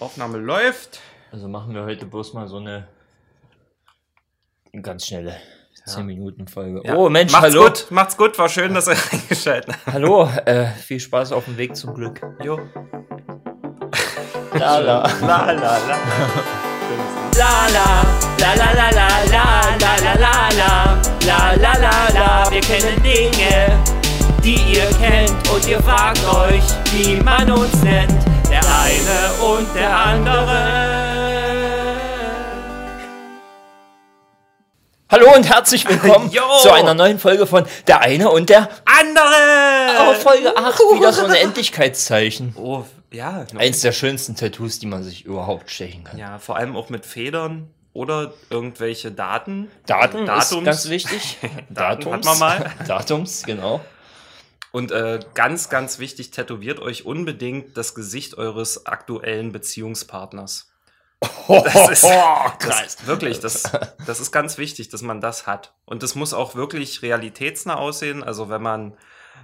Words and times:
Aufnahme 0.00 0.38
läuft. 0.38 1.00
Also 1.32 1.48
machen 1.48 1.74
wir 1.74 1.84
heute 1.84 2.06
bloß 2.06 2.32
mal 2.34 2.48
so 2.48 2.58
eine 2.58 2.86
ganz 4.82 5.06
schnelle 5.06 5.36
10 5.86 6.06
Minuten 6.06 6.46
Folge. 6.46 6.82
Ja. 6.84 6.94
Oh 6.94 7.08
Mensch, 7.08 7.32
macht's 7.32 7.48
hallo. 7.54 7.64
gut, 7.64 7.86
macht's 7.90 8.16
gut, 8.16 8.38
war 8.38 8.48
schön, 8.48 8.74
dass 8.74 8.86
ihr 8.88 8.96
eingeschaltet 9.12 9.74
habt. 9.74 9.86
Hallo, 9.94 10.28
äh, 10.44 10.66
viel 10.66 11.00
Spaß 11.00 11.32
auf 11.32 11.46
dem 11.46 11.56
Weg 11.56 11.76
zum 11.76 11.94
Glück. 11.94 12.20
Jo. 12.42 12.60
La 14.54 14.78
la. 14.78 15.02
La 15.20 15.50
la 15.50 15.52
la. 15.52 15.98
La 17.36 17.68
la, 17.68 18.04
la 18.38 18.54
la 18.54 18.72
la 18.72 18.90
la 18.90 19.08
la 19.30 19.76
la 19.78 19.96
la 19.96 20.14
la 20.14 20.48
la 20.56 20.98
la 21.26 21.54
la 21.54 21.72
la 21.78 22.08
la 22.14 22.50
Wir 22.50 22.60
kennen 22.60 23.02
Dinge, 23.02 23.78
die 24.42 24.74
ihr 24.74 24.88
kennt 24.98 25.48
und 25.50 25.66
ihr 25.68 25.80
fragt 25.82 26.24
euch, 26.26 26.64
wie 26.92 27.16
man 27.22 27.50
uns 27.52 27.82
nennt. 27.82 28.37
Der 28.88 28.96
eine 28.96 29.42
und 29.42 29.74
der 29.74 29.96
andere. 29.98 30.56
Hallo 35.10 35.34
und 35.34 35.46
herzlich 35.46 35.86
willkommen 35.86 36.30
zu 36.62 36.72
einer 36.72 36.94
neuen 36.94 37.18
Folge 37.18 37.46
von 37.46 37.66
Der 37.86 38.00
eine 38.00 38.30
und 38.30 38.48
der 38.48 38.70
Andere! 38.86 40.10
oh, 40.10 40.14
Folge 40.14 40.56
8, 40.56 40.78
wieder 40.94 41.12
so 41.12 41.26
ein 41.26 41.34
Endlichkeitszeichen. 41.34 42.54
Oh, 42.56 42.84
ja. 43.12 43.44
Eins 43.58 43.82
der 43.82 43.92
schönsten 43.92 44.36
Tattoos, 44.36 44.78
die 44.78 44.86
man 44.86 45.02
sich 45.02 45.26
überhaupt 45.26 45.70
stechen 45.70 46.04
kann. 46.04 46.16
Ja, 46.16 46.38
vor 46.38 46.56
allem 46.56 46.74
auch 46.74 46.88
mit 46.88 47.04
Federn 47.04 47.68
oder 47.92 48.32
irgendwelche 48.48 49.12
Daten. 49.12 49.70
Daten 49.84 50.24
Datums. 50.24 50.52
ist 50.52 50.64
ganz 50.64 50.88
wichtig. 50.88 51.36
Daten 51.68 52.10
hat 52.10 52.24
man 52.24 52.38
mal. 52.38 52.70
Datums, 52.86 53.42
genau. 53.42 53.82
Und 54.70 54.92
äh, 54.92 55.20
ganz, 55.34 55.70
ganz 55.70 55.98
wichtig, 55.98 56.30
tätowiert 56.30 56.78
euch 56.80 57.06
unbedingt 57.06 57.76
das 57.76 57.94
Gesicht 57.94 58.36
eures 58.36 58.86
aktuellen 58.86 59.52
Beziehungspartners. 59.52 60.70
Das 61.48 61.88
ist, 61.90 62.04
das, 62.04 63.06
wirklich, 63.06 63.40
das, 63.40 63.64
das 64.06 64.20
ist 64.20 64.30
ganz 64.30 64.58
wichtig, 64.58 64.88
dass 64.88 65.02
man 65.02 65.20
das 65.20 65.46
hat. 65.46 65.74
Und 65.84 66.02
das 66.02 66.14
muss 66.14 66.34
auch 66.34 66.54
wirklich 66.54 67.02
realitätsnah 67.02 67.76
aussehen. 67.76 68.22
Also 68.22 68.48
wenn 68.48 68.62
man 68.62 68.96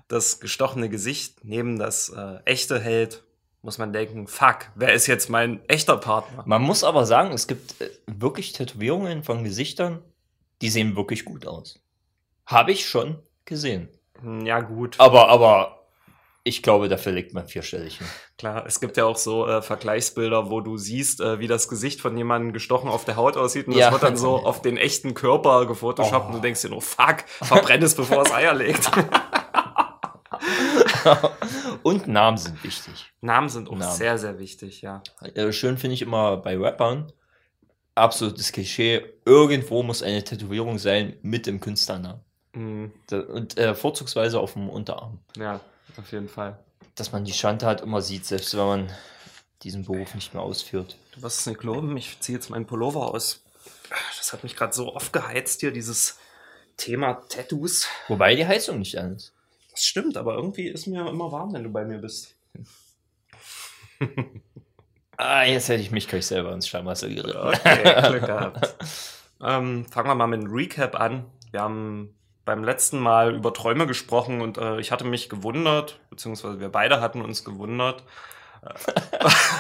das 0.09 0.41
gestochene 0.41 0.89
Gesicht 0.89 1.45
neben 1.45 1.79
das 1.79 2.11
äh, 2.11 2.39
echte 2.45 2.79
hält, 2.79 3.25
muss 3.63 3.79
man 3.79 3.95
denken, 3.95 4.27
fuck, 4.27 4.67
wer 4.75 4.93
ist 4.93 5.07
jetzt 5.07 5.31
mein 5.31 5.67
echter 5.69 5.97
Partner? 5.97 6.45
Man 6.47 6.61
muss 6.61 6.85
aber 6.85 7.07
sagen, 7.07 7.33
es 7.33 7.47
gibt 7.47 7.81
äh, 7.81 7.91
wirklich 8.07 8.53
Tätowierungen 8.53 9.25
von 9.25 9.43
Gesichtern, 9.43 10.03
die 10.61 10.69
sehen 10.69 10.97
wirklich 10.97 11.25
gut 11.25 11.47
aus. 11.47 11.81
Habe 12.45 12.73
ich 12.73 12.87
schon 12.87 13.19
gesehen. 13.47 13.89
Hm, 14.25 14.45
Ja 14.47 14.61
gut, 14.61 14.97
Aber, 14.99 15.29
aber 15.29 15.81
ich 16.47 16.63
glaube, 16.63 16.89
dafür 16.89 17.13
legt 17.13 17.33
man 17.33 17.47
vierstellig 17.49 18.01
klar. 18.37 18.65
Es 18.67 18.79
gibt 18.81 18.97
ja 18.99 19.07
auch 19.07 19.17
so 19.17 19.47
äh, 19.49 19.63
Vergleichsbilder, 19.63 20.51
wo 20.51 20.61
du 20.61 20.77
siehst, 20.77 21.21
äh, 21.23 21.39
wie 21.39 21.47
das 21.47 21.69
Gesicht 21.69 22.01
von 22.03 22.17
jemandem 22.19 22.53
gestochen 22.53 22.91
auf 22.91 23.05
der 23.07 23.17
Haut 23.17 23.37
aussieht. 23.39 23.67
Und 23.67 23.73
Ja. 23.75 23.87
das 23.87 23.93
wird 23.93 24.03
dann 24.03 24.17
so 24.19 24.37
auf 24.45 24.61
den 24.61 24.77
echten 24.77 25.15
Körper 25.15 25.65
gefotoshoppt 25.67 26.25
Oh. 26.25 26.29
und 26.29 26.35
du 26.35 26.41
denkst 26.41 26.61
dir 26.63 26.69
nur, 26.71 26.83
fuck, 26.83 27.25
verbrenn 27.27 27.83
es, 27.83 27.95
bevor 27.95 28.23
es 28.23 28.33
Eier 28.33 28.53
legt. 28.55 28.91
Und 31.83 32.07
Namen 32.09 32.37
sind 32.39 32.63
wichtig. 32.65 33.13
Namen 33.21 33.49
sind 33.49 33.69
auch 33.69 33.77
Namen. 33.77 33.93
sehr, 33.97 34.19
sehr 34.19 34.39
wichtig, 34.39 34.83
ja. 34.83 35.03
Äh, 35.35 35.53
schön 35.53 35.79
finde 35.79 35.95
ich 35.95 36.03
immer 36.03 36.37
bei 36.39 36.57
Rappern, 36.59 37.13
absolutes 37.95 38.53
Klischee, 38.53 39.05
irgendwo 39.25 39.83
muss 39.83 40.03
eine 40.03 40.25
Tätowierung 40.25 40.79
sein 40.79 41.17
mit 41.23 41.47
dem 41.47 41.61
Künstlernamen. 41.61 42.21
Mhm. 42.55 42.93
Und 43.11 43.59
äh, 43.59 43.75
vorzugsweise 43.75 44.41
auf 44.41 44.55
dem 44.55 44.69
Unterarm. 44.69 45.19
Ja, 45.37 45.61
auf 45.97 46.13
jeden 46.13 46.29
Fall. 46.29 46.59
Dass 46.95 47.13
man 47.13 47.25
die 47.25 47.33
Schandtat 47.33 47.81
immer 47.81 48.01
sieht, 48.01 48.25
selbst 48.25 48.57
wenn 48.57 48.67
man 48.67 48.93
diesen 49.63 49.85
Beruf 49.85 50.15
nicht 50.15 50.35
mehr 50.35 50.43
ausführt. 50.43 50.97
Du 51.13 51.23
wirst 51.23 51.41
es 51.41 51.47
nicht 51.47 51.61
glauben, 51.61 51.97
ich 51.97 52.21
ziehe 52.21 52.39
jetzt 52.39 52.51
meinen 52.51 52.67
Pullover 52.67 53.13
aus. 53.13 53.43
Das 54.19 54.33
hat 54.33 54.43
mich 54.43 54.57
gerade 54.57 54.73
so 54.73 54.95
aufgeheizt 54.95 55.61
hier, 55.61 55.73
dieses 55.73 56.19
Thema 56.77 57.15
Tattoos. 57.29 57.87
Wobei 58.09 58.35
die 58.35 58.47
Heizung 58.47 58.79
nicht 58.79 58.99
an 58.99 59.17
ist. 59.17 59.33
Das 59.71 59.85
stimmt, 59.85 60.17
aber 60.17 60.35
irgendwie 60.35 60.69
ist 60.69 60.87
mir 60.87 61.09
immer 61.09 61.33
warm, 61.33 61.53
wenn 61.53 61.65
du 61.65 61.71
bei 61.71 61.85
mir 61.85 61.99
bist. 61.99 62.35
Ah, 65.17 65.45
jetzt 65.45 65.69
hätte 65.69 65.81
ich 65.81 65.93
mich 65.93 66.09
gleich 66.09 66.27
selber 66.27 66.53
ins 66.53 66.67
Schlamassel 66.67 67.15
geritten. 67.15 67.39
Okay, 67.39 68.09
Glück 68.09 68.27
gehabt. 68.27 68.75
Ähm, 69.41 69.87
fangen 69.87 70.09
wir 70.09 70.15
mal 70.17 70.27
mit 70.27 70.41
einem 70.41 70.53
Recap 70.53 70.99
an. 70.99 71.27
Wir 71.53 71.61
haben 71.61 72.17
beim 72.45 72.65
letzten 72.65 72.99
Mal 72.99 73.35
über 73.35 73.53
Träume 73.53 73.87
gesprochen 73.87 74.41
und 74.41 74.59
äh, 74.59 74.79
ich 74.79 74.93
hatte 74.93 75.05
mich 75.05 75.29
gewundert, 75.29 75.99
beziehungsweise 76.11 76.61
wir 76.61 76.69
beide 76.69 77.01
hatten 77.01 77.23
uns 77.23 77.45
gewundert. 77.45 78.03
Äh, 78.63 78.75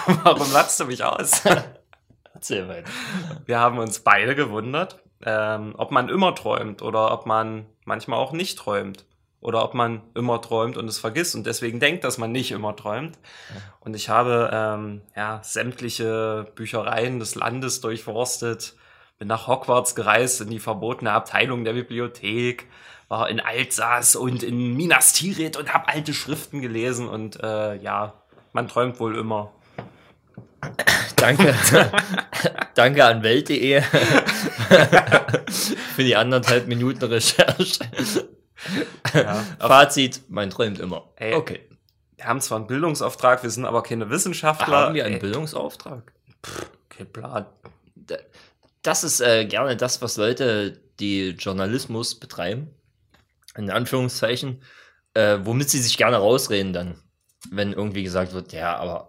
Warum 0.22 0.52
lachst 0.52 0.80
du 0.80 0.86
mich 0.86 1.04
aus? 1.04 1.42
Erzähl 2.34 2.68
weiter. 2.68 2.90
Wir 3.46 3.58
haben 3.58 3.78
uns 3.78 4.00
beide 4.00 4.34
gewundert, 4.34 4.98
ähm, 5.24 5.74
ob 5.78 5.90
man 5.90 6.08
immer 6.08 6.34
träumt 6.34 6.82
oder 6.82 7.12
ob 7.12 7.26
man 7.26 7.66
manchmal 7.84 8.18
auch 8.18 8.32
nicht 8.32 8.58
träumt. 8.58 9.06
Oder 9.40 9.62
ob 9.62 9.74
man 9.74 10.00
immer 10.14 10.40
träumt 10.40 10.78
und 10.78 10.88
es 10.88 10.98
vergisst 10.98 11.34
und 11.34 11.44
deswegen 11.44 11.78
denkt, 11.78 12.02
dass 12.04 12.16
man 12.16 12.32
nicht 12.32 12.50
immer 12.50 12.74
träumt. 12.76 13.18
Und 13.80 13.94
ich 13.94 14.08
habe 14.08 14.48
ähm, 14.50 15.02
ja, 15.14 15.40
sämtliche 15.42 16.46
Büchereien 16.54 17.18
des 17.18 17.34
Landes 17.34 17.82
durchforstet, 17.82 18.74
bin 19.18 19.28
nach 19.28 19.46
Hogwarts 19.46 19.94
gereist, 19.94 20.40
in 20.40 20.50
die 20.50 20.58
verbotene 20.60 21.12
Abteilung 21.12 21.64
der 21.64 21.72
Bibliothek, 21.74 22.66
war 23.08 23.28
in 23.28 23.40
Alsace 23.40 24.16
und 24.16 24.42
in 24.42 24.74
Minas 24.76 25.12
Tirith 25.12 25.56
und 25.56 25.72
habe 25.72 25.88
alte 25.88 26.14
Schriften 26.14 26.60
gelesen 26.60 27.08
und 27.08 27.40
äh, 27.42 27.76
ja, 27.76 28.14
man 28.52 28.66
träumt 28.68 28.98
wohl 29.00 29.16
immer. 29.16 29.52
Danke. 31.16 31.54
Danke 32.74 33.04
an 33.04 33.22
Welt.de 33.22 33.82
für 35.94 36.02
die 36.02 36.16
anderthalb 36.16 36.66
Minuten 36.66 37.04
Recherche. 37.04 37.84
Ja. 39.12 39.34
Fazit, 39.60 40.22
man 40.28 40.50
träumt 40.50 40.78
immer. 40.80 41.10
Ey, 41.16 41.34
Okay. 41.34 41.60
Wir 42.16 42.26
haben 42.26 42.40
zwar 42.40 42.58
einen 42.58 42.66
Bildungsauftrag, 42.68 43.42
wir 43.42 43.50
sind 43.50 43.66
aber 43.66 43.82
keine 43.82 44.08
Wissenschaftler. 44.08 44.76
Haben 44.86 44.94
wir 44.94 45.04
einen 45.04 45.14
Ey, 45.16 45.20
Bildungsauftrag? 45.20 46.12
kein 46.88 47.12
Plan. 47.12 47.44
Das 48.84 49.02
ist 49.02 49.20
äh, 49.20 49.46
gerne 49.46 49.76
das, 49.76 50.02
was 50.02 50.18
Leute, 50.18 50.78
die 51.00 51.30
Journalismus 51.30 52.14
betreiben, 52.20 52.68
in 53.56 53.70
Anführungszeichen, 53.70 54.62
äh, 55.14 55.38
womit 55.42 55.70
sie 55.70 55.80
sich 55.80 55.96
gerne 55.96 56.18
rausreden 56.18 56.74
dann, 56.74 56.94
wenn 57.50 57.72
irgendwie 57.72 58.02
gesagt 58.02 58.34
wird, 58.34 58.52
ja, 58.52 58.76
aber 58.76 59.08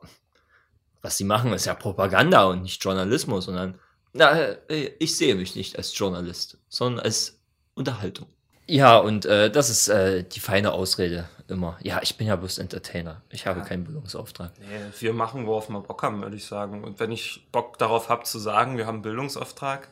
was 1.02 1.18
sie 1.18 1.26
machen, 1.26 1.52
ist 1.52 1.66
ja 1.66 1.74
Propaganda 1.74 2.46
und 2.46 2.62
nicht 2.62 2.82
Journalismus. 2.82 3.48
Dann, 3.48 3.78
na, 4.14 4.40
äh, 4.70 4.94
ich 4.98 5.18
sehe 5.18 5.36
mich 5.36 5.56
nicht 5.56 5.78
als 5.78 5.96
Journalist, 5.98 6.58
sondern 6.70 7.04
als 7.04 7.38
Unterhaltung. 7.74 8.28
Ja, 8.68 8.98
und 8.98 9.26
äh, 9.26 9.52
das 9.52 9.70
ist 9.70 9.90
äh, 9.90 10.24
die 10.24 10.40
feine 10.40 10.72
Ausrede 10.72 11.28
immer. 11.48 11.78
Ja, 11.82 12.00
ich 12.02 12.18
bin 12.18 12.28
ja 12.28 12.36
bloß 12.36 12.58
Entertainer. 12.58 13.22
Ich 13.30 13.46
habe 13.48 13.60
Ja. 13.60 13.66
keinen 13.66 13.84
Bildungsauftrag. 13.84 14.52
Nee, 14.60 14.66
wir 15.00 15.14
machen, 15.14 15.46
worauf 15.46 15.70
wir 15.70 15.80
Bock 15.82 16.02
haben, 16.04 16.22
würde 16.22 16.36
ich 16.36 16.46
sagen. 16.46 16.84
Und 16.84 17.00
wenn 17.00 17.12
ich 17.12 17.46
Bock 17.52 17.78
darauf 17.78 18.10
habe 18.10 18.24
zu 18.24 18.40
sagen, 18.40 18.78
wir 18.78 18.86
haben 18.88 18.96
einen 18.96 19.02
Bildungsauftrag. 19.04 19.88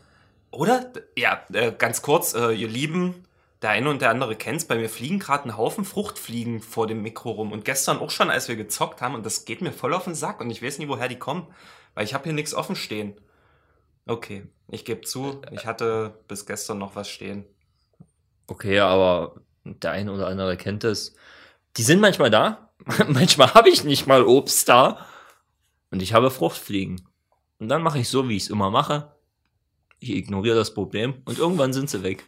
Oder? 0.51 0.91
Ja, 1.17 1.41
äh, 1.53 1.71
ganz 1.71 2.01
kurz, 2.01 2.33
äh, 2.33 2.51
ihr 2.51 2.67
Lieben, 2.67 3.25
der 3.61 3.71
eine 3.71 3.89
und 3.89 4.01
der 4.01 4.09
andere 4.09 4.35
kennt's. 4.35 4.65
Bei 4.65 4.75
mir 4.75 4.89
fliegen 4.89 5.19
gerade 5.19 5.45
ein 5.49 5.57
Haufen 5.57 5.85
Fruchtfliegen 5.85 6.59
vor 6.61 6.85
dem 6.87 7.01
Mikro 7.01 7.31
rum. 7.31 7.51
Und 7.51 7.65
gestern 7.65 7.99
auch 7.99 8.09
schon, 8.11 8.29
als 8.29 8.47
wir 8.47 8.55
gezockt 8.55 9.01
haben. 9.01 9.15
Und 9.15 9.25
das 9.25 9.45
geht 9.45 9.61
mir 9.61 9.71
voll 9.71 9.93
auf 9.93 10.03
den 10.03 10.15
Sack. 10.15 10.41
Und 10.41 10.49
ich 10.49 10.61
weiß 10.61 10.79
nie, 10.79 10.87
woher 10.87 11.07
die 11.07 11.17
kommen. 11.19 11.47
Weil 11.95 12.05
ich 12.05 12.13
habe 12.13 12.25
hier 12.25 12.33
nichts 12.33 12.53
offen 12.53 12.75
stehen. 12.75 13.15
Okay, 14.05 14.45
ich 14.67 14.83
gebe 14.83 15.01
zu, 15.01 15.41
ich 15.51 15.65
hatte 15.65 16.13
bis 16.27 16.45
gestern 16.45 16.77
noch 16.77 16.95
was 16.95 17.07
stehen. 17.07 17.45
Okay, 18.47 18.79
aber 18.79 19.35
der 19.63 19.91
eine 19.91 20.11
oder 20.11 20.27
andere 20.27 20.57
kennt 20.57 20.83
es. 20.83 21.15
Die 21.77 21.83
sind 21.83 21.99
manchmal 21.99 22.29
da. 22.29 22.69
manchmal 23.07 23.53
habe 23.53 23.69
ich 23.69 23.83
nicht 23.83 24.07
mal 24.07 24.23
Obst 24.23 24.67
da. 24.69 25.05
Und 25.91 26.01
ich 26.01 26.13
habe 26.13 26.31
Fruchtfliegen. 26.31 27.07
Und 27.59 27.69
dann 27.69 27.81
mache 27.81 27.99
ich 27.99 28.09
so, 28.09 28.27
wie 28.27 28.35
ich 28.35 28.43
es 28.43 28.49
immer 28.49 28.69
mache. 28.71 29.15
Ich 29.99 30.09
ignoriere 30.11 30.55
das 30.57 30.73
Problem 30.73 31.21
und 31.25 31.37
irgendwann 31.37 31.71
sind 31.71 31.89
sie 31.89 32.03
weg. 32.03 32.25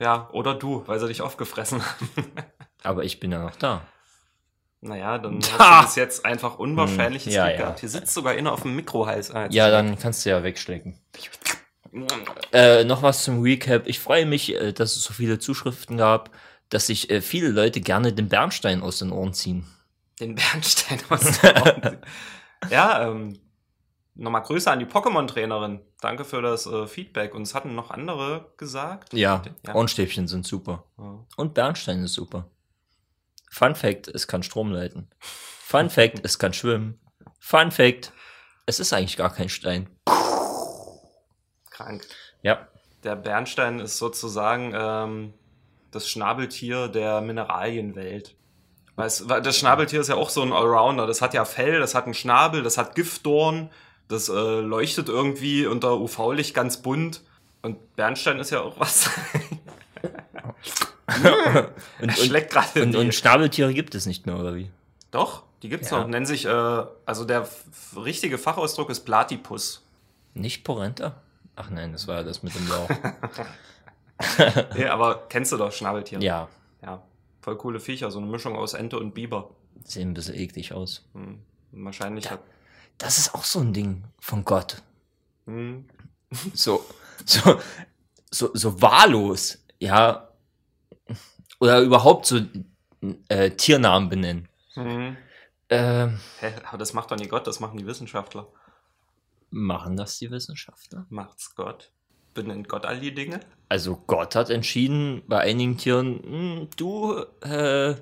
Ja, 0.00 0.28
oder 0.32 0.54
du, 0.54 0.82
weil 0.86 0.98
sie 1.00 1.06
dich 1.08 1.22
aufgefressen 1.22 1.82
haben. 1.84 2.08
Aber 2.82 3.04
ich 3.04 3.20
bin 3.20 3.32
ja 3.32 3.42
noch 3.42 3.56
da. 3.56 3.86
Naja, 4.82 5.16
dann 5.18 5.40
Ha! 5.58 5.58
hast 5.82 5.82
du 5.82 5.86
bis 5.86 5.96
jetzt 5.96 6.24
einfach 6.26 6.58
unwahrscheinliches 6.58 7.32
Hm, 7.32 7.36
ja, 7.36 7.44
Glück 7.46 7.54
ja. 7.58 7.62
gehabt. 7.64 7.80
Hier 7.80 7.88
sitzt 7.88 8.12
sogar 8.12 8.34
einer 8.34 8.52
auf 8.52 8.62
dem 8.62 8.76
Mikrohals. 8.76 9.30
Ah, 9.30 9.46
Ja, 9.50 9.70
dann 9.70 9.98
kannst 9.98 10.26
du 10.26 10.30
ja 10.30 10.42
wegstecken. 10.42 10.98
weg. 11.14 11.30
Äh, 12.52 12.84
noch 12.84 13.02
was 13.02 13.22
zum 13.22 13.40
Recap. 13.40 13.86
Ich 13.86 14.00
freue 14.00 14.26
mich, 14.26 14.52
äh, 14.54 14.72
dass 14.72 14.96
es 14.96 15.04
so 15.04 15.14
viele 15.14 15.38
Zuschriften 15.38 15.96
gab, 15.96 16.30
dass 16.70 16.86
sich 16.86 17.10
äh, 17.10 17.20
viele 17.20 17.48
Leute 17.48 17.80
gerne 17.80 18.12
den 18.12 18.28
Bernstein 18.28 18.82
aus 18.82 18.98
den 18.98 19.12
Ohren 19.12 19.32
ziehen. 19.34 19.66
Den 20.20 20.34
Bernstein 20.34 21.00
aus 21.08 21.40
der 21.40 21.62
Augen. 21.62 21.98
Ja, 22.70 23.08
ähm, 23.10 23.38
nochmal 24.14 24.40
Grüße 24.42 24.70
an 24.70 24.78
die 24.78 24.86
Pokémon-Trainerin. 24.86 25.80
Danke 26.00 26.24
für 26.24 26.40
das 26.40 26.64
äh, 26.64 26.86
Feedback. 26.86 27.34
Und 27.34 27.42
es 27.42 27.54
hatten 27.54 27.74
noch 27.74 27.90
andere 27.90 28.54
gesagt. 28.56 29.12
Ja, 29.12 29.42
Ja. 29.66 29.74
Ohrenstäbchen 29.74 30.28
sind 30.28 30.46
super. 30.46 30.84
Ja. 30.96 31.26
Und 31.36 31.52
Bernstein 31.52 32.02
ist 32.02 32.14
super. 32.14 32.48
Fun 33.50 33.74
Fact, 33.74 34.08
es 34.08 34.26
kann 34.26 34.42
Strom 34.42 34.72
leiten. 34.72 35.10
Fun 35.20 35.90
Fact, 35.90 36.20
es 36.24 36.38
kann 36.38 36.54
schwimmen. 36.54 36.98
Fun 37.38 37.70
Fact: 37.70 38.12
Es 38.64 38.80
ist 38.80 38.94
eigentlich 38.94 39.18
gar 39.18 39.32
kein 39.32 39.50
Stein. 39.50 39.90
Krank. 41.70 42.06
Ja. 42.42 42.66
Der 43.02 43.16
Bernstein 43.16 43.78
ist 43.80 43.98
sozusagen 43.98 44.72
ähm, 44.74 45.34
das 45.94 46.08
Schnabeltier 46.08 46.88
der 46.88 47.20
Mineralienwelt. 47.20 48.34
Weil 48.96 49.06
es- 49.06 49.28
weil 49.28 49.42
das 49.42 49.58
Schnabeltier 49.58 50.00
ist 50.00 50.08
ja 50.08 50.14
auch 50.14 50.30
so 50.30 50.42
ein 50.42 50.52
Allrounder. 50.52 51.06
Das 51.06 51.20
hat 51.20 51.34
ja 51.34 51.44
Fell, 51.44 51.80
das 51.80 51.94
hat 51.94 52.04
einen 52.04 52.14
Schnabel, 52.14 52.62
das 52.62 52.78
hat 52.78 52.94
Giftdorn, 52.94 53.70
das 54.08 54.28
äh, 54.28 54.32
leuchtet 54.60 55.08
irgendwie 55.08 55.66
unter 55.66 55.98
UV-Licht 56.00 56.54
ganz 56.54 56.76
bunt. 56.82 57.22
Und 57.62 57.96
Bernstein 57.96 58.38
ist 58.38 58.50
ja 58.50 58.60
auch 58.60 58.78
was. 58.78 59.08
Und, 61.06 61.64
und, 62.02 62.12
schlägt 62.12 62.54
und, 62.76 62.92
die- 62.92 62.96
und 62.98 63.14
Schnabeltiere 63.14 63.72
gibt 63.74 63.94
es 63.94 64.06
nicht 64.06 64.26
mehr, 64.26 64.38
oder 64.38 64.54
wie? 64.54 64.70
Doch, 65.10 65.42
die 65.62 65.68
gibt's 65.68 65.90
Ja. 65.90 65.98
noch. 66.00 66.08
Nennen 66.08 66.26
sich, 66.26 66.44
äh, 66.46 66.82
also 67.06 67.24
der 67.24 67.48
richtige 67.96 68.38
Fachausdruck 68.38 68.90
ist 68.90 69.00
Platypus. 69.00 69.82
Nicht 70.34 70.64
Porenta? 70.64 71.14
Ach 71.56 71.70
nein, 71.70 71.92
das 71.92 72.08
war 72.08 72.16
ja 72.16 72.22
das 72.24 72.42
mit 72.42 72.54
dem 72.54 72.68
Lauch. 72.68 72.88
Nee, 74.74 74.86
aber 74.86 75.26
kennst 75.28 75.52
du 75.52 75.56
doch 75.56 75.72
Schnabeltiere? 75.72 76.22
ja, 76.22 76.48
Ja. 76.82 77.02
Voll 77.40 77.56
coole 77.58 77.78
Viecher, 77.80 78.10
so 78.10 78.18
eine 78.18 78.26
Mischung 78.28 78.56
aus 78.56 78.72
Ente 78.74 78.98
und 78.98 79.12
Biber. 79.12 79.50
sehen 79.84 80.10
ein 80.10 80.14
bisschen 80.14 80.34
eklig 80.36 80.72
aus. 80.72 81.06
Hm. 81.12 81.42
Wahrscheinlich 81.72 82.30
hat. 82.30 82.40
Das 82.96 83.18
ist 83.18 83.34
auch 83.34 83.44
so 83.44 83.60
ein 83.60 83.72
Ding 83.74 84.04
von 84.20 84.44
Gott. 84.44 84.82
Hm. 85.46 85.86
So, 86.54 86.84
so, 87.24 87.60
so, 88.30 88.50
so 88.54 88.82
wahllos, 88.82 89.58
ja. 89.78 90.28
Oder 91.60 91.80
überhaupt 91.80 92.26
so 92.26 92.40
äh, 93.28 93.50
Tiernamen 93.50 94.08
benennen. 94.08 94.48
Hm. 94.72 95.16
Ähm, 95.68 96.18
Hä, 96.40 96.52
aber 96.66 96.78
das 96.78 96.92
macht 96.92 97.10
doch 97.12 97.16
nie 97.16 97.28
Gott, 97.28 97.46
das 97.46 97.60
machen 97.60 97.78
die 97.78 97.86
Wissenschaftler. 97.86 98.48
machen 99.50 99.96
das 99.96 100.18
die 100.18 100.30
Wissenschaftler? 100.30 101.06
Macht's 101.08 101.54
Gott? 101.54 101.92
Benennt 102.34 102.68
Gott 102.68 102.84
all 102.84 103.00
die 103.00 103.14
Dinge? 103.14 103.40
Also 103.68 104.02
Gott 104.06 104.34
hat 104.34 104.50
entschieden, 104.50 105.22
bei 105.26 105.40
einigen 105.40 105.78
Tieren, 105.78 106.20
hm, 106.22 106.68
du, 106.76 107.24
äh, 107.40 107.94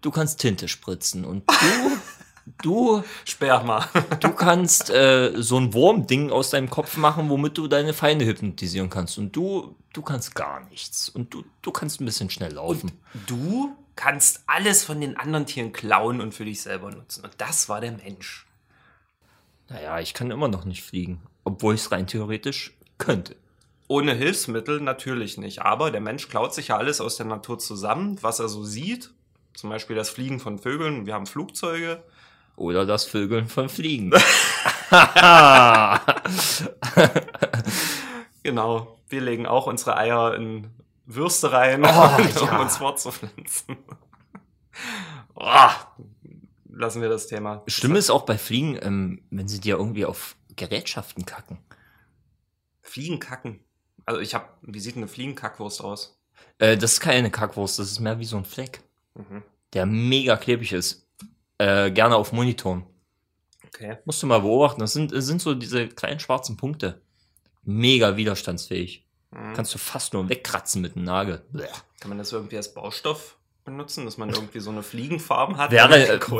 du 0.00 0.10
kannst 0.10 0.40
Tinte 0.40 0.68
spritzen 0.68 1.24
und 1.24 1.44
du, 1.48 2.52
du, 2.62 3.04
Sperma. 3.24 3.88
du 4.20 4.30
kannst 4.32 4.90
äh, 4.90 5.32
so 5.36 5.58
ein 5.58 5.72
Wurmding 5.72 6.30
aus 6.30 6.50
deinem 6.50 6.68
Kopf 6.68 6.96
machen, 6.96 7.28
womit 7.30 7.56
du 7.56 7.68
deine 7.68 7.92
Feinde 7.92 8.26
hypnotisieren 8.26 8.90
kannst. 8.90 9.18
Und 9.18 9.34
du, 9.34 9.76
du 9.92 10.02
kannst 10.02 10.34
gar 10.34 10.64
nichts. 10.68 11.08
Und 11.08 11.32
du, 11.32 11.44
du 11.62 11.70
kannst 11.70 12.00
ein 12.00 12.04
bisschen 12.04 12.30
schnell 12.30 12.52
laufen. 12.52 12.92
Du 13.26 13.76
kannst 13.96 14.44
alles 14.46 14.84
von 14.84 15.00
den 15.00 15.16
anderen 15.16 15.46
Tieren 15.46 15.72
klauen 15.72 16.20
und 16.20 16.34
für 16.34 16.44
dich 16.44 16.62
selber 16.62 16.90
nutzen. 16.90 17.24
Und 17.24 17.34
das 17.38 17.68
war 17.68 17.80
der 17.80 17.92
Mensch. 17.92 18.46
Naja, 19.68 20.00
ich 20.00 20.14
kann 20.14 20.30
immer 20.30 20.48
noch 20.48 20.64
nicht 20.64 20.82
fliegen, 20.82 21.22
obwohl 21.44 21.74
ich 21.74 21.82
es 21.82 21.92
rein 21.92 22.06
theoretisch 22.06 22.74
könnte. 22.98 23.36
Ohne 23.90 24.14
Hilfsmittel 24.14 24.80
natürlich 24.80 25.36
nicht. 25.36 25.62
Aber 25.62 25.90
der 25.90 26.00
Mensch 26.00 26.28
klaut 26.28 26.54
sich 26.54 26.68
ja 26.68 26.76
alles 26.76 27.00
aus 27.00 27.16
der 27.16 27.26
Natur 27.26 27.58
zusammen, 27.58 28.18
was 28.22 28.38
er 28.38 28.48
so 28.48 28.62
sieht. 28.62 29.10
Zum 29.52 29.68
Beispiel 29.68 29.96
das 29.96 30.10
Fliegen 30.10 30.38
von 30.38 30.60
Vögeln. 30.60 31.06
Wir 31.06 31.14
haben 31.14 31.26
Flugzeuge. 31.26 32.04
Oder 32.54 32.86
das 32.86 33.04
Vögeln 33.04 33.48
von 33.48 33.68
Fliegen. 33.68 34.12
Genau. 38.44 38.96
Wir 39.08 39.20
legen 39.22 39.46
auch 39.46 39.66
unsere 39.66 39.96
Eier 39.96 40.36
in 40.36 40.68
Würste 41.06 41.50
rein, 41.50 41.84
Oh, 41.84 41.88
um 42.42 42.46
ja. 42.46 42.60
uns 42.60 42.76
fortzupflanzen. 42.76 43.76
oh, 45.34 45.68
lassen 46.68 47.02
wir 47.02 47.08
das 47.08 47.26
Thema. 47.26 47.64
Schlimm 47.66 47.96
ist 47.96 48.10
auch 48.10 48.22
bei 48.24 48.38
Fliegen, 48.38 48.78
ähm, 48.80 49.22
wenn 49.30 49.48
sie 49.48 49.60
dir 49.60 49.76
irgendwie 49.78 50.06
auf 50.06 50.36
Gerätschaften 50.54 51.26
kacken. 51.26 51.58
Fliegenkacken. 52.82 53.64
Also 54.06 54.20
ich 54.20 54.34
habe, 54.34 54.46
wie 54.62 54.80
sieht 54.80 54.96
eine 54.96 55.08
Fliegenkackwurst 55.08 55.82
aus? 55.82 56.18
Äh, 56.58 56.76
das 56.76 56.94
ist 56.94 57.00
keine 57.00 57.30
Kackwurst, 57.30 57.78
das 57.78 57.90
ist 57.90 58.00
mehr 58.00 58.18
wie 58.18 58.24
so 58.24 58.36
ein 58.36 58.44
Fleck, 58.44 58.82
Mhm. 59.14 59.42
der 59.72 59.86
mega 59.86 60.36
klebrig 60.36 60.72
ist. 60.72 61.06
Äh, 61.58 61.90
gerne 61.90 62.16
auf 62.16 62.32
Monitoren. 62.32 62.84
Okay. 63.66 63.98
Musst 64.04 64.22
du 64.22 64.26
mal 64.26 64.40
beobachten. 64.40 64.80
Das 64.80 64.92
sind, 64.92 65.12
das 65.12 65.26
sind 65.26 65.40
so 65.42 65.54
diese 65.54 65.88
kleinen 65.88 66.18
schwarzen 66.20 66.56
Punkte. 66.56 67.00
Mega 67.62 68.16
widerstandsfähig. 68.16 69.06
Mhm. 69.30 69.52
Kannst 69.54 69.74
du 69.74 69.78
fast 69.78 70.12
nur 70.12 70.28
wegkratzen 70.28 70.80
mit 70.82 70.96
einem 70.96 71.04
Nagel. 71.04 71.42
Blech. 71.52 71.70
Kann 72.00 72.08
man 72.08 72.18
das 72.18 72.32
irgendwie 72.32 72.56
als 72.56 72.72
Baustoff 72.74 73.36
benutzen, 73.64 74.06
dass 74.06 74.16
man 74.16 74.30
irgendwie 74.30 74.60
so 74.60 74.70
eine 74.70 74.82
Fliegenfarben 74.82 75.56
hat? 75.58 75.70
Wäre, 75.70 75.90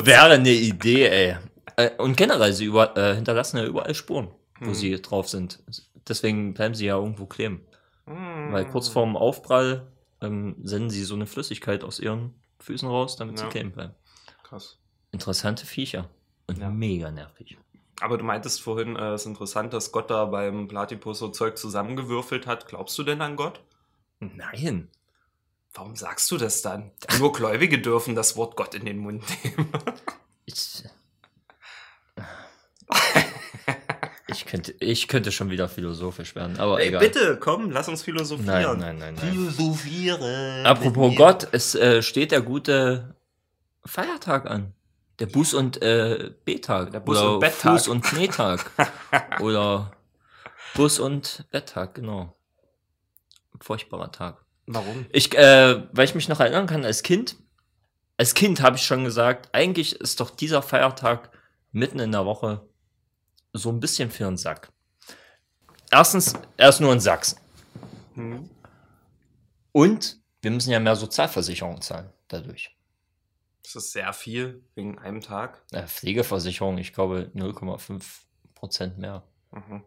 wäre 0.07 0.31
eine 0.33 0.51
Idee, 0.51 1.07
ey. 1.09 1.37
Äh, 1.77 1.91
Und 1.99 2.17
generell, 2.17 2.53
sie 2.53 2.65
über, 2.65 2.97
äh, 2.97 3.15
hinterlassen 3.15 3.59
ja 3.59 3.65
überall 3.65 3.95
Spuren, 3.95 4.29
wo 4.59 4.71
Mhm. 4.71 4.75
sie 4.75 5.01
drauf 5.03 5.29
sind. 5.29 5.63
Deswegen 6.09 6.55
bleiben 6.55 6.75
sie 6.75 6.87
ja 6.87 6.97
irgendwo 6.97 7.27
kleben. 7.27 7.65
Mhm. 8.07 8.53
Weil 8.53 8.67
kurz 8.69 8.89
vorm 8.89 9.17
Aufprall 9.17 9.87
ähm, 10.21 10.57
senden 10.63 10.91
sie 10.91 11.05
so 11.05 11.15
eine 11.15 11.27
Flüssigkeit 11.27 11.85
aus 11.85 11.99
ihren 12.01 12.35
Füßen 12.61 12.89
raus, 12.89 13.17
damit 13.17 13.39
sie 13.39 13.45
Ja. 13.45 13.51
kleben 13.51 13.73
bleiben. 13.73 13.95
Krass. 14.43 14.79
Interessante 15.13 15.65
Viecher. 15.67 16.09
Und 16.47 16.59
Ja. 16.59 16.69
mega 16.71 17.11
nervig. 17.11 17.57
Aber 18.01 18.17
du 18.19 18.25
meintest 18.25 18.61
vorhin, 18.63 18.97
äh, 18.97 19.13
es 19.13 19.23
ist 19.23 19.27
interessant, 19.27 19.73
dass 19.73 19.93
Gott 19.93 20.11
da 20.11 20.25
beim 20.25 20.69
Platypus 20.69 21.19
so 21.19 21.29
Zeug 21.29 21.57
zusammengewürfelt 21.59 22.47
hat. 22.47 22.67
Glaubst 22.67 22.99
du 22.99 23.03
denn 23.03 23.21
an 23.23 23.37
Gott? 23.37 23.61
Nein. 24.21 24.89
Warum 25.73 25.95
sagst 25.97 26.31
du 26.31 26.37
das 26.37 26.63
dann? 26.63 26.91
Nur 27.19 27.33
Gläubige 27.33 27.79
dürfen 27.81 28.15
das 28.15 28.37
Wort 28.37 28.57
Gott 28.57 28.75
in 28.75 28.85
den 28.87 28.99
Mund 28.99 29.23
nehmen. 29.45 29.69
Ich, 30.47 30.83
ich, 34.31 34.47
könnte, 34.47 34.75
ich 34.81 35.09
könnte 35.09 35.33
schon 35.33 35.51
wieder 35.51 35.69
philosophisch 35.69 36.35
werden, 36.35 36.59
aber 36.59 36.81
Ey, 36.81 36.89
egal. 36.89 37.01
bitte, 37.01 37.37
komm, 37.39 37.71
lass 37.71 37.89
uns 37.89 38.03
philosophieren. 38.03 38.79
Nein, 38.79 38.99
nein, 38.99 38.99
nein, 38.99 39.15
nein. 39.15 39.33
Philosophieren. 39.33 40.67
Apropos 40.67 41.11
mit 41.11 41.19
mir. 41.19 41.25
Gott, 41.25 41.49
es 41.53 41.75
äh, 41.75 42.03
steht 42.03 42.33
der 42.33 42.43
gute 42.43 43.15
Feiertag 43.85 44.47
an. 44.47 44.75
Der 45.19 45.29
Buß- 45.29 45.55
und 45.55 45.83
äh, 45.83 46.31
B-Tag. 46.45 46.93
Der 46.93 47.05
Buß- 47.05 47.11
Oder 47.11 47.35
und 47.35 47.41
Betttag. 47.41 47.79
Fuß- 47.79 47.89
und 47.91 48.01
Knietag. 48.03 48.71
Oder 49.41 49.93
Bus- 50.75 50.99
und 50.99 51.45
Betttag, 51.51 51.95
genau. 51.95 52.35
Furchtbarer 53.61 54.11
Tag. 54.11 54.45
Warum? 54.67 55.05
Ich, 55.13 55.37
äh, 55.37 55.83
weil 55.93 56.05
ich 56.05 56.15
mich 56.15 56.29
noch 56.29 56.41
erinnern 56.41 56.67
kann, 56.67 56.85
als 56.85 57.03
Kind, 57.03 57.37
als 58.17 58.35
Kind 58.35 58.63
habe 58.63 58.77
ich 58.77 58.83
schon 58.83 59.05
gesagt, 59.05 59.51
eigentlich 59.53 60.01
ist 60.01 60.21
doch 60.21 60.31
dieser 60.31 60.63
Feiertag 60.63 61.31
mitten 61.73 61.99
in 61.99 62.13
der 62.13 62.25
Woche 62.25 62.67
so 63.53 63.71
ein 63.71 63.81
bisschen 63.81 64.11
für 64.11 64.27
einen 64.27 64.37
Sack. 64.37 64.71
Erstens, 65.91 66.35
er 66.57 66.69
ist 66.69 66.81
nur 66.81 66.93
in 66.93 67.01
Sachsen. 67.01 67.39
Hm. 68.15 68.49
Und 69.73 70.19
wir 70.43 70.51
müssen 70.51 70.71
ja 70.71 70.81
mehr 70.81 70.97
Sozialversicherung 70.97 71.81
zahlen 71.81 72.11
dadurch. 72.29 72.77
Das 73.63 73.77
ist 73.77 73.93
sehr 73.93 74.13
viel 74.13 74.63
wegen 74.75 74.99
einem 74.99 75.21
Tag. 75.21 75.63
Äh, 75.73 75.87
Pflegeversicherung, 75.87 76.79
ich 76.79 76.93
glaube 76.93 77.31
0,5 77.35 78.03
Prozent 78.55 78.99
mehr. 78.99 79.23
Mhm. 79.53 79.83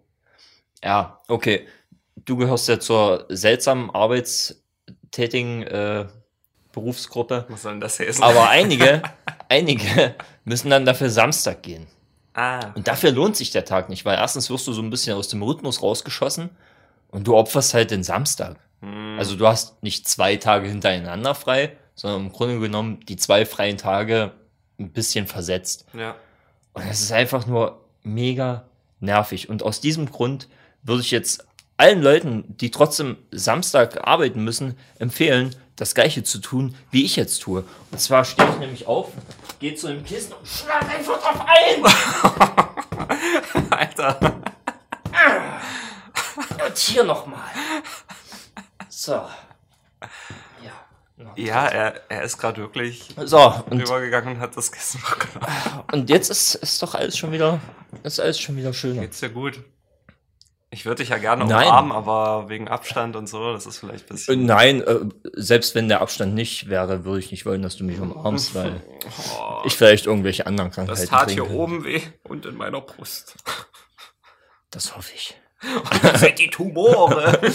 Ja, 0.84 1.22
okay. 1.28 1.68
Du 2.16 2.38
gehörst 2.38 2.68
ja 2.70 2.80
zur 2.80 3.26
seltsamen 3.30 3.90
arbeitstätigen 3.90 5.64
äh, 5.64 6.08
Berufsgruppe. 6.72 7.46
Was 7.50 7.64
soll 7.64 7.74
denn 7.74 7.82
das 7.82 8.00
heißen? 8.00 8.24
Aber 8.24 8.50
einige, 8.50 9.02
einige 9.50 10.16
müssen 10.44 10.70
dann 10.70 10.86
dafür 10.86 11.10
Samstag 11.10 11.64
gehen. 11.64 11.88
Ah, 12.34 12.72
Und 12.76 12.88
dafür 12.88 13.12
lohnt 13.12 13.36
sich 13.36 13.52
der 13.52 13.66
Tag 13.66 13.90
nicht, 13.90 14.06
weil 14.06 14.18
erstens 14.18 14.50
wirst 14.50 14.68
du 14.68 14.74
so 14.74 14.82
ein 14.82 14.90
bisschen 14.90 15.16
aus 15.16 15.28
dem 15.28 15.42
Rhythmus 15.42 15.82
rausgeschossen 15.82 16.50
und 17.10 17.28
du 17.28 17.36
opferst 17.36 17.74
halt 17.74 17.92
den 17.92 18.04
Samstag. 18.04 18.58
hm. 18.82 19.18
Also 19.18 19.36
du 19.36 19.48
hast 19.48 19.82
nicht 19.84 20.08
zwei 20.08 20.36
Tage 20.38 20.68
hintereinander 20.68 21.36
frei, 21.36 21.78
sondern 21.96 22.26
im 22.26 22.32
Grunde 22.32 22.60
genommen 22.60 23.00
die 23.08 23.18
zwei 23.18 23.46
freien 23.46 23.78
Tage 23.78 24.32
ein 24.80 24.92
bisschen 24.92 25.28
versetzt. 25.28 25.86
ja. 25.94 26.16
Und 26.74 26.88
es 26.90 27.02
ist 27.02 27.12
einfach 27.12 27.46
nur 27.46 27.86
mega 28.02 28.66
nervig. 29.00 29.48
Und 29.48 29.62
aus 29.62 29.80
diesem 29.80 30.10
Grund 30.10 30.48
würde 30.82 31.02
ich 31.02 31.12
jetzt 31.12 31.46
allen 31.78 32.02
Leuten, 32.02 32.46
die 32.48 32.72
trotzdem 32.72 33.18
Samstag 33.32 34.08
arbeiten 34.08 34.44
müssen, 34.44 34.76
empfehlen, 35.00 35.56
das 35.76 35.96
Gleiche 35.96 36.24
zu 36.24 36.40
tun, 36.40 36.76
wie 36.92 37.04
ich 37.04 37.16
jetzt 37.16 37.42
tue. 37.42 37.64
Und 37.92 38.00
zwar 38.00 38.26
stehe 38.26 38.50
ich 38.50 38.58
nämlich 38.58 38.88
auf, 38.88 39.12
gehe 39.64 39.76
zu 39.76 39.88
dem 39.88 40.04
Kissen 40.04 40.34
und 40.34 40.46
schlag 40.46 40.84
einfach 40.90 41.22
drauf 41.22 41.46
ein. 41.48 41.86
Alter. 43.72 44.20
Und 46.66 46.78
hier 46.78 47.06
nochmal. 47.06 47.50
So. 48.90 49.14
Ja. 49.14 49.30
Ja, 51.38 51.68
er, 51.68 52.02
er 52.12 52.24
ist 52.24 52.38
gerade 52.38 52.60
wirklich 52.60 53.16
So, 53.24 53.64
und, 53.70 53.80
rübergegangen 53.82 54.36
und 54.36 54.42
hat 54.42 54.58
das 54.58 54.70
Kissen 54.70 55.02
hochgenommen. 55.10 55.84
und 55.94 56.10
jetzt 56.10 56.30
ist, 56.30 56.56
ist 56.56 56.84
doch 56.84 56.94
alles 56.96 57.18
schon 57.18 57.32
wieder, 57.32 57.62
ist 58.04 58.20
alles 58.20 58.42
schon 58.42 58.58
wieder 58.58 58.74
schöner. 58.74 59.00
Geht's 59.00 59.22
dir 59.22 59.30
gut? 59.30 59.64
Ich 60.74 60.86
würde 60.86 61.04
dich 61.04 61.10
ja 61.10 61.20
gerne 61.20 61.46
Nein. 61.46 61.68
umarmen, 61.68 61.92
aber 61.92 62.50
wegen 62.50 62.68
Abstand 62.68 63.16
und 63.16 63.28
so, 63.28 63.54
das 63.54 63.68
ist 63.68 63.78
vielleicht 63.78 64.06
ein 64.06 64.08
Äh, 64.08 64.14
bisschen. 64.14 64.46
Nein, 64.48 64.82
äh, 64.82 65.02
selbst 65.34 65.76
wenn 65.76 65.88
der 65.88 66.02
Abstand 66.02 66.34
nicht 66.34 66.68
wäre, 66.68 67.06
würde 67.06 67.20
ich 67.20 67.30
nicht 67.30 67.46
wollen, 67.46 67.62
dass 67.62 67.78
du 67.78 67.84
mich 67.84 68.00
umarmst, 68.00 68.56
weil 68.56 68.82
Oh, 69.40 69.62
ich 69.66 69.76
vielleicht 69.76 70.08
irgendwelche 70.08 70.48
anderen 70.48 70.72
Krankheiten 70.72 71.00
das 71.00 71.10
tat 71.10 71.30
hier 71.30 71.50
oben 71.52 71.84
weh 71.84 72.02
und 72.24 72.48
in 72.48 72.56
meiner 72.56 72.82
Brust. 72.82 73.36
Das 74.72 74.96
hoffe 74.98 75.12
ich. 75.16 75.38
Das 76.02 76.20
sind 76.22 76.40
die 76.40 76.50
Tumore. 76.50 77.40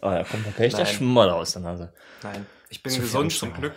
Ah, 0.00 0.14
da 0.14 0.24
kommt 0.24 0.46
natürlich 0.46 0.74
der. 0.74 0.86
Schmodder 0.86 1.34
aus 1.34 1.52
der 1.52 1.60
Nase. 1.62 1.92
Nein, 2.22 2.46
ich 2.70 2.82
bin 2.82 2.90
Zu 2.92 3.00
gesund 3.02 3.32
zum. 3.32 3.52
Glück. 3.52 3.74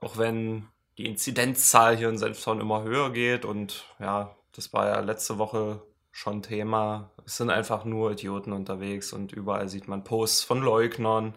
Auch 0.00 0.18
wenn 0.18 0.66
die 0.98 1.06
Inzidenzzahl 1.06 1.96
hier 1.96 2.10
in 2.10 2.18
Senftorn 2.18 2.60
immer 2.60 2.82
höher 2.82 3.10
geht 3.10 3.44
und 3.46 3.84
ja, 3.98 4.36
das 4.54 4.72
war 4.74 4.86
ja 4.88 5.00
letzte 5.00 5.38
Woche 5.38 5.80
schon 6.18 6.42
Thema. 6.42 7.10
Es 7.24 7.36
sind 7.36 7.48
einfach 7.48 7.84
nur 7.84 8.10
Idioten 8.10 8.52
unterwegs 8.52 9.12
und 9.12 9.32
überall 9.32 9.68
sieht 9.68 9.86
man 9.86 10.02
Posts 10.02 10.42
von 10.42 10.60
Leugnern. 10.60 11.34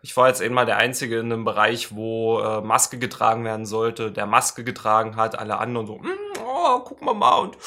Ich 0.00 0.16
war 0.16 0.28
jetzt 0.28 0.40
eben 0.40 0.54
mal 0.54 0.64
der 0.64 0.76
Einzige 0.76 1.18
in 1.18 1.32
einem 1.32 1.44
Bereich, 1.44 1.92
wo 1.92 2.38
äh, 2.38 2.60
Maske 2.60 2.98
getragen 2.98 3.44
werden 3.44 3.66
sollte, 3.66 4.12
der 4.12 4.26
Maske 4.26 4.62
getragen 4.62 5.16
hat, 5.16 5.36
alle 5.36 5.58
anderen 5.58 5.88
so, 5.88 5.98
"Mm, 5.98 6.06
oh, 6.40 6.78
guck 6.84 7.02
mal 7.02 7.14
mal 7.14 7.38
und 7.38 7.58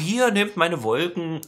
hier 0.00 0.32
nehmt 0.32 0.56
meine 0.56 0.82
Wolken. 0.82 1.40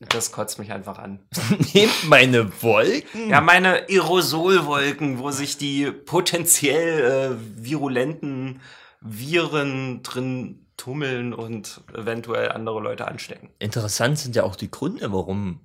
Das 0.00 0.32
kotzt 0.32 0.58
mich 0.58 0.72
einfach 0.72 0.98
an. 0.98 1.20
Nehmt 1.74 2.08
meine 2.08 2.62
Wolken. 2.62 3.28
Ja, 3.28 3.42
meine 3.42 3.86
Aerosolwolken, 3.90 5.18
wo 5.18 5.30
sich 5.30 5.58
die 5.58 5.90
potenziell 5.90 7.36
äh, 7.36 7.62
virulenten 7.62 8.62
Viren 9.02 10.02
drin 10.02 10.69
tummeln 10.80 11.34
und 11.34 11.82
eventuell 11.92 12.52
andere 12.52 12.80
Leute 12.80 13.06
anstecken. 13.06 13.50
Interessant 13.58 14.18
sind 14.18 14.34
ja 14.34 14.44
auch 14.44 14.56
die 14.56 14.70
Gründe, 14.70 15.12
warum 15.12 15.60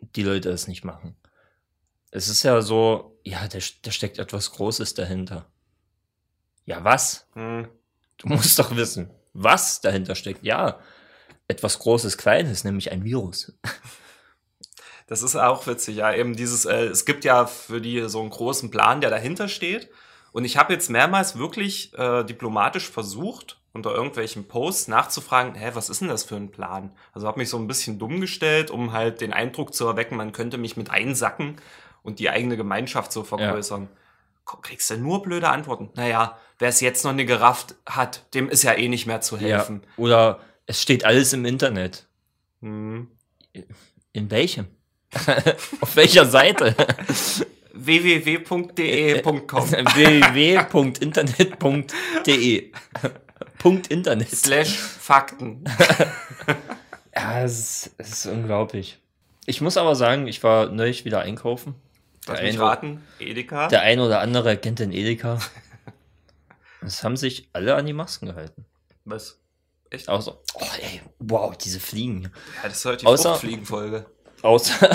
die 0.00 0.22
Leute 0.22 0.48
es 0.50 0.68
nicht 0.68 0.84
machen. 0.84 1.16
Es 2.10 2.28
ist 2.28 2.42
ja 2.44 2.62
so, 2.62 3.18
ja, 3.24 3.46
da, 3.46 3.58
da 3.82 3.90
steckt 3.90 4.18
etwas 4.18 4.52
Großes 4.52 4.94
dahinter. 4.94 5.46
Ja, 6.64 6.82
was? 6.82 7.28
Hm. 7.34 7.68
Du 8.16 8.28
musst 8.28 8.58
doch 8.58 8.74
wissen, 8.74 9.10
was 9.34 9.82
dahinter 9.82 10.14
steckt. 10.14 10.42
Ja, 10.42 10.78
etwas 11.46 11.78
Großes, 11.78 12.16
Kleines, 12.16 12.64
nämlich 12.64 12.90
ein 12.90 13.04
Virus. 13.04 13.52
Das 15.06 15.22
ist 15.22 15.36
auch 15.36 15.66
witzig, 15.66 15.96
ja. 15.96 16.14
Eben 16.14 16.34
dieses, 16.34 16.64
äh, 16.64 16.86
es 16.86 17.04
gibt 17.04 17.26
ja 17.26 17.44
für 17.44 17.82
die 17.82 18.08
so 18.08 18.22
einen 18.22 18.30
großen 18.30 18.70
Plan, 18.70 19.02
der 19.02 19.10
dahinter 19.10 19.48
steht. 19.48 19.90
Und 20.32 20.46
ich 20.46 20.56
habe 20.56 20.72
jetzt 20.72 20.88
mehrmals 20.88 21.36
wirklich 21.36 21.92
äh, 21.98 22.24
diplomatisch 22.24 22.88
versucht, 22.88 23.60
unter 23.74 23.92
irgendwelchen 23.94 24.48
Posts 24.48 24.88
nachzufragen, 24.88 25.54
hä, 25.54 25.70
was 25.74 25.90
ist 25.90 26.00
denn 26.00 26.08
das 26.08 26.24
für 26.24 26.36
ein 26.36 26.50
Plan? 26.50 26.92
Also 27.12 27.26
habe 27.26 27.38
mich 27.40 27.50
so 27.50 27.58
ein 27.58 27.66
bisschen 27.66 27.98
dumm 27.98 28.20
gestellt, 28.20 28.70
um 28.70 28.92
halt 28.92 29.20
den 29.20 29.32
Eindruck 29.34 29.74
zu 29.74 29.86
erwecken, 29.86 30.16
man 30.16 30.32
könnte 30.32 30.56
mich 30.58 30.76
mit 30.76 30.90
einsacken 30.90 31.56
und 32.02 32.18
die 32.20 32.30
eigene 32.30 32.56
Gemeinschaft 32.56 33.12
so 33.12 33.24
vergrößern. 33.24 33.88
Ko- 34.44 34.58
Kriegst 34.62 34.88
du 34.90 34.96
nur 34.96 35.22
blöde 35.22 35.48
Antworten. 35.48 35.90
Naja, 35.94 36.38
wer 36.58 36.68
es 36.68 36.80
jetzt 36.80 37.04
noch 37.04 37.12
nicht 37.12 37.26
gerafft 37.26 37.74
hat, 37.86 38.32
dem 38.34 38.48
ist 38.48 38.62
ja 38.62 38.74
eh 38.74 38.88
nicht 38.88 39.06
mehr 39.06 39.20
zu 39.20 39.36
helfen. 39.38 39.82
Ja. 39.82 39.88
Oder 39.96 40.40
es 40.66 40.80
steht 40.80 41.04
alles 41.04 41.32
im 41.32 41.44
Internet. 41.44 42.06
Hm. 42.60 43.08
In 44.12 44.30
welchem? 44.30 44.66
Auf 45.80 45.96
welcher 45.96 46.26
Seite? 46.26 46.74
www.de.com 47.72 49.70
www.internet.de 51.24 52.72
Punkt 53.64 53.86
Internet. 53.86 54.28
slash 54.30 54.76
Fakten. 54.78 55.64
Ja, 57.16 57.42
es 57.42 57.86
ist, 57.86 57.94
es 57.96 58.10
ist 58.10 58.26
unglaublich. 58.26 59.00
Ich 59.46 59.60
muss 59.60 59.76
aber 59.76 59.94
sagen, 59.94 60.26
ich 60.26 60.42
war 60.42 60.66
neulich 60.66 61.04
wieder 61.04 61.20
einkaufen. 61.20 61.74
Lass 62.26 62.38
Der 62.38 62.46
mich 62.46 62.54
eine, 62.56 62.62
raten. 62.62 63.02
Edeka. 63.20 63.68
der 63.68 63.82
ein 63.82 64.00
oder 64.00 64.20
andere 64.20 64.56
kennt 64.58 64.80
den 64.80 64.92
Edeka. 64.92 65.38
Es 66.82 67.02
haben 67.02 67.16
sich 67.16 67.48
alle 67.54 67.76
an 67.76 67.86
die 67.86 67.94
Masken 67.94 68.26
gehalten. 68.26 68.66
Was? 69.06 69.40
Echt? 69.88 70.08
Außer, 70.08 70.38
oh 70.54 70.66
ey, 70.82 71.00
wow, 71.20 71.56
diese 71.56 71.80
Fliegen. 71.80 72.24
Ja, 72.24 72.68
das 72.68 72.78
ist 72.78 72.84
heute 72.84 72.98
die 72.98 73.06
Außer- 73.06 73.30
Fruchtfliegenfolge. 73.30 74.06
Außer 74.42 74.94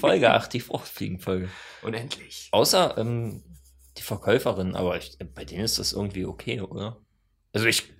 Folge 0.00 0.30
8, 0.32 0.52
die 0.52 0.60
Fruchtfliegenfolge. 0.60 1.48
Unendlich. 1.82 2.48
Außer 2.52 2.96
ähm, 2.98 3.42
die 3.96 4.02
Verkäuferin, 4.02 4.76
aber 4.76 4.96
ich, 4.98 5.18
bei 5.34 5.44
denen 5.44 5.64
ist 5.64 5.80
das 5.80 5.92
irgendwie 5.92 6.24
okay, 6.26 6.60
oder? 6.60 6.98
Also 7.52 7.66
ich, 7.66 7.92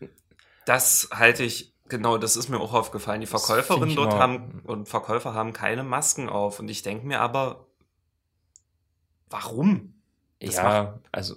Das 0.66 1.08
halte 1.12 1.42
ich, 1.42 1.72
genau, 1.88 2.18
das 2.18 2.36
ist 2.36 2.48
mir 2.48 2.60
auch 2.60 2.72
aufgefallen. 2.72 3.20
Die 3.20 3.26
Verkäuferinnen 3.26 3.96
dort 3.96 4.10
mal- 4.12 4.18
haben 4.20 4.62
und 4.64 4.88
Verkäufer 4.88 5.34
haben 5.34 5.52
keine 5.52 5.82
Masken 5.82 6.28
auf. 6.28 6.60
Und 6.60 6.68
ich 6.68 6.82
denke 6.82 7.06
mir 7.06 7.20
aber, 7.20 7.66
warum? 9.28 9.94
Das 10.40 10.56
ja, 10.56 10.98
also, 11.12 11.36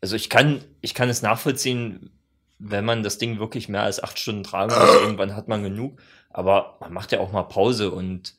also 0.00 0.16
ich 0.16 0.28
kann, 0.30 0.64
ich 0.80 0.94
kann 0.94 1.08
es 1.08 1.22
nachvollziehen, 1.22 2.10
wenn 2.58 2.84
man 2.84 3.02
das 3.02 3.18
Ding 3.18 3.38
wirklich 3.38 3.68
mehr 3.68 3.82
als 3.82 4.02
acht 4.02 4.18
Stunden 4.18 4.42
tragen 4.42 4.74
muss, 4.74 4.94
irgendwann 5.02 5.36
hat 5.36 5.48
man 5.48 5.62
genug. 5.62 6.00
Aber 6.30 6.76
man 6.80 6.92
macht 6.92 7.12
ja 7.12 7.20
auch 7.20 7.32
mal 7.32 7.42
Pause 7.44 7.90
und 7.90 8.34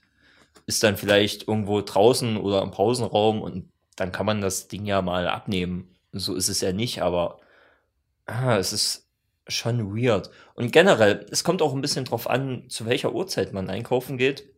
ist 0.65 0.83
dann 0.83 0.97
vielleicht 0.97 1.47
irgendwo 1.47 1.81
draußen 1.81 2.37
oder 2.37 2.61
im 2.61 2.71
Pausenraum 2.71 3.41
und 3.41 3.69
dann 3.95 4.11
kann 4.11 4.25
man 4.25 4.41
das 4.41 4.67
Ding 4.67 4.85
ja 4.85 5.01
mal 5.01 5.27
abnehmen. 5.27 5.95
So 6.13 6.35
ist 6.35 6.49
es 6.49 6.61
ja 6.61 6.71
nicht, 6.71 7.01
aber 7.01 7.39
ah, 8.25 8.57
es 8.57 8.73
ist 8.73 9.07
schon 9.55 9.95
weird. 9.95 10.29
Und 10.55 10.71
generell, 10.71 11.25
es 11.31 11.43
kommt 11.43 11.61
auch 11.61 11.73
ein 11.73 11.81
bisschen 11.81 12.05
drauf 12.05 12.29
an, 12.29 12.69
zu 12.69 12.85
welcher 12.85 13.13
Uhrzeit 13.13 13.53
man 13.53 13.69
einkaufen 13.69 14.17
geht. 14.17 14.49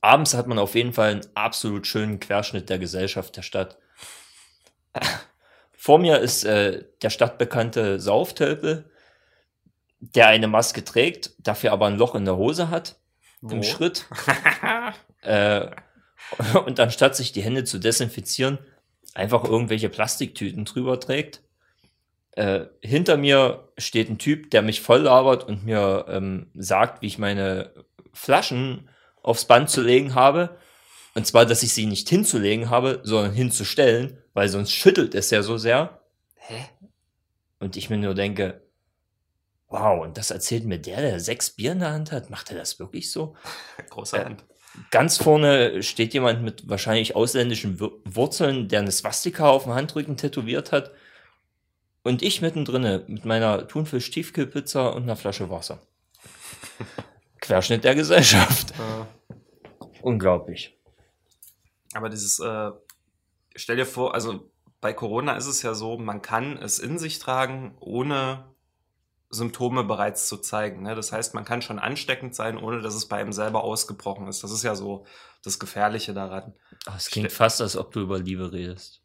Abends 0.00 0.34
hat 0.34 0.46
man 0.46 0.58
auf 0.58 0.74
jeden 0.74 0.92
Fall 0.92 1.10
einen 1.10 1.26
absolut 1.34 1.86
schönen 1.86 2.20
Querschnitt 2.20 2.68
der 2.68 2.78
Gesellschaft 2.78 3.36
der 3.36 3.42
Stadt. 3.42 3.78
Vor 5.76 5.98
mir 5.98 6.18
ist 6.18 6.44
äh, 6.44 6.84
der 7.02 7.10
stadtbekannte 7.10 8.00
Sauftölpel, 8.00 8.90
der 10.00 10.28
eine 10.28 10.48
Maske 10.48 10.84
trägt, 10.84 11.32
dafür 11.38 11.72
aber 11.72 11.86
ein 11.86 11.96
Loch 11.96 12.14
in 12.14 12.24
der 12.24 12.36
Hose 12.36 12.70
hat, 12.70 13.00
Wo? 13.40 13.54
im 13.54 13.62
Schritt. 13.62 14.06
äh, 15.22 15.68
und 16.66 16.78
anstatt 16.80 17.16
sich 17.16 17.32
die 17.32 17.42
Hände 17.42 17.64
zu 17.64 17.78
desinfizieren, 17.78 18.58
einfach 19.14 19.44
irgendwelche 19.44 19.88
Plastiktüten 19.88 20.64
drüber 20.64 21.00
trägt. 21.00 21.42
Äh, 22.32 22.66
hinter 22.82 23.16
mir 23.16 23.67
steht 23.78 24.10
ein 24.10 24.18
Typ, 24.18 24.50
der 24.50 24.62
mich 24.62 24.80
voll 24.80 25.02
labert 25.02 25.44
und 25.44 25.64
mir 25.64 26.04
ähm, 26.08 26.50
sagt, 26.54 27.02
wie 27.02 27.06
ich 27.06 27.18
meine 27.18 27.72
Flaschen 28.12 28.88
aufs 29.22 29.44
Band 29.46 29.70
zu 29.70 29.82
legen 29.82 30.14
habe. 30.14 30.58
Und 31.14 31.26
zwar, 31.26 31.46
dass 31.46 31.62
ich 31.62 31.72
sie 31.72 31.86
nicht 31.86 32.08
hinzulegen 32.08 32.70
habe, 32.70 33.00
sondern 33.02 33.32
hinzustellen, 33.32 34.18
weil 34.34 34.48
sonst 34.48 34.72
schüttelt 34.72 35.14
es 35.14 35.30
ja 35.30 35.42
so 35.42 35.56
sehr. 35.58 36.00
Hä? 36.34 36.64
Und 37.58 37.76
ich 37.76 37.90
mir 37.90 37.96
nur 37.98 38.14
denke, 38.14 38.62
wow, 39.68 40.02
und 40.02 40.16
das 40.16 40.30
erzählt 40.30 40.64
mir 40.64 40.78
der, 40.78 41.00
der 41.00 41.20
sechs 41.20 41.50
Bier 41.50 41.72
in 41.72 41.80
der 41.80 41.92
Hand 41.92 42.12
hat. 42.12 42.30
Macht 42.30 42.50
er 42.50 42.56
das 42.56 42.78
wirklich 42.78 43.10
so? 43.10 43.34
Große 43.90 44.16
Äh, 44.18 44.24
Hand. 44.24 44.44
Ganz 44.90 45.16
vorne 45.16 45.82
steht 45.82 46.14
jemand 46.14 46.42
mit 46.42 46.68
wahrscheinlich 46.68 47.16
ausländischen 47.16 47.80
Wur- 47.80 48.00
Wurzeln, 48.04 48.68
der 48.68 48.80
eine 48.80 48.92
Swastika 48.92 49.48
auf 49.48 49.64
dem 49.64 49.74
Handrücken 49.74 50.16
tätowiert 50.16 50.70
hat. 50.72 50.92
Und 52.08 52.22
ich 52.22 52.40
mittendrin 52.40 53.04
mit 53.06 53.26
meiner 53.26 53.68
Thunfisch-Tiefkühlpizza 53.68 54.88
und 54.88 55.02
einer 55.02 55.14
Flasche 55.14 55.50
Wasser. 55.50 55.82
Querschnitt 57.42 57.84
der 57.84 57.94
Gesellschaft. 57.94 58.70
Äh, 58.70 59.34
Unglaublich. 60.00 60.74
Aber 61.92 62.08
dieses, 62.08 62.40
äh, 62.40 62.70
stell 63.54 63.76
dir 63.76 63.84
vor, 63.84 64.14
also 64.14 64.50
bei 64.80 64.94
Corona 64.94 65.36
ist 65.36 65.48
es 65.48 65.60
ja 65.60 65.74
so, 65.74 65.98
man 65.98 66.22
kann 66.22 66.56
es 66.56 66.78
in 66.78 66.98
sich 66.98 67.18
tragen, 67.18 67.76
ohne 67.78 68.54
Symptome 69.28 69.84
bereits 69.84 70.28
zu 70.28 70.38
zeigen. 70.38 70.84
Ne? 70.84 70.94
Das 70.94 71.12
heißt, 71.12 71.34
man 71.34 71.44
kann 71.44 71.60
schon 71.60 71.78
ansteckend 71.78 72.34
sein, 72.34 72.56
ohne 72.56 72.80
dass 72.80 72.94
es 72.94 73.06
bei 73.06 73.18
einem 73.18 73.34
selber 73.34 73.64
ausgebrochen 73.64 74.28
ist. 74.28 74.42
Das 74.42 74.50
ist 74.50 74.62
ja 74.62 74.74
so 74.74 75.04
das 75.42 75.58
Gefährliche 75.58 76.14
daran. 76.14 76.54
Oh, 76.88 76.94
es 76.96 77.10
klingt 77.10 77.32
fast, 77.32 77.60
als 77.60 77.76
ob 77.76 77.92
du 77.92 78.00
über 78.00 78.18
Liebe 78.18 78.50
redest. 78.50 79.02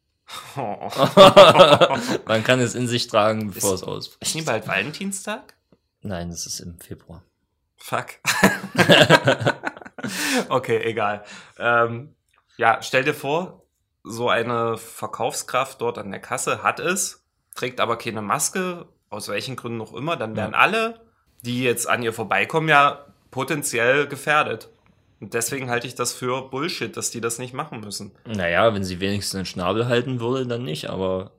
Oh. 0.57 0.89
Man 2.25 2.43
kann 2.43 2.59
es 2.59 2.75
in 2.75 2.87
sich 2.87 3.07
tragen, 3.07 3.51
bevor 3.51 3.73
Ist- 3.73 3.81
es 3.81 3.87
ausbricht. 3.87 4.21
Ist 4.23 4.35
nie 4.35 4.41
bald 4.41 4.67
Valentinstag? 4.67 5.55
Nein, 6.01 6.29
das 6.29 6.45
ist 6.45 6.59
im 6.59 6.79
Februar. 6.79 7.23
Fuck. 7.77 8.07
okay, 10.49 10.81
egal. 10.83 11.23
Ähm, 11.57 12.15
ja, 12.57 12.81
stell 12.81 13.03
dir 13.03 13.13
vor, 13.13 13.63
so 14.03 14.29
eine 14.29 14.77
Verkaufskraft 14.77 15.81
dort 15.81 15.97
an 15.97 16.11
der 16.11 16.19
Kasse 16.21 16.63
hat 16.63 16.79
es, 16.79 17.23
trägt 17.55 17.79
aber 17.79 17.97
keine 17.97 18.21
Maske, 18.21 18.87
aus 19.09 19.27
welchen 19.29 19.55
Gründen 19.55 19.81
auch 19.81 19.93
immer, 19.93 20.15
dann 20.17 20.35
werden 20.35 20.53
Ja. 20.53 20.59
alle, 20.59 21.01
die 21.41 21.63
jetzt 21.63 21.87
an 21.87 22.03
ihr 22.03 22.13
vorbeikommen, 22.13 22.69
ja 22.69 23.05
potenziell 23.31 24.07
gefährdet. 24.07 24.69
Und 25.23 25.33
deswegen 25.33 25.69
halte 25.69 25.87
ich 25.87 25.95
das 25.95 26.11
für 26.11 26.49
Bullshit, 26.49 26.97
dass 26.97 27.09
die 27.09 27.21
das 27.21 27.39
nicht 27.39 27.53
machen 27.53 27.79
müssen. 27.79 28.11
Naja, 28.25 28.73
wenn 28.73 28.83
sie 28.83 28.99
wenigstens 28.99 29.35
einen 29.35 29.45
Schnabel 29.45 29.87
halten 29.87 30.19
würde, 30.19 30.45
dann 30.45 30.63
nicht, 30.63 30.89
aber 30.89 31.31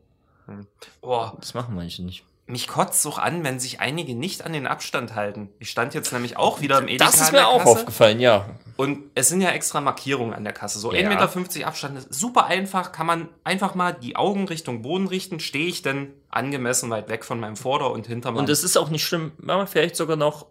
Boah, 1.02 1.36
das 1.38 1.52
machen 1.52 1.74
manche 1.74 2.02
nicht. 2.02 2.24
mich 2.46 2.66
kotzt 2.66 3.06
auch 3.06 3.18
an, 3.18 3.44
wenn 3.44 3.60
sich 3.60 3.80
einige 3.80 4.14
nicht 4.14 4.42
an 4.42 4.54
den 4.54 4.66
Abstand 4.66 5.14
halten. 5.14 5.50
Ich 5.58 5.68
stand 5.68 5.92
jetzt 5.92 6.14
nämlich 6.14 6.38
auch 6.38 6.62
wieder 6.62 6.78
im 6.78 6.88
Edeka 6.88 7.04
Das 7.10 7.20
ist 7.20 7.32
mir 7.32 7.46
auch 7.46 7.58
Kasse. 7.58 7.70
aufgefallen, 7.72 8.20
ja. 8.20 8.48
Und 8.78 9.00
es 9.14 9.28
sind 9.28 9.42
ja 9.42 9.50
extra 9.50 9.82
Markierungen 9.82 10.32
an 10.32 10.44
der 10.44 10.54
Kasse. 10.54 10.78
So 10.78 10.90
Ja. 10.90 11.06
1,50 11.10 11.36
Meter 11.58 11.66
Abstand 11.68 11.98
ist 11.98 12.14
super 12.14 12.46
einfach. 12.46 12.90
Kann 12.90 13.06
man 13.06 13.28
einfach 13.44 13.74
mal 13.74 13.92
die 13.92 14.16
Augen 14.16 14.48
Richtung 14.48 14.80
Boden 14.80 15.08
richten. 15.08 15.40
Stehe 15.40 15.66
ich 15.66 15.82
denn 15.82 16.10
angemessen 16.30 16.88
weit 16.88 17.10
weg 17.10 17.24
von 17.26 17.38
meinem 17.38 17.56
Vorder- 17.56 17.90
und 17.92 18.06
Hintermann? 18.06 18.40
Und 18.44 18.48
es 18.48 18.64
ist 18.64 18.78
auch 18.78 18.88
nicht 18.88 19.04
schlimm, 19.04 19.32
wenn 19.36 19.56
man 19.58 19.66
vielleicht 19.66 19.94
sogar 19.96 20.16
noch 20.16 20.46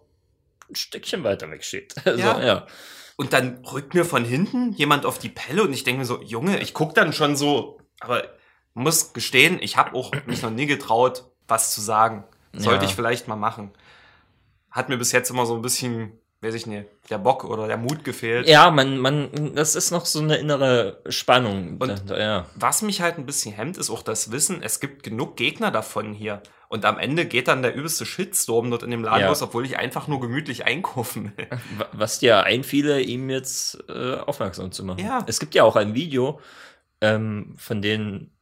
ein 0.70 0.76
Stückchen 0.76 1.24
weiter 1.24 1.50
weg 1.50 1.64
steht. 1.64 1.94
Also, 2.04 2.18
Ja. 2.20 2.40
ja. 2.44 2.66
Und 3.16 3.32
dann 3.32 3.64
rückt 3.72 3.94
mir 3.94 4.04
von 4.04 4.24
hinten 4.24 4.72
jemand 4.72 5.06
auf 5.06 5.18
die 5.18 5.28
Pelle 5.28 5.62
und 5.62 5.72
ich 5.72 5.84
denke 5.84 6.00
mir 6.00 6.04
so, 6.04 6.20
Junge, 6.22 6.58
ich 6.60 6.74
guck 6.74 6.94
dann 6.94 7.12
schon 7.12 7.36
so, 7.36 7.78
aber 8.00 8.24
muss 8.74 9.12
gestehen, 9.12 9.58
ich 9.60 9.76
habe 9.76 9.94
auch 9.94 10.10
mich 10.26 10.42
noch 10.42 10.50
nie 10.50 10.66
getraut, 10.66 11.24
was 11.46 11.72
zu 11.72 11.80
sagen. 11.80 12.24
Sollte 12.52 12.84
Ja. 12.84 12.90
ich 12.90 12.96
vielleicht 12.96 13.28
mal 13.28 13.36
machen. 13.36 13.70
Hat 14.70 14.88
mir 14.88 14.96
bis 14.96 15.12
jetzt 15.12 15.30
immer 15.30 15.46
so 15.46 15.54
ein 15.54 15.62
bisschen, 15.62 16.18
weiß 16.40 16.54
ich 16.54 16.66
nicht, 16.66 16.86
der 17.08 17.18
Bock 17.18 17.44
oder 17.44 17.68
der 17.68 17.76
Mut 17.76 18.02
gefehlt. 18.02 18.48
Ja, 18.48 18.70
man, 18.72 18.98
man, 18.98 19.54
das 19.54 19.76
ist 19.76 19.92
noch 19.92 20.06
so 20.06 20.18
eine 20.20 20.36
innere 20.36 21.00
Spannung. 21.08 21.76
Und- 21.78 22.10
ja. 22.10 22.46
Was 22.56 22.82
mich 22.82 23.00
halt 23.00 23.16
ein 23.18 23.26
bisschen 23.26 23.52
hemmt, 23.54 23.76
ist 23.76 23.90
auch 23.90 24.02
das 24.02 24.32
Wissen, 24.32 24.60
es 24.62 24.80
gibt 24.80 25.04
genug 25.04 25.36
Gegner 25.36 25.70
davon 25.70 26.12
hier. 26.12 26.42
Und 26.74 26.84
am 26.84 26.98
Ende 26.98 27.24
geht 27.26 27.46
dann 27.48 27.62
der 27.62 27.74
übelste 27.74 28.04
Shitstorm 28.04 28.68
dort 28.70 28.82
in 28.82 28.90
dem 28.90 29.04
Laden 29.04 29.20
Ja. 29.22 29.28
los, 29.28 29.42
obwohl 29.42 29.64
ich 29.64 29.78
einfach 29.78 30.08
nur 30.08 30.20
gemütlich 30.20 30.64
einkaufen 30.66 31.32
will. 31.36 31.46
Wa- 31.78 31.88
Was 31.92 32.18
dir 32.18 32.42
einfiele, 32.42 33.00
ihm 33.00 33.30
jetzt 33.30 33.78
äh, 33.88 34.14
aufmerksam 34.16 34.72
zu 34.72 34.84
machen. 34.84 34.98
Ja. 35.04 35.24
Es 35.28 35.38
gibt 35.38 35.54
ja 35.54 35.62
auch 35.62 35.76
ein 35.76 35.94
Video, 35.94 36.40
ähm, 37.00 37.54
von 37.56 37.80
den 37.80 38.32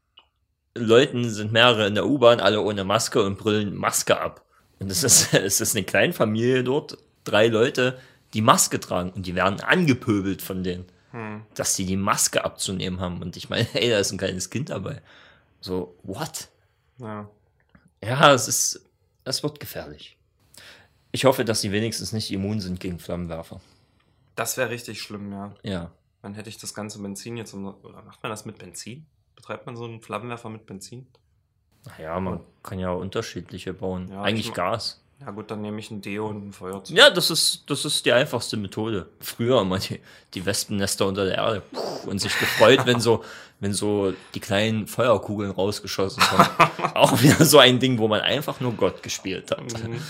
Leuten 0.74 1.28
sind 1.28 1.52
mehrere 1.52 1.86
in 1.86 1.94
der 1.94 2.06
U-Bahn, 2.06 2.40
alle 2.40 2.62
ohne 2.62 2.84
Maske 2.84 3.22
und 3.22 3.36
brüllen 3.38 3.76
Maske 3.76 4.18
ab. 4.20 4.44
Und 4.78 4.90
es 4.90 5.04
ist, 5.04 5.34
es 5.34 5.60
ist 5.60 5.76
eine 5.76 5.84
Kleinfamilie 5.84 6.64
dort, 6.64 6.96
drei 7.24 7.48
Leute, 7.48 7.98
die 8.34 8.40
Maske 8.40 8.80
tragen 8.80 9.10
und 9.10 9.26
die 9.26 9.34
werden 9.34 9.60
angepöbelt 9.60 10.40
von 10.42 10.64
denen, 10.64 10.86
Hm. 11.10 11.42
dass 11.54 11.76
die 11.76 11.84
die 11.84 11.98
Maske 11.98 12.42
abzunehmen 12.46 12.98
haben. 13.00 13.20
Und 13.20 13.36
ich 13.36 13.50
meine, 13.50 13.64
hey, 13.72 13.90
da 13.90 13.98
ist 13.98 14.10
ein 14.12 14.16
kleines 14.18 14.48
Kind 14.48 14.70
dabei. 14.70 15.02
So, 15.60 15.98
what? 16.02 16.48
Ja. 16.98 17.28
Ja, 18.04 18.32
es 18.32 18.48
ist, 18.48 18.90
es 19.24 19.42
wird 19.42 19.60
gefährlich. 19.60 20.18
Ich 21.12 21.24
hoffe, 21.24 21.44
dass 21.44 21.60
sie 21.60 21.72
wenigstens 21.72 22.12
nicht 22.12 22.30
immun 22.30 22.60
sind 22.60 22.80
gegen 22.80 22.98
Flammenwerfer. 22.98 23.60
Das 24.34 24.56
wäre 24.56 24.70
richtig 24.70 25.00
schlimm, 25.02 25.30
ja. 25.30 25.54
Ja. 25.62 25.92
Dann 26.22 26.34
hätte 26.34 26.48
ich 26.48 26.56
das 26.56 26.74
ganze 26.74 27.00
Benzin 27.00 27.36
jetzt 27.36 27.52
um. 27.52 27.66
Oder 27.82 28.02
macht 28.02 28.22
man 28.22 28.30
das 28.30 28.44
mit 28.44 28.58
Benzin? 28.58 29.06
Betreibt 29.36 29.66
man 29.66 29.76
so 29.76 29.84
einen 29.84 30.00
Flammenwerfer 30.00 30.48
mit 30.48 30.66
Benzin? 30.66 31.06
Naja, 31.84 32.18
man 32.20 32.40
kann 32.62 32.78
ja 32.78 32.92
unterschiedliche 32.92 33.74
bauen. 33.74 34.08
Ja, 34.08 34.22
Eigentlich 34.22 34.48
ich- 34.48 34.54
Gas. 34.54 35.01
Ja 35.24 35.30
gut, 35.30 35.50
dann 35.50 35.60
nehme 35.60 35.78
ich 35.78 35.90
ein 35.90 36.00
Deo 36.00 36.26
und 36.28 36.48
ein 36.48 36.52
Feuerzeug. 36.52 36.96
Ja, 36.96 37.08
das 37.10 37.30
ist, 37.30 37.62
das 37.68 37.84
ist 37.84 38.04
die 38.04 38.12
einfachste 38.12 38.56
Methode. 38.56 39.08
Früher 39.20 39.60
immer 39.60 39.78
die, 39.78 40.00
die 40.34 40.44
Wespennester 40.44 41.06
unter 41.06 41.24
der 41.24 41.36
Erde 41.36 41.62
Puh, 41.72 42.10
und 42.10 42.18
sich 42.20 42.36
gefreut, 42.38 42.86
wenn 42.86 42.98
so, 43.00 43.22
wenn 43.60 43.72
so 43.72 44.12
die 44.34 44.40
kleinen 44.40 44.88
Feuerkugeln 44.88 45.52
rausgeschossen 45.52 46.22
kommen. 46.24 46.48
Auch 46.94 47.22
wieder 47.22 47.44
so 47.44 47.58
ein 47.58 47.78
Ding, 47.78 47.98
wo 47.98 48.08
man 48.08 48.20
einfach 48.20 48.58
nur 48.60 48.72
Gott 48.72 49.02
gespielt 49.02 49.50
hat. 49.52 49.62
Mhm. 49.82 50.00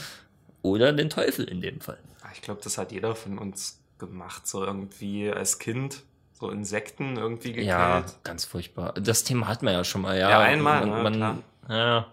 Oder 0.63 0.93
den 0.93 1.11
Teufel 1.11 1.45
in 1.45 1.61
dem 1.61 1.81
Fall. 1.81 1.99
Ah, 2.23 2.29
Ich 2.35 2.41
glaube, 2.41 2.61
das 2.65 2.79
hat 2.79 2.93
jeder 2.93 3.15
von 3.15 3.39
uns 3.39 3.81
gemacht, 3.99 4.47
so 4.47 4.65
irgendwie 4.65 5.31
als 5.31 5.59
Kind. 5.59 6.03
So 6.33 6.51
Insekten 6.51 7.17
irgendwie 7.17 7.51
gekillt. 7.51 7.69
Ja, 7.69 8.05
ganz 8.25 8.45
furchtbar. 8.47 8.95
Das 8.95 9.23
Thema 9.23 9.47
hat 9.47 9.63
man 9.63 9.75
ja 9.75 9.85
schon 9.85 10.01
mal, 10.01 10.19
ja. 10.19 10.29
Ja, 10.29 10.39
einmal, 10.41 10.87
Man, 10.87 11.13
ne, 11.13 11.21
man, 11.21 11.43
ja. 11.69 12.07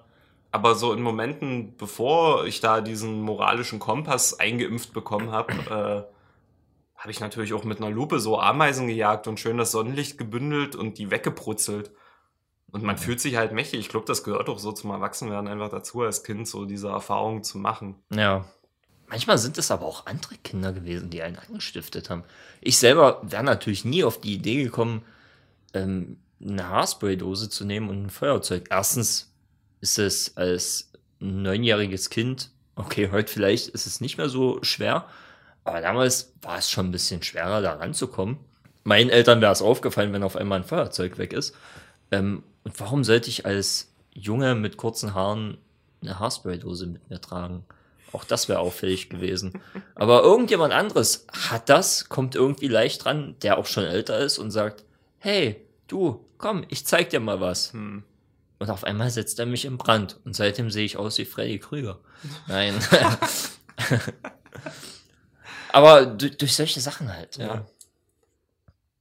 Aber 0.51 0.75
so 0.75 0.93
in 0.93 1.01
Momenten, 1.01 1.75
bevor 1.77 2.45
ich 2.45 2.59
da 2.59 2.81
diesen 2.81 3.21
moralischen 3.21 3.79
Kompass 3.79 4.39
eingeimpft 4.39 4.93
bekommen 4.93 5.31
habe, 5.31 5.53
äh, 5.53 6.99
habe 6.99 7.11
ich 7.11 7.19
natürlich 7.19 7.53
auch 7.53 7.63
mit 7.63 7.77
einer 7.77 7.91
Lupe 7.91 8.19
so 8.19 8.39
Ameisen 8.39 8.87
gejagt 8.87 9.27
und 9.27 9.39
schön 9.39 9.57
das 9.57 9.71
Sonnenlicht 9.71 10.17
gebündelt 10.17 10.75
und 10.75 10.97
die 10.97 11.11
weggebrutzelt. 11.11 11.91
Und 12.71 12.83
man 12.83 12.97
fühlt 12.97 13.19
sich 13.19 13.35
halt 13.37 13.51
mächtig. 13.51 13.79
Ich 13.79 13.89
glaube, 13.89 14.05
das 14.05 14.23
gehört 14.23 14.49
auch 14.49 14.59
so 14.59 14.71
zum 14.71 14.91
Erwachsenwerden 14.91 15.47
einfach 15.47 15.69
dazu, 15.69 16.01
als 16.01 16.23
Kind 16.23 16.47
so 16.47 16.65
diese 16.65 16.89
Erfahrung 16.89 17.43
zu 17.43 17.57
machen. 17.57 17.95
Ja. 18.13 18.45
Manchmal 19.07 19.39
sind 19.39 19.57
es 19.57 19.71
aber 19.71 19.85
auch 19.85 20.05
andere 20.05 20.35
Kinder 20.35 20.71
gewesen, 20.71 21.09
die 21.09 21.23
einen 21.23 21.37
angestiftet 21.37 22.09
haben. 22.09 22.23
Ich 22.61 22.77
selber 22.77 23.21
wäre 23.23 23.43
natürlich 23.43 23.85
nie 23.85 24.03
auf 24.03 24.21
die 24.21 24.35
Idee 24.35 24.63
gekommen, 24.63 25.03
ähm, 25.73 26.17
eine 26.41 26.69
Haarspraydose 26.69 27.49
zu 27.49 27.65
nehmen 27.65 27.89
und 27.89 28.03
ein 28.03 28.09
Feuerzeug. 28.09 28.67
Erstens 28.69 29.28
ist 29.81 29.99
es 29.99 30.37
als 30.37 30.91
neunjähriges 31.19 32.09
Kind, 32.09 32.51
okay, 32.75 33.09
heute 33.11 33.31
vielleicht 33.31 33.67
ist 33.67 33.85
es 33.85 34.01
nicht 34.01 34.17
mehr 34.17 34.29
so 34.29 34.59
schwer, 34.63 35.05
aber 35.63 35.81
damals 35.81 36.33
war 36.41 36.57
es 36.57 36.69
schon 36.69 36.87
ein 36.87 36.91
bisschen 36.91 37.21
schwerer, 37.21 37.61
da 37.61 37.73
ranzukommen. 37.73 38.37
Meinen 38.83 39.09
Eltern 39.09 39.41
wäre 39.41 39.51
es 39.51 39.61
aufgefallen, 39.61 40.13
wenn 40.13 40.23
auf 40.23 40.35
einmal 40.35 40.59
ein 40.59 40.65
Feuerzeug 40.65 41.17
weg 41.17 41.33
ist. 41.33 41.53
Ähm, 42.11 42.43
und 42.63 42.79
warum 42.79 43.03
sollte 43.03 43.29
ich 43.29 43.45
als 43.45 43.91
Junge 44.13 44.55
mit 44.55 44.77
kurzen 44.77 45.13
Haaren 45.13 45.57
eine 46.01 46.19
Haarspraydose 46.19 46.87
mit 46.87 47.09
mir 47.09 47.21
tragen? 47.21 47.65
Auch 48.11 48.23
das 48.23 48.49
wäre 48.49 48.59
auffällig 48.59 49.09
gewesen. 49.09 49.61
Aber 49.93 50.23
irgendjemand 50.23 50.73
anderes 50.73 51.27
hat 51.49 51.69
das, 51.69 52.09
kommt 52.09 52.35
irgendwie 52.35 52.67
leicht 52.67 53.05
dran, 53.05 53.35
der 53.43 53.57
auch 53.57 53.67
schon 53.67 53.83
älter 53.83 54.17
ist 54.17 54.39
und 54.39 54.49
sagt, 54.49 54.83
hey, 55.19 55.57
du, 55.87 56.25
komm, 56.37 56.65
ich 56.69 56.85
zeig 56.87 57.11
dir 57.11 57.19
mal 57.19 57.39
was. 57.41 57.73
Hm. 57.73 58.03
Und 58.59 58.69
auf 58.69 58.83
einmal 58.83 59.09
setzt 59.09 59.39
er 59.39 59.45
mich 59.45 59.65
in 59.65 59.77
Brand. 59.77 60.19
Und 60.25 60.35
seitdem 60.35 60.69
sehe 60.69 60.85
ich 60.85 60.97
aus 60.97 61.17
wie 61.17 61.25
Freddy 61.25 61.59
Krüger. 61.59 61.99
Nein. 62.47 62.75
Aber 65.71 66.05
durch, 66.05 66.37
durch 66.37 66.55
solche 66.55 66.81
Sachen 66.81 67.13
halt. 67.13 67.37
Ja. 67.37 67.47
Ja. 67.47 67.65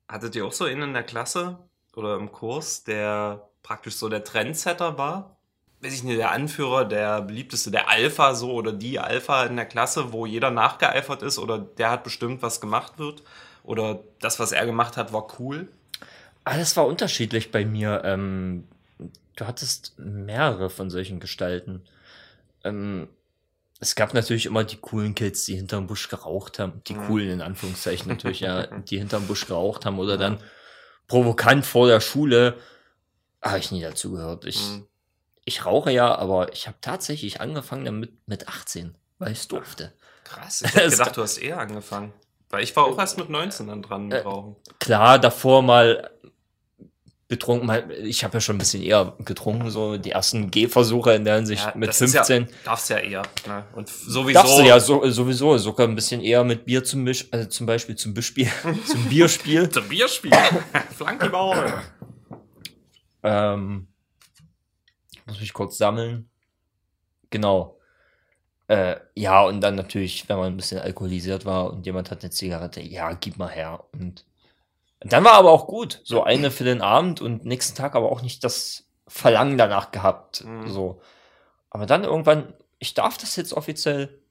Hattet 0.09 0.37
ihr 0.37 0.47
auch 0.47 0.53
so 0.53 0.65
einen 0.65 0.83
in 0.83 0.95
der 0.95 1.03
Klasse 1.03 1.59
oder 1.95 2.17
im 2.17 2.31
Kurs, 2.31 2.85
der 2.85 3.49
praktisch 3.63 3.97
so 3.97 4.09
der 4.09 4.25
Trendsetter 4.25 4.97
war? 4.97 5.37
Weiß 5.81 5.93
ich 5.93 6.03
nicht, 6.03 6.19
der 6.19 6.31
Anführer, 6.31 6.85
der 6.85 7.23
beliebteste, 7.23 7.71
der 7.71 7.89
Alpha 7.89 8.35
so 8.35 8.53
oder 8.53 8.73
die 8.73 8.99
Alpha 8.99 9.45
in 9.45 9.57
der 9.57 9.67
Klasse, 9.67 10.13
wo 10.13 10.27
jeder 10.27 10.51
nachgeeifert 10.51 11.23
ist 11.23 11.39
oder 11.39 11.59
der 11.59 11.91
hat 11.91 12.05
bestimmt, 12.05 12.43
was 12.43 12.61
gemacht 12.61 12.99
wird 12.99 13.23
oder 13.63 14.03
das, 14.21 14.39
was 14.39 14.53
er 14.53 14.67
gemacht 14.67 14.97
hat, 14.97 15.13
war 15.13 15.27
cool. 15.39 15.69
Ah, 16.45 16.57
das 16.57 16.77
war 16.77 16.87
unterschiedlich 16.87 17.51
bei 17.51 17.65
mir. 17.65 18.03
Ähm, 18.05 18.67
du 19.39 19.47
hattest 19.47 19.95
mehrere 19.99 20.71
von 20.71 20.91
solchen 20.91 21.21
Gestalten. 21.21 21.85
Ähm, 22.65 23.09
es 23.81 23.95
gab 23.95 24.13
natürlich 24.13 24.47
immer 24.47 24.65
die 24.65 24.77
coolen 24.79 25.15
Kids, 25.15 25.45
die 25.45 25.55
hinterm 25.57 25.87
Busch 25.87 26.09
geraucht 26.09 26.59
haben. 26.59 26.83
Die 26.89 26.95
Mhm. 26.95 27.07
coolen 27.07 27.31
in 27.31 27.41
Anführungszeichen 27.43 28.09
natürlich, 28.09 28.41
ja, 28.41 28.67
die 28.79 28.99
hinterm 28.99 29.27
Busch 29.27 29.47
geraucht 29.47 29.87
haben 29.87 29.99
oder 29.99 30.17
dann 30.19 30.39
provokant 31.07 31.65
vor 31.65 31.87
der 31.87 32.01
Schule. 32.01 32.59
Habe 33.41 33.59
ich 33.59 33.71
nie 33.71 33.81
dazu 33.83 34.11
gehört. 34.13 34.45
Ich, 34.45 34.61
Hm. 34.61 34.87
ich 35.45 35.65
rauche 35.65 35.93
ja, 35.93 36.15
aber 36.17 36.53
ich 36.53 36.67
habe 36.67 36.77
tatsächlich 36.81 37.41
angefangen 37.41 37.85
damit 37.85 38.13
mit 38.27 38.49
18, 38.49 38.97
weil 39.19 39.31
ich 39.33 39.39
es 39.39 39.49
durfte. 39.49 39.93
Krass, 40.25 40.63
ich 40.63 40.75
hätte 40.75 40.91
gedacht, 40.91 41.17
du 41.17 41.23
hast 41.23 41.39
eher 41.39 41.59
angefangen. 41.61 42.13
Weil 42.51 42.65
ich 42.65 42.75
war 42.75 42.85
auch 42.87 42.99
erst 42.99 43.19
mit 43.19 43.29
19 43.31 43.69
dann 43.69 43.83
dran 43.83 44.09
mit 44.09 44.19
Äh, 44.19 44.23
Rauchen. 44.23 44.57
Klar, 44.81 45.19
davor 45.19 45.63
mal 45.63 46.11
betrunken, 47.29 47.71
ich 48.05 48.25
habe 48.25 48.35
ja 48.35 48.41
schon 48.41 48.57
ein 48.57 48.59
bisschen 48.59 48.83
eher 48.83 49.15
getrunken, 49.25 49.71
so 49.71 49.99
die 49.99 50.13
ersten 50.13 50.51
Gehversuche 50.51 51.13
in 51.13 51.25
der 51.25 51.37
Hinsicht 51.37 51.63
Ja, 51.63 51.73
mit 51.77 51.91
das 51.91 52.01
ist 52.01 52.15
15. 52.15 52.43
Ja, 52.43 52.49
darfst 52.65 52.89
ja 52.89 52.97
eher. 52.97 53.23
Ne? 53.47 53.65
Und 53.75 53.89
sowieso. 53.89 54.41
Darfst 54.41 54.59
du 54.59 54.63
ja 54.63 54.81
so, 54.81 55.09
sowieso 55.11 55.59
sogar 55.59 55.87
ein 55.87 55.95
bisschen 55.95 56.23
eher 56.23 56.43
mit 56.43 56.65
Bier 56.65 56.83
zum 56.83 57.05
Misch, 57.05 57.29
also 57.31 57.47
zum 57.51 57.67
Beispiel 57.67 57.97
zum 57.97 58.15
Bispiel, 58.15 58.49
zum 58.87 59.05
Bierspiel. 59.11 59.69
Zum 59.69 59.87
Bierspiel. 59.89 60.33
Flanke 60.97 61.29
Bauer. 61.29 61.83
ähm, 63.23 63.89
ich 65.13 65.27
muss 65.27 65.41
mich 65.41 65.53
kurz 65.53 65.77
sammeln. 65.77 66.31
Genau. 67.29 67.79
Äh, 68.69 68.97
ja, 69.15 69.43
und 69.43 69.61
dann 69.61 69.75
natürlich, 69.75 70.27
wenn 70.31 70.39
man 70.39 70.47
ein 70.47 70.57
bisschen 70.57 70.81
alkoholisiert 70.81 71.45
war 71.45 71.73
und 71.73 71.85
jemand 71.85 72.11
hat 72.11 72.23
eine 72.23 72.31
Zigarette, 72.31 72.81
ja, 72.81 73.13
gib 73.13 73.37
mal 73.37 73.51
her. 73.51 73.85
Und 73.93 74.25
dann 75.01 75.25
war 75.25 75.35
aber 75.35 75.51
auch 75.51 75.67
gut. 75.67 76.01
So 76.05 76.25
eine 76.25 76.51
für 76.51 76.65
den 76.65 76.83
Abend 76.83 77.21
und 77.21 77.45
nächsten 77.45 77.77
Tag 77.77 77.95
aber 77.95 78.11
auch 78.11 78.23
nicht 78.23 78.43
das 78.43 78.85
Verlangen 79.07 79.59
danach 79.59 79.91
gehabt. 79.91 80.45
Mhm. 80.45 80.69
So. 80.69 81.01
Aber 81.71 81.87
dann 81.87 82.05
irgendwann, 82.05 82.55
ich 82.79 82.95
darf 82.95 83.19
das 83.19 83.37
jetzt 83.37 83.53
offiziell. 83.53 84.23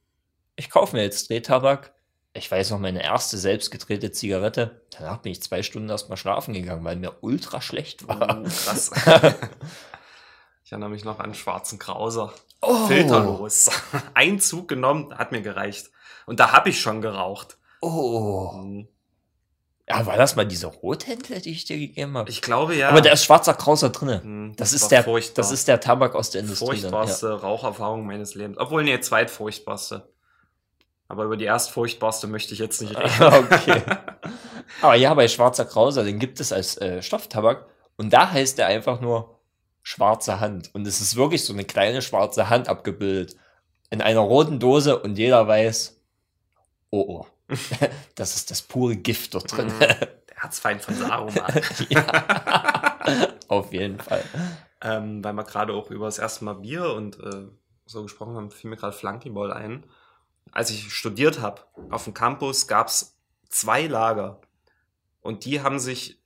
Ich 0.56 0.70
kaufe 0.70 0.96
mir 0.96 1.02
jetzt 1.02 1.30
Drehtabak. 1.30 1.94
Ich 2.34 2.50
weiß 2.50 2.70
noch, 2.70 2.78
meine 2.78 3.02
erste 3.02 3.38
selbst 3.38 3.70
gedrehte 3.70 4.12
Zigarette. 4.12 4.82
Danach 4.90 5.18
bin 5.18 5.32
ich 5.32 5.42
zwei 5.42 5.62
Stunden 5.62 5.88
erst 5.88 6.10
mal 6.10 6.16
schlafen 6.16 6.52
gegangen, 6.52 6.84
weil 6.84 6.96
mir 6.96 7.16
ultra 7.22 7.60
schlecht 7.60 8.06
war. 8.06 8.40
Oh, 8.40 8.42
krass. 8.44 8.90
ich 10.64 10.72
erinnere 10.72 10.90
mich 10.90 11.04
noch 11.04 11.18
an 11.20 11.34
Schwarzen 11.34 11.78
Krauser. 11.78 12.32
Oh. 12.60 12.86
Filterlos. 12.86 13.70
Ein 14.14 14.40
Zug 14.40 14.68
genommen, 14.68 15.16
hat 15.16 15.32
mir 15.32 15.42
gereicht. 15.42 15.90
Und 16.26 16.40
da 16.40 16.52
habe 16.52 16.68
ich 16.68 16.80
schon 16.80 17.00
geraucht. 17.00 17.56
Oh. 17.80 18.52
Mhm. 18.52 18.88
Ja, 19.90 20.04
war 20.04 20.16
das 20.18 20.36
mal 20.36 20.44
diese 20.46 20.66
Rothändler, 20.66 21.40
die 21.40 21.50
ich 21.52 21.64
dir 21.64 21.78
gegeben 21.78 22.16
habe? 22.18 22.28
Ich 22.30 22.42
glaube 22.42 22.74
ja. 22.76 22.90
Aber 22.90 23.00
da 23.00 23.10
ist 23.12 23.24
schwarzer 23.24 23.54
Krauser 23.54 23.88
drinne. 23.90 24.22
Hm, 24.22 24.54
Das, 24.56 24.72
das 24.72 24.82
ist 24.82 24.90
der, 24.90 25.02
furchtbar. 25.04 25.34
das 25.36 25.50
ist 25.50 25.66
der 25.66 25.80
Tabak 25.80 26.14
aus 26.14 26.30
der 26.30 26.42
Industrie. 26.42 26.66
dann, 26.66 26.90
furchtbarste 26.90 27.40
Raucherfahrung 27.40 28.04
meines 28.06 28.34
Lebens. 28.34 28.58
Obwohl, 28.58 28.84
nee, 28.84 29.00
zweitfurchtbarste. 29.00 30.08
Aber 31.08 31.24
über 31.24 31.38
die 31.38 31.46
erstfurchtbarste 31.46 32.26
möchte 32.26 32.52
ich 32.52 32.60
jetzt 32.60 32.82
nicht 32.82 32.94
reden. 32.98 33.10
Ja. 33.18 33.38
okay. 33.38 33.82
Aber 34.82 34.94
ja, 34.94 35.14
bei 35.14 35.26
schwarzer 35.26 35.64
Krauser, 35.64 36.04
den 36.04 36.18
gibt 36.18 36.38
es 36.40 36.52
als 36.52 36.76
äh, 36.78 37.00
Stofftabak. 37.02 37.66
Und 37.96 38.12
da 38.12 38.30
heißt 38.30 38.58
der 38.58 38.66
einfach 38.66 39.00
nur 39.00 39.38
schwarze 39.82 40.38
Hand. 40.38 40.70
Und 40.74 40.86
es 40.86 41.00
ist 41.00 41.16
wirklich 41.16 41.44
so 41.44 41.54
eine 41.54 41.64
kleine 41.64 42.02
schwarze 42.02 42.50
Hand 42.50 42.68
abgebildet. 42.68 43.36
In 43.88 44.02
einer 44.02 44.20
roten 44.20 44.60
Dose 44.60 44.98
und 44.98 45.16
jeder 45.16 45.48
weiß, 45.48 45.98
oh, 46.90 47.00
oh. 47.22 47.26
Das 48.14 48.36
ist 48.36 48.50
das 48.50 48.62
pure 48.62 48.96
Gift 48.96 49.34
dort 49.34 49.56
drin. 49.56 49.68
Mhm. 49.68 49.78
Der 49.80 50.08
Herzfeind 50.34 50.82
von 50.82 50.94
Saruman. 50.94 51.60
ja. 51.88 53.34
Auf 53.48 53.72
jeden 53.72 53.98
Fall. 53.98 54.24
ähm, 54.82 55.22
weil 55.24 55.32
wir 55.32 55.44
gerade 55.44 55.72
auch 55.72 55.90
über 55.90 56.06
das 56.06 56.18
erste 56.18 56.44
Mal 56.44 56.54
Bier 56.54 56.92
und 56.92 57.18
äh, 57.20 57.46
so 57.86 58.02
gesprochen 58.02 58.36
haben, 58.36 58.50
fiel 58.50 58.70
mir 58.70 58.76
gerade 58.76 58.92
Flunkyball 58.92 59.52
ein. 59.52 59.84
Als 60.52 60.70
ich 60.70 60.92
studiert 60.92 61.40
habe, 61.40 61.62
auf 61.90 62.04
dem 62.04 62.14
Campus 62.14 62.66
gab 62.66 62.88
es 62.88 63.16
zwei 63.48 63.86
Lager. 63.86 64.40
Und 65.20 65.44
die 65.44 65.60
haben 65.62 65.78
sich 65.78 66.20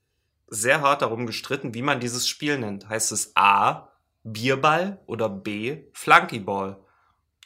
sehr 0.49 0.81
hart 0.81 1.03
darum 1.03 1.27
gestritten, 1.27 1.75
wie 1.75 1.83
man 1.83 2.01
dieses 2.01 2.29
Spiel 2.29 2.59
nennt. 2.59 2.89
Heißt 2.89 3.11
es 3.13 3.33
A, 3.35 3.89
Bierball 4.23 5.01
oder 5.07 5.29
B, 5.29 5.85
Flunkyball? 5.93 6.77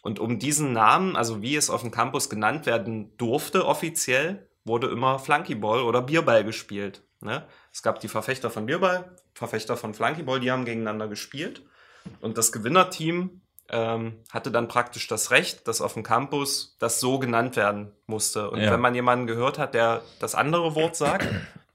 Und 0.06 0.20
um 0.20 0.38
diesen 0.38 0.72
Namen, 0.72 1.16
also 1.16 1.42
wie 1.42 1.56
es 1.56 1.68
auf 1.68 1.80
dem 1.80 1.90
Campus 1.90 2.30
genannt 2.30 2.64
werden 2.64 3.16
durfte 3.16 3.66
offiziell, 3.66 4.48
wurde 4.64 4.86
immer 4.86 5.18
Flunkyball 5.18 5.82
oder 5.82 6.00
Bierball 6.00 6.44
gespielt. 6.44 7.02
Ne? 7.20 7.44
Es 7.72 7.82
gab 7.82 7.98
die 7.98 8.06
Verfechter 8.06 8.48
von 8.48 8.66
Bierball, 8.66 9.16
Verfechter 9.34 9.76
von 9.76 9.94
Flunkyball, 9.94 10.38
die 10.38 10.52
haben 10.52 10.64
gegeneinander 10.64 11.08
gespielt. 11.08 11.64
Und 12.20 12.38
das 12.38 12.52
Gewinnerteam 12.52 13.40
ähm, 13.68 14.22
hatte 14.30 14.52
dann 14.52 14.68
praktisch 14.68 15.08
das 15.08 15.32
Recht, 15.32 15.66
dass 15.66 15.80
auf 15.80 15.94
dem 15.94 16.04
Campus 16.04 16.76
das 16.78 17.00
so 17.00 17.18
genannt 17.18 17.56
werden 17.56 17.90
musste. 18.06 18.48
Und 18.52 18.60
Ja. 18.60 18.70
wenn 18.70 18.80
man 18.80 18.94
jemanden 18.94 19.26
gehört 19.26 19.58
hat, 19.58 19.74
der 19.74 20.02
das 20.20 20.36
andere 20.36 20.76
Wort 20.76 20.94
sagt, 20.94 21.26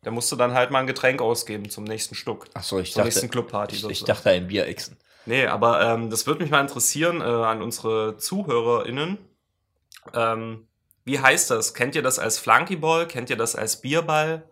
der 0.06 0.14
musste 0.14 0.38
dann 0.38 0.54
halt 0.54 0.72
mal 0.72 0.80
ein 0.80 0.88
Getränk 0.88 1.22
ausgeben 1.22 1.70
zum 1.70 1.84
nächsten 1.84 2.16
Stück. 2.16 2.48
Achso, 2.54 2.80
ich 2.80 2.94
Zur 2.94 3.02
dachte, 3.02 3.08
nächsten 3.10 3.30
Clubparty. 3.30 3.76
ich, 3.76 3.90
ich 3.90 4.04
dachte 4.06 4.30
ein 4.30 4.48
Bierechsen. 4.48 4.96
Nee, 5.26 5.46
aber 5.46 5.82
ähm, 5.82 6.10
das 6.10 6.26
würde 6.26 6.42
mich 6.42 6.52
mal 6.52 6.62
interessieren 6.62 7.22
äh, 7.22 7.24
an 7.24 7.62
unsere 7.62 8.18
ZuhörerInnen. 8.18 9.18
Ähm, 10.14 10.68
wie 11.04 11.20
heißt 11.20 11.50
das? 11.52 11.74
Kennt 11.74 11.96
ihr 11.96 12.02
das 12.02 12.20
als 12.20 12.40
Flunkyball? 12.40 13.08
Kennt 13.08 13.30
ihr 13.30 13.38
das 13.38 13.56
als 13.56 13.82
Bierball? 13.82 14.44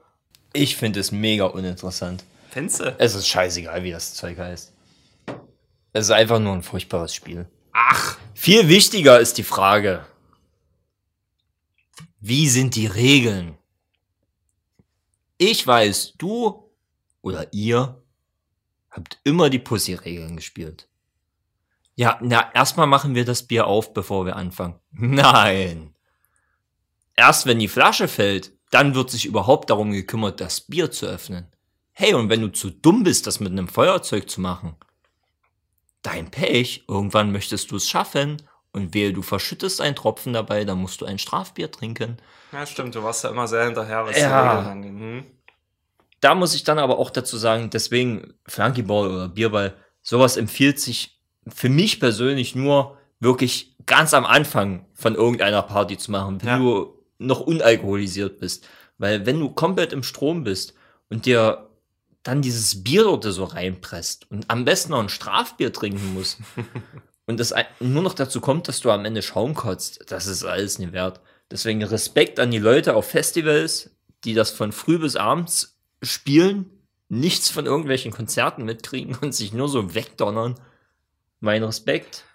Ich 0.54 0.78
finde 0.78 1.00
es 1.00 1.12
mega 1.12 1.46
uninteressant. 1.46 2.24
Fenze? 2.50 2.96
Es 2.98 3.16
ist 3.16 3.28
scheißegal, 3.28 3.84
wie 3.84 3.92
das 3.92 4.14
Zeug 4.16 4.38
heißt. 4.38 4.74
Es 5.94 6.06
ist 6.06 6.12
einfach 6.12 6.40
nur 6.40 6.54
ein 6.54 6.64
furchtbares 6.64 7.14
Spiel. 7.14 7.48
Ach, 7.72 8.18
Viel 8.34 8.68
wichtiger 8.68 9.20
ist 9.20 9.38
die 9.38 9.44
Frage, 9.44 10.06
wie 12.20 12.48
sind 12.48 12.76
die 12.76 12.88
Regeln? 12.88 13.58
Ich 15.38 15.66
weiß, 15.66 16.14
du 16.18 16.72
oder 17.22 17.52
ihr 17.54 17.99
habt 18.91 19.19
immer 19.23 19.49
die 19.49 19.60
Pussy-Regeln 19.60 20.36
gespielt. 20.36 20.88
Ja, 21.95 22.17
na, 22.21 22.49
erstmal 22.54 22.88
machen 22.88 23.13
wir 23.15 23.25
das 23.25 23.43
Bier 23.43 23.67
auf, 23.67 23.93
bevor 23.93 24.25
wir 24.25 24.36
anfangen. 24.36 24.80
Nein. 24.91 25.93
Erst 27.15 27.45
wenn 27.45 27.60
die 27.60 27.67
Flasche 27.67 28.08
fällt, 28.08 28.54
dann 28.71 28.95
wird 28.95 29.10
sich 29.12 29.25
überhaupt 29.25 29.69
darum 29.69 29.91
gekümmert, 29.91 30.39
das 30.39 30.62
Bier 30.62 30.91
zu 30.91 31.06
öffnen. 31.08 31.47
Hey, 31.91 32.13
und 32.13 32.30
wenn 32.30 32.41
du 32.41 32.47
zu 32.49 32.69
dumm 32.69 33.04
bist, 33.04 33.28
das 33.28 33.39
mit 33.41 33.52
einem 33.52 33.67
Feuerzeug 33.67 34.30
zu 34.30 34.39
machen, 34.39 34.75
dein 36.02 36.32
Pech, 36.32 36.86
irgendwann 36.88 37.32
möchtest 37.34 37.71
du 37.71 37.75
es 37.75 37.89
schaffen 37.89 38.41
und 38.71 38.93
wehe, 38.93 39.12
du 39.12 39.21
verschüttest 39.21 39.82
einen 39.82 39.95
Tropfen 39.97 40.32
dabei, 40.32 40.63
dann 40.63 40.78
musst 40.78 41.02
du 41.02 41.06
ein 41.06 41.19
Strafbier 41.19 41.69
trinken. 41.71 42.17
ja 42.54 42.65
stimmt, 42.65 42.95
du 42.95 43.04
warst 43.04 43.23
ja 43.25 43.32
immer 43.32 43.47
sehr 43.47 43.65
hinterher, 43.65 44.06
was 44.06 44.17
Ja. 44.17 44.28
die 44.41 44.58
Regeln 44.58 44.71
angeht. 44.71 44.91
Hm? 44.91 45.25
Da 46.22 46.36
muss 46.36 46.54
ich 46.56 46.64
dann 46.64 46.80
aber 46.80 47.00
auch 47.00 47.10
dazu 47.12 47.38
sagen, 47.38 47.70
deswegen 47.70 48.34
Flunkyball 48.48 49.10
oder 49.10 49.30
Bierball, 49.30 49.74
sowas 50.02 50.38
empfiehlt 50.38 50.80
sich 50.80 51.20
für 51.48 51.70
mich 51.70 52.00
persönlich 52.00 52.56
nur 52.56 52.98
wirklich 53.20 53.76
ganz 53.86 54.14
am 54.14 54.26
Anfang 54.26 54.86
von 54.94 55.16
irgendeiner 55.16 55.62
Party 55.62 55.98
zu 55.98 56.12
machen, 56.12 56.42
wenn 56.42 56.48
Ja. 56.50 56.58
du 56.58 56.94
noch 57.18 57.42
unalkoholisiert 57.42 58.40
bist. 58.40 58.68
Weil 58.98 59.26
wenn 59.26 59.40
du 59.40 59.50
komplett 59.50 59.94
im 59.94 60.04
Strom 60.04 60.44
bist 60.44 60.74
und 61.10 61.26
dir 61.26 61.70
dann 62.24 62.42
dieses 62.42 62.84
Bier 62.84 63.04
dort 63.04 63.24
so 63.24 63.46
reinpresst 63.46 64.30
und 64.30 64.50
am 64.50 64.66
besten 64.66 64.92
noch 64.92 65.00
ein 65.00 65.10
Strafbier 65.10 65.72
trinken 65.72 66.14
musst 66.14 66.38
und 67.26 67.40
das 67.40 67.54
nur 67.80 68.04
noch 68.04 68.14
dazu 68.14 68.42
kommt, 68.42 68.68
dass 68.68 68.82
du 68.82 68.92
am 68.92 69.06
Ende 69.06 69.22
Schaum 69.22 69.54
kotzt, 69.54 70.02
das 70.12 70.28
ist 70.28 70.44
alles 70.44 70.80
nicht 70.80 70.92
wert. 70.92 71.22
Deswegen 71.50 71.82
Respekt 71.84 72.40
an 72.40 72.52
die 72.52 72.58
Leute 72.60 72.96
auf 72.96 73.10
Festivals, 73.10 73.90
die 74.26 74.34
das 74.34 74.52
von 74.52 74.72
früh 74.74 75.00
bis 75.00 75.16
abends 75.16 75.79
spielen, 76.02 76.70
nichts 77.10 77.50
von 77.50 77.66
irgendwelchen 77.66 78.12
Konzerten 78.12 78.64
mitkriegen 78.66 79.16
und 79.22 79.34
sich 79.34 79.54
nur 79.54 79.68
so 79.68 79.94
wegdonnern. 79.94 80.60
Mein 81.40 81.64
Respekt. 81.64 82.26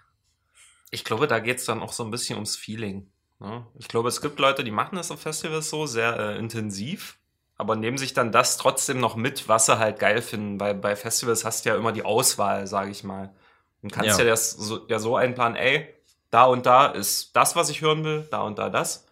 Ich 0.91 1.03
glaube, 1.03 1.27
da 1.27 1.39
geht's 1.39 1.65
dann 1.65 1.81
auch 1.81 1.93
so 1.93 2.03
ein 2.03 2.11
bisschen 2.11 2.35
ums 2.35 2.55
Feeling. 2.55 3.07
Ne? 3.39 3.65
Ich 3.75 3.87
glaube, 3.87 4.09
es 4.09 4.21
gibt 4.21 4.39
Leute, 4.39 4.63
die 4.63 4.71
machen 4.71 4.95
das 4.95 5.11
auf 5.11 5.21
Festivals 5.21 5.69
so 5.69 5.85
sehr 5.85 6.17
äh, 6.17 6.37
intensiv, 6.37 7.17
aber 7.57 7.75
nehmen 7.75 7.97
sich 7.97 8.13
dann 8.13 8.31
das 8.31 8.57
trotzdem 8.57 8.99
noch 8.99 9.15
mit, 9.15 9.47
was 9.47 9.65
sie 9.65 9.77
halt 9.77 9.99
geil 9.99 10.21
finden, 10.21 10.59
weil 10.59 10.75
bei 10.75 10.95
Festivals 10.95 11.45
hast 11.45 11.65
du 11.65 11.69
ja 11.69 11.75
immer 11.75 11.91
die 11.91 12.05
Auswahl, 12.05 12.67
sage 12.67 12.91
ich 12.91 13.03
mal. 13.03 13.33
Und 13.81 13.91
kannst 13.91 14.17
Ja. 14.17 14.23
ja, 14.23 14.29
das 14.29 14.51
so, 14.51 14.87
ja 14.87 14.99
so 14.99 15.15
einplanen, 15.15 15.57
ey, 15.57 15.93
da 16.31 16.45
und 16.45 16.65
da 16.65 16.87
ist 16.87 17.35
das, 17.35 17.55
was 17.55 17.69
ich 17.69 17.81
hören 17.81 18.03
will, 18.03 18.27
da 18.31 18.41
und 18.41 18.57
da 18.57 18.69
das. 18.69 19.05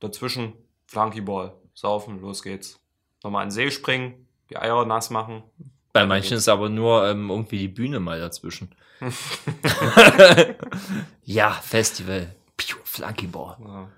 Dazwischen 0.00 0.52
Flunkyball, 0.86 1.54
saufen, 1.74 2.20
los 2.20 2.42
geht's. 2.42 2.80
Nochmal 3.22 3.44
in 3.44 3.48
den 3.48 3.54
See 3.54 3.70
springen, 3.70 4.26
die 4.50 4.56
Eier 4.56 4.84
nass 4.84 5.10
machen. 5.10 5.42
Bei 5.92 6.06
manchen 6.06 6.36
ist 6.36 6.48
aber 6.48 6.68
nur 6.68 7.08
ähm, 7.08 7.30
irgendwie 7.30 7.58
die 7.58 7.68
Bühne 7.68 8.00
mal 8.00 8.20
dazwischen. 8.20 8.70
ja, 11.24 11.50
Festival. 11.52 12.34
Piu, 12.56 12.76
Flunkyball. 12.84 13.56
Ja. 13.60 13.88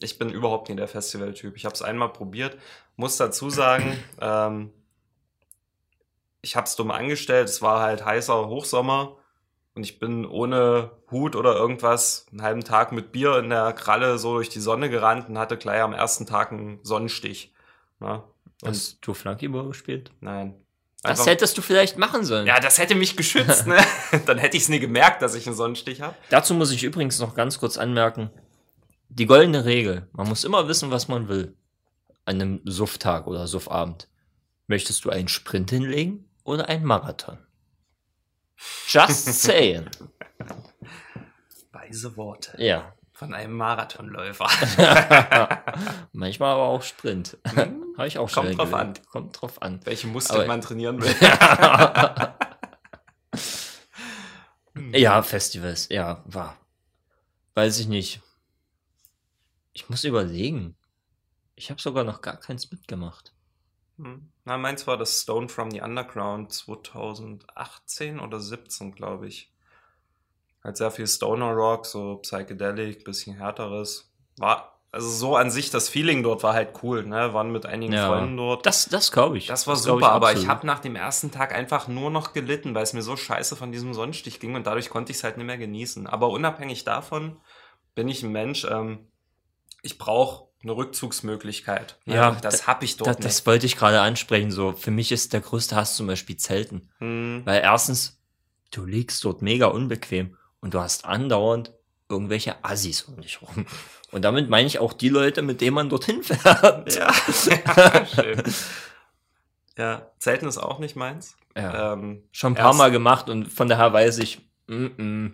Ich 0.00 0.18
bin 0.18 0.30
überhaupt 0.30 0.68
nicht 0.68 0.78
der 0.78 0.88
Festivaltyp. 0.88 1.56
Ich 1.56 1.64
habe 1.64 1.74
es 1.74 1.82
einmal 1.82 2.12
probiert. 2.12 2.58
Muss 2.96 3.16
dazu 3.16 3.50
sagen, 3.50 3.96
ähm, 4.20 4.72
ich 6.42 6.56
habe 6.56 6.66
es 6.66 6.76
dumm 6.76 6.90
angestellt. 6.90 7.48
Es 7.48 7.62
war 7.62 7.80
halt 7.80 8.04
heißer 8.04 8.48
Hochsommer 8.48 9.16
und 9.74 9.84
ich 9.84 9.98
bin 9.98 10.26
ohne 10.26 10.90
Hut 11.10 11.36
oder 11.36 11.54
irgendwas 11.54 12.26
einen 12.30 12.42
halben 12.42 12.64
Tag 12.64 12.92
mit 12.92 13.12
Bier 13.12 13.38
in 13.38 13.50
der 13.50 13.72
Kralle 13.72 14.18
so 14.18 14.34
durch 14.34 14.48
die 14.48 14.60
Sonne 14.60 14.90
gerannt 14.90 15.28
und 15.28 15.38
hatte 15.38 15.56
gleich 15.56 15.82
am 15.82 15.92
ersten 15.92 16.26
Tag 16.26 16.52
einen 16.52 16.78
Sonnenstich. 16.82 17.54
Ja, 18.00 18.24
und 18.62 18.70
Hast 18.70 18.98
du 19.02 19.14
Flunkyball 19.14 19.68
gespielt? 19.68 20.10
nein. 20.20 20.54
Das 21.02 21.18
Einfach- 21.20 21.32
hättest 21.32 21.58
du 21.58 21.60
vielleicht 21.62 21.98
machen 21.98 22.24
sollen. 22.24 22.46
ja, 22.46 22.58
das 22.60 22.78
hätte 22.78 22.94
mich 22.94 23.14
geschützt, 23.14 23.66
ne? 23.66 23.76
Dann 24.24 24.38
hätte 24.38 24.56
ich 24.56 24.62
es 24.62 24.68
nie 24.70 24.80
gemerkt, 24.80 25.20
dass 25.20 25.34
ich 25.34 25.46
einen 25.46 25.54
Sonnenstich 25.54 26.00
habe. 26.00 26.16
Dazu 26.30 26.54
muss 26.54 26.70
ich 26.72 26.82
übrigens 26.82 27.18
noch 27.18 27.34
ganz 27.34 27.58
kurz 27.58 27.76
anmerken, 27.76 28.30
die 29.10 29.26
goldene 29.26 29.66
Regel, 29.66 30.08
man 30.12 30.26
muss 30.28 30.44
immer 30.44 30.66
wissen, 30.66 30.90
was 30.90 31.06
man 31.08 31.28
will. 31.28 31.54
An 32.24 32.40
einem 32.40 32.60
Sufftag 32.64 33.26
oder 33.26 33.46
Suffabend. 33.46 34.08
Möchtest 34.66 35.04
du 35.04 35.10
einen 35.10 35.28
Sprint 35.28 35.68
hinlegen 35.68 36.26
oder 36.42 36.70
einen 36.70 36.86
Marathon? 36.86 37.36
Just 38.88 39.26
saying. 39.42 39.90
Weise 41.72 42.16
Worte 42.16 42.54
ja. 42.62 42.94
Von 43.14 43.32
einem 43.32 43.56
Marathonläufer. 43.56 44.46
Manchmal 46.12 46.52
aber 46.54 46.64
auch 46.64 46.82
Sprint. 46.82 47.38
Habe 47.46 48.08
ich 48.08 48.18
auch 48.18 48.30
Kommt 48.30 48.46
schnell 48.48 48.56
drauf 48.56 48.70
gelesen. 48.70 48.88
an. 48.88 48.94
Kommt 49.10 49.40
drauf 49.40 49.62
an. 49.62 49.80
Welche 49.84 50.08
Muskeln 50.08 50.40
Aber- 50.40 50.48
man 50.48 50.60
trainieren 50.60 51.00
will. 51.00 51.14
ja, 55.00 55.22
Festivals, 55.22 55.88
ja, 55.90 56.22
war. 56.26 56.58
Weiß 57.54 57.78
ich 57.78 57.86
nicht. 57.86 58.20
Ich 59.72 59.88
muss 59.88 60.02
überlegen. 60.04 60.76
Ich 61.54 61.70
habe 61.70 61.80
sogar 61.80 62.02
noch 62.04 62.20
gar 62.20 62.36
keins 62.36 62.70
mitgemacht. 62.72 63.32
Hm. 63.96 64.28
Na, 64.44 64.58
meins 64.58 64.86
war 64.88 64.96
das 64.96 65.20
Stone 65.22 65.48
from 65.48 65.70
the 65.70 65.80
Underground 65.80 66.52
2018 66.52 68.18
oder 68.18 68.40
17, 68.40 68.92
glaube 68.92 69.28
ich. 69.28 69.52
Halt 70.64 70.76
sehr 70.78 70.90
viel 70.90 71.06
Stoner 71.06 71.52
Rock, 71.52 71.84
so 71.86 72.16
Psychedelic, 72.16 73.04
bisschen 73.04 73.36
härteres. 73.36 74.10
War, 74.38 74.80
also 74.92 75.08
so 75.10 75.36
an 75.36 75.50
sich, 75.50 75.70
das 75.70 75.88
Feeling 75.90 76.22
dort 76.22 76.42
war 76.42 76.54
halt 76.54 76.70
cool, 76.82 77.04
ne? 77.04 77.34
Waren 77.34 77.52
mit 77.52 77.66
einigen 77.66 77.92
Ja. 77.92 78.08
Freunden 78.08 78.36
dort. 78.38 78.64
Das, 78.64 78.88
das 78.88 79.12
glaube 79.12 79.36
ich. 79.36 79.46
Das 79.46 79.66
war 79.66 79.74
glaub 79.74 79.98
super, 80.00 80.12
aber 80.12 80.32
ich 80.32 80.48
habe 80.48 80.66
nach 80.66 80.78
dem 80.80 80.96
ersten 80.96 81.30
Tag 81.30 81.54
einfach 81.54 81.86
nur 81.86 82.10
noch 82.10 82.32
gelitten, 82.32 82.74
weil 82.74 82.82
es 82.84 82.94
mir 82.94 83.02
so 83.02 83.14
scheiße 83.16 83.56
von 83.56 83.72
diesem 83.72 83.92
Sonnenstich 83.92 84.40
ging 84.40 84.54
und 84.54 84.66
dadurch 84.66 84.88
konnte 84.88 85.12
ich 85.12 85.18
es 85.18 85.24
halt 85.24 85.36
nicht 85.36 85.46
mehr 85.46 85.58
genießen. 85.58 86.06
Aber 86.06 86.30
unabhängig 86.30 86.84
davon 86.84 87.36
bin 87.94 88.08
ich 88.08 88.22
ein 88.22 88.32
Mensch, 88.32 88.64
ähm, 88.64 89.08
ich 89.82 89.98
brauche 89.98 90.48
eine 90.62 90.72
Rückzugsmöglichkeit. 90.74 91.98
Ne? 92.06 92.14
Ja, 92.14 92.30
das 92.40 92.66
habe 92.66 92.86
ich 92.86 92.96
dort 92.96 93.06
Da, 93.08 93.12
nicht. 93.12 93.24
das 93.24 93.44
wollte 93.46 93.66
ich 93.66 93.76
gerade 93.76 94.00
ansprechen. 94.00 94.50
So, 94.50 94.72
für 94.72 94.90
mich 94.90 95.12
ist 95.12 95.34
der 95.34 95.40
größte 95.42 95.76
Hass 95.76 95.94
zum 95.96 96.06
Beispiel 96.06 96.38
Zelten. 96.38 96.90
Hm, 96.98 97.42
Weil 97.44 97.60
erstens, 97.62 98.18
du 98.70 98.86
liegst 98.86 99.22
dort 99.24 99.42
mega 99.42 99.66
unbequem 99.66 100.36
und 100.64 100.72
du 100.72 100.80
hast 100.80 101.04
andauernd 101.04 101.72
irgendwelche 102.08 102.56
Assis 102.64 103.02
um 103.02 103.20
dich 103.20 103.42
rum. 103.42 103.66
Und 104.12 104.22
damit 104.22 104.48
meine 104.48 104.66
ich 104.66 104.78
auch 104.78 104.94
die 104.94 105.08
Leute, 105.10 105.42
mit 105.42 105.60
denen 105.60 105.74
man 105.74 105.88
dorthin 105.90 106.22
fährt. 106.22 106.94
ja, 106.94 107.12
schön. 108.06 108.42
Ja, 109.76 110.10
Zelten 110.18 110.48
ist 110.48 110.58
auch 110.58 110.78
nicht 110.78 110.96
meins. 110.96 111.36
Ja. 111.56 111.92
Ähm, 111.92 112.22
Schon 112.32 112.52
ein 112.52 112.56
paar 112.56 112.66
erst- 112.68 112.78
Mal 112.78 112.90
gemacht 112.90 113.28
und 113.28 113.46
von 113.52 113.68
daher 113.68 113.92
weiß 113.92 114.18
ich, 114.18 114.40
mm 114.66 114.86
-mm. 114.86 115.32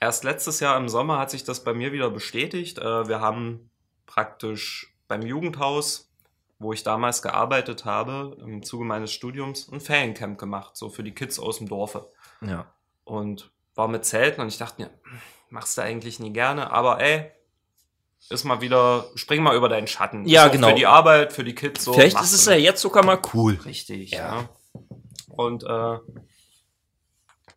Erst 0.00 0.24
letztes 0.24 0.58
Jahr 0.58 0.76
im 0.78 0.88
Sommer 0.88 1.18
hat 1.20 1.30
sich 1.30 1.44
das 1.44 1.62
bei 1.62 1.72
mir 1.74 1.92
wieder 1.92 2.10
bestätigt. 2.10 2.78
Äh, 2.78 3.06
Wir 3.06 3.20
haben 3.20 3.70
praktisch 4.06 4.92
beim 5.06 5.22
Jugendhaus, 5.22 6.10
wo 6.58 6.72
ich 6.72 6.82
damals 6.82 7.22
gearbeitet 7.22 7.84
habe, 7.84 8.36
im 8.40 8.62
Zuge 8.64 8.84
meines 8.84 9.12
Studiums, 9.12 9.70
ein 9.70 9.80
Feriencamp 9.80 10.38
gemacht, 10.38 10.76
so 10.76 10.88
für 10.90 11.04
die 11.04 11.14
Kids 11.14 11.38
aus 11.38 11.58
dem 11.58 11.68
Dorfe. 11.68 12.08
ja. 12.40 12.66
Und 13.04 13.50
war 13.74 13.88
mit 13.88 14.04
Zelten 14.04 14.40
und 14.40 14.48
ich 14.48 14.58
dachte 14.58 14.82
mir, 14.82 14.90
machst 15.50 15.76
du 15.78 15.82
eigentlich 15.82 16.18
nie 16.20 16.32
gerne, 16.32 16.70
aber 16.70 17.00
ey, 17.00 17.30
ist 18.30 18.44
mal 18.44 18.60
wieder, 18.60 19.06
spring 19.16 19.42
mal 19.42 19.56
über 19.56 19.68
deinen 19.68 19.86
Schatten. 19.88 20.26
Ja, 20.26 20.48
genau. 20.48 20.68
Für 20.68 20.74
die 20.74 20.86
Arbeit, 20.86 21.32
für 21.32 21.44
die 21.44 21.54
Kids 21.54 21.84
so. 21.84 21.92
Vielleicht 21.92 22.20
ist 22.20 22.32
es 22.32 22.46
ja 22.46 22.52
jetzt 22.54 22.80
sogar 22.80 23.04
mal 23.04 23.20
cool. 23.34 23.58
Richtig, 23.64 24.12
Ja. 24.12 24.18
ja. 24.42 24.48
Und 25.28 25.64
äh, 25.64 25.98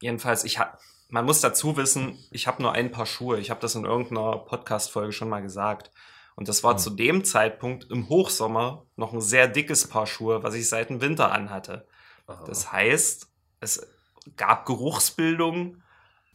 jedenfalls, 0.01 0.43
ich 0.43 0.60
hab, 0.60 0.80
man 1.10 1.25
muss 1.25 1.41
dazu 1.41 1.78
wissen, 1.78 2.17
ich 2.32 2.47
habe 2.47 2.62
nur 2.62 2.71
ein 2.73 2.91
Paar 2.91 3.06
Schuhe. 3.06 3.39
Ich 3.39 3.49
habe 3.49 3.60
das 3.62 3.75
in 3.75 3.86
irgendeiner 3.86 4.38
Podcast-Folge 4.38 5.12
schon 5.12 5.30
mal 5.30 5.41
gesagt. 5.41 5.91
Und 6.36 6.47
das 6.49 6.63
war 6.63 6.71
Hm. 6.73 6.78
zu 6.80 6.89
dem 6.89 7.23
Zeitpunkt 7.25 7.89
im 7.91 8.10
Hochsommer 8.10 8.86
noch 8.95 9.13
ein 9.13 9.21
sehr 9.21 9.47
dickes 9.47 9.88
Paar 9.88 10.08
Schuhe, 10.08 10.43
was 10.43 10.54
ich 10.56 10.67
seit 10.67 10.89
dem 10.89 11.01
Winter 11.01 11.32
anhatte. 11.32 11.88
Das 12.47 12.71
heißt, 12.71 13.28
es 13.60 13.88
gab 14.36 14.65
Geruchsbildung. 14.65 15.82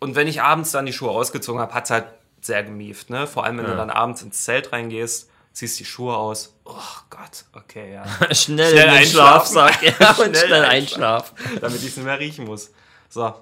Und 0.00 0.14
wenn 0.16 0.26
ich 0.26 0.42
abends 0.42 0.70
dann 0.72 0.86
die 0.86 0.92
Schuhe 0.92 1.10
ausgezogen 1.10 1.60
habe, 1.60 1.74
hat's 1.74 1.90
halt 1.90 2.06
sehr 2.40 2.62
gemieft. 2.64 3.10
Ne? 3.10 3.26
Vor 3.26 3.44
allem, 3.44 3.58
wenn 3.58 3.66
Ja. 3.66 3.72
du 3.72 3.76
dann 3.76 3.90
abends 3.90 4.22
ins 4.22 4.44
Zelt 4.44 4.72
reingehst, 4.72 5.30
ziehst 5.52 5.78
die 5.78 5.84
Schuhe 5.84 6.16
aus. 6.16 6.54
Oh 6.64 6.74
Gott, 7.10 7.44
okay, 7.54 7.92
ja. 7.94 8.04
schnell, 8.34 8.70
Schnell 8.70 8.88
einschlafen. 8.88 9.52
Schlafsack 9.52 9.82
ja, 10.00 10.10
und 10.12 10.16
Schnell 10.36 10.46
schnell 10.46 10.64
einschlafen. 10.64 11.36
damit 11.60 11.80
ich 11.82 11.88
es 11.88 11.96
nicht 11.96 12.06
mehr 12.06 12.18
riechen 12.18 12.46
muss. 12.46 12.72
So, 13.08 13.34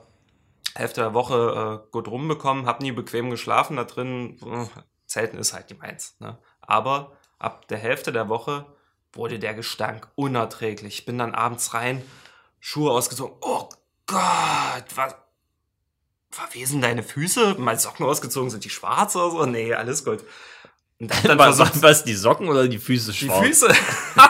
Hälfte 0.75 1.03
der 1.03 1.15
Woche 1.15 1.83
äh, 1.87 1.91
gut 1.93 2.09
rumbekommen, 2.09 2.67
hab 2.67 2.81
nie 2.81 2.93
bequem 2.93 3.31
geschlafen 3.31 3.77
da 3.77 3.85
drin. 3.85 4.37
Äh, 4.45 4.67
Zelten 5.07 5.39
ist 5.39 5.53
halt 5.53 5.71
die 5.71 5.75
meins. 5.75 6.17
Ne? 6.19 6.37
Aber 6.61 7.13
ab 7.39 7.69
der 7.69 7.79
Hälfte 7.79 8.11
der 8.13 8.29
Woche 8.29 8.67
wurde 9.13 9.39
der 9.39 9.55
Gestank 9.55 10.09
unerträglich. 10.17 10.99
Ich 11.01 11.07
bin 11.07 11.19
dann 11.19 11.35
abends 11.35 11.73
rein, 11.75 12.03
Schuhe 12.61 12.91
ausgezogen. 12.93 13.37
Oh 13.41 13.69
Gott, 14.07 14.85
was? 14.97 15.15
Verwesen 16.31 16.81
deine 16.81 17.03
Füße? 17.03 17.57
Meine 17.59 17.79
Socken 17.79 18.05
ausgezogen, 18.05 18.51
sind 18.51 18.65
die 18.65 18.71
schwarz 18.71 19.17
oder 19.17 19.31
so? 19.31 19.47
Nee, 19.47 19.75
alles 19.75 20.05
gut. 20.05 20.25
Und 21.01 21.15
hab 21.15 21.23
dann 21.23 21.39
Was, 21.39 21.59
was, 21.59 21.83
was, 21.83 22.05
die 22.05 22.15
Socken 22.15 22.49
oder 22.49 22.67
die 22.69 22.79
Füße 22.79 23.13
die 23.13 23.19
schwarz? 23.19 23.47
Füße. 23.47 23.69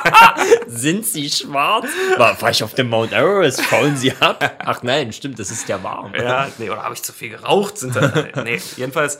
Sind 0.67 1.07
sie 1.07 1.31
schwarz? 1.31 1.87
War, 2.17 2.41
war 2.41 2.51
ich 2.51 2.63
auf 2.63 2.75
dem 2.75 2.91
Mount 2.91 3.13
Everest? 3.13 3.63
Faulen 3.63 3.97
sie 3.97 4.13
ab? 4.13 4.59
Ach 4.59 4.83
nein, 4.83 5.13
stimmt, 5.13 5.39
das 5.39 5.51
ist 5.51 5.69
ja 5.69 5.83
warm. 5.83 6.15
Ja, 6.15 6.49
nee, 6.59 6.69
oder 6.71 6.83
habe 6.83 6.95
ich 6.95 7.03
zu 7.03 7.13
viel 7.13 7.31
geraucht? 7.31 7.79
Sind 7.79 7.97
da, 7.97 8.27
nee, 8.45 8.61
jedenfalls 8.77 9.19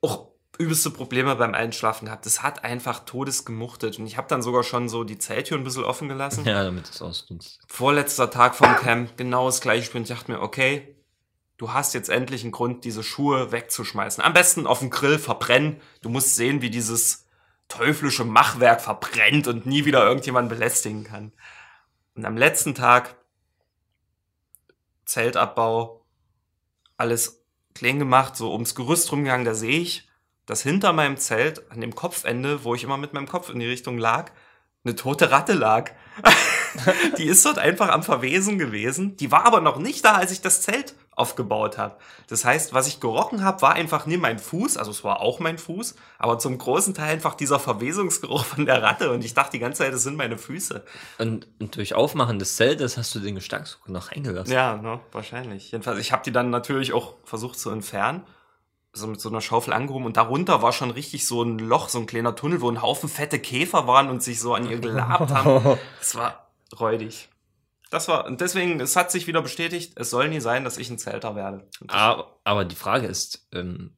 auch 0.00 0.28
übelste 0.58 0.90
Probleme 0.90 1.34
beim 1.36 1.54
Einschlafen 1.54 2.06
gehabt. 2.06 2.24
Das 2.24 2.42
hat 2.42 2.64
einfach 2.64 3.00
todesgemuchtet. 3.00 3.98
Und 3.98 4.06
ich 4.06 4.16
habe 4.16 4.28
dann 4.28 4.40
sogar 4.40 4.62
schon 4.62 4.88
so 4.88 5.04
die 5.04 5.18
Zelttür 5.18 5.58
ein 5.58 5.64
bisschen 5.64 5.84
offen 5.84 6.08
gelassen. 6.08 6.44
Ja, 6.46 6.64
damit 6.64 6.88
es 6.88 7.02
ausdünst. 7.02 7.60
Vorletzter 7.68 8.30
Tag 8.30 8.54
vom 8.54 8.74
Camp, 8.76 9.18
genau 9.18 9.46
das 9.46 9.60
gleiche 9.60 9.84
Spiel. 9.84 9.98
Und 9.98 10.10
ich 10.10 10.16
dachte 10.16 10.32
mir, 10.32 10.40
okay, 10.40 10.95
du 11.56 11.72
hast 11.72 11.94
jetzt 11.94 12.08
endlich 12.08 12.42
einen 12.42 12.52
Grund, 12.52 12.84
diese 12.84 13.02
Schuhe 13.02 13.52
wegzuschmeißen. 13.52 14.22
Am 14.22 14.32
besten 14.32 14.66
auf 14.66 14.80
dem 14.80 14.90
Grill 14.90 15.18
verbrennen. 15.18 15.80
Du 16.02 16.08
musst 16.08 16.36
sehen, 16.36 16.62
wie 16.62 16.70
dieses 16.70 17.26
teuflische 17.68 18.24
Machwerk 18.24 18.80
verbrennt 18.80 19.48
und 19.48 19.66
nie 19.66 19.84
wieder 19.84 20.06
irgendjemand 20.06 20.48
belästigen 20.48 21.04
kann. 21.04 21.32
Und 22.14 22.24
am 22.24 22.36
letzten 22.36 22.74
Tag 22.74 23.16
Zeltabbau, 25.04 26.04
alles 26.96 27.44
klein 27.74 27.98
gemacht, 27.98 28.36
so 28.36 28.52
ums 28.52 28.74
Gerüst 28.74 29.10
rumgegangen, 29.12 29.44
da 29.44 29.54
sehe 29.54 29.80
ich, 29.80 30.08
dass 30.46 30.62
hinter 30.62 30.92
meinem 30.92 31.16
Zelt, 31.16 31.70
an 31.70 31.80
dem 31.80 31.94
Kopfende, 31.94 32.64
wo 32.64 32.74
ich 32.74 32.84
immer 32.84 32.96
mit 32.96 33.12
meinem 33.12 33.28
Kopf 33.28 33.50
in 33.50 33.58
die 33.58 33.66
Richtung 33.66 33.98
lag, 33.98 34.30
eine 34.84 34.94
tote 34.94 35.30
Ratte 35.30 35.52
lag. 35.52 35.90
die 37.18 37.26
ist 37.26 37.44
dort 37.44 37.58
einfach 37.58 37.88
am 37.88 38.04
Verwesen 38.04 38.58
gewesen. 38.58 39.16
Die 39.16 39.32
war 39.32 39.44
aber 39.44 39.60
noch 39.60 39.78
nicht 39.78 40.04
da, 40.04 40.14
als 40.14 40.30
ich 40.30 40.40
das 40.40 40.62
Zelt 40.62 40.94
aufgebaut 41.16 41.78
habe. 41.78 41.96
Das 42.28 42.44
heißt, 42.44 42.74
was 42.74 42.86
ich 42.86 43.00
gerochen 43.00 43.42
habe, 43.42 43.62
war 43.62 43.72
einfach 43.72 44.04
nie 44.06 44.18
mein 44.18 44.38
Fuß, 44.38 44.76
also 44.76 44.90
es 44.90 45.02
war 45.02 45.20
auch 45.20 45.40
mein 45.40 45.56
Fuß, 45.56 45.96
aber 46.18 46.38
zum 46.38 46.58
großen 46.58 46.92
Teil 46.92 47.14
einfach 47.14 47.34
dieser 47.34 47.58
Verwesungsgeruch 47.58 48.44
von 48.44 48.66
der 48.66 48.82
Ratte 48.82 49.10
und 49.10 49.24
ich 49.24 49.32
dachte 49.32 49.52
die 49.52 49.58
ganze 49.58 49.78
Zeit, 49.78 49.94
das 49.94 50.02
sind 50.02 50.16
meine 50.16 50.36
Füße. 50.36 50.84
Und, 51.18 51.48
und 51.58 51.74
durch 51.74 51.94
Aufmachen 51.94 52.38
des 52.38 52.56
Zeltes 52.56 52.98
hast 52.98 53.14
du 53.14 53.20
den 53.20 53.34
Gestank 53.34 53.66
sogar 53.66 53.90
noch 53.90 54.12
eingelassen. 54.12 54.52
Ja, 54.52 54.76
ne, 54.76 55.00
wahrscheinlich. 55.10 55.72
Jedenfalls, 55.72 55.98
ich 55.98 56.12
habe 56.12 56.22
die 56.22 56.32
dann 56.32 56.50
natürlich 56.50 56.92
auch 56.92 57.14
versucht 57.24 57.58
zu 57.58 57.70
entfernen. 57.70 58.22
So 58.92 59.06
mit 59.06 59.20
so 59.20 59.28
einer 59.28 59.42
Schaufel 59.42 59.74
angehoben 59.74 60.06
und 60.06 60.16
darunter 60.16 60.62
war 60.62 60.72
schon 60.72 60.90
richtig 60.90 61.26
so 61.26 61.42
ein 61.42 61.58
Loch, 61.58 61.90
so 61.90 61.98
ein 61.98 62.06
kleiner 62.06 62.34
Tunnel, 62.34 62.62
wo 62.62 62.70
ein 62.70 62.80
Haufen 62.80 63.10
fette 63.10 63.38
Käfer 63.38 63.86
waren 63.86 64.08
und 64.08 64.22
sich 64.22 64.40
so 64.40 64.54
an 64.54 64.68
ihr 64.70 64.78
gelabt 64.78 65.30
haben. 65.30 65.78
Das 65.98 66.14
war 66.14 66.48
räudig. 66.78 67.28
Das 67.90 68.08
war, 68.08 68.26
und 68.26 68.40
deswegen, 68.40 68.80
es 68.80 68.96
hat 68.96 69.10
sich 69.12 69.26
wieder 69.26 69.42
bestätigt, 69.42 69.92
es 69.96 70.10
soll 70.10 70.28
nie 70.28 70.40
sein, 70.40 70.64
dass 70.64 70.76
ich 70.76 70.90
ein 70.90 70.98
Zelter 70.98 71.36
werde. 71.36 71.68
Aber, 71.86 72.38
aber 72.42 72.64
die 72.64 72.74
Frage 72.74 73.06
ist, 73.06 73.46
ähm, 73.52 73.96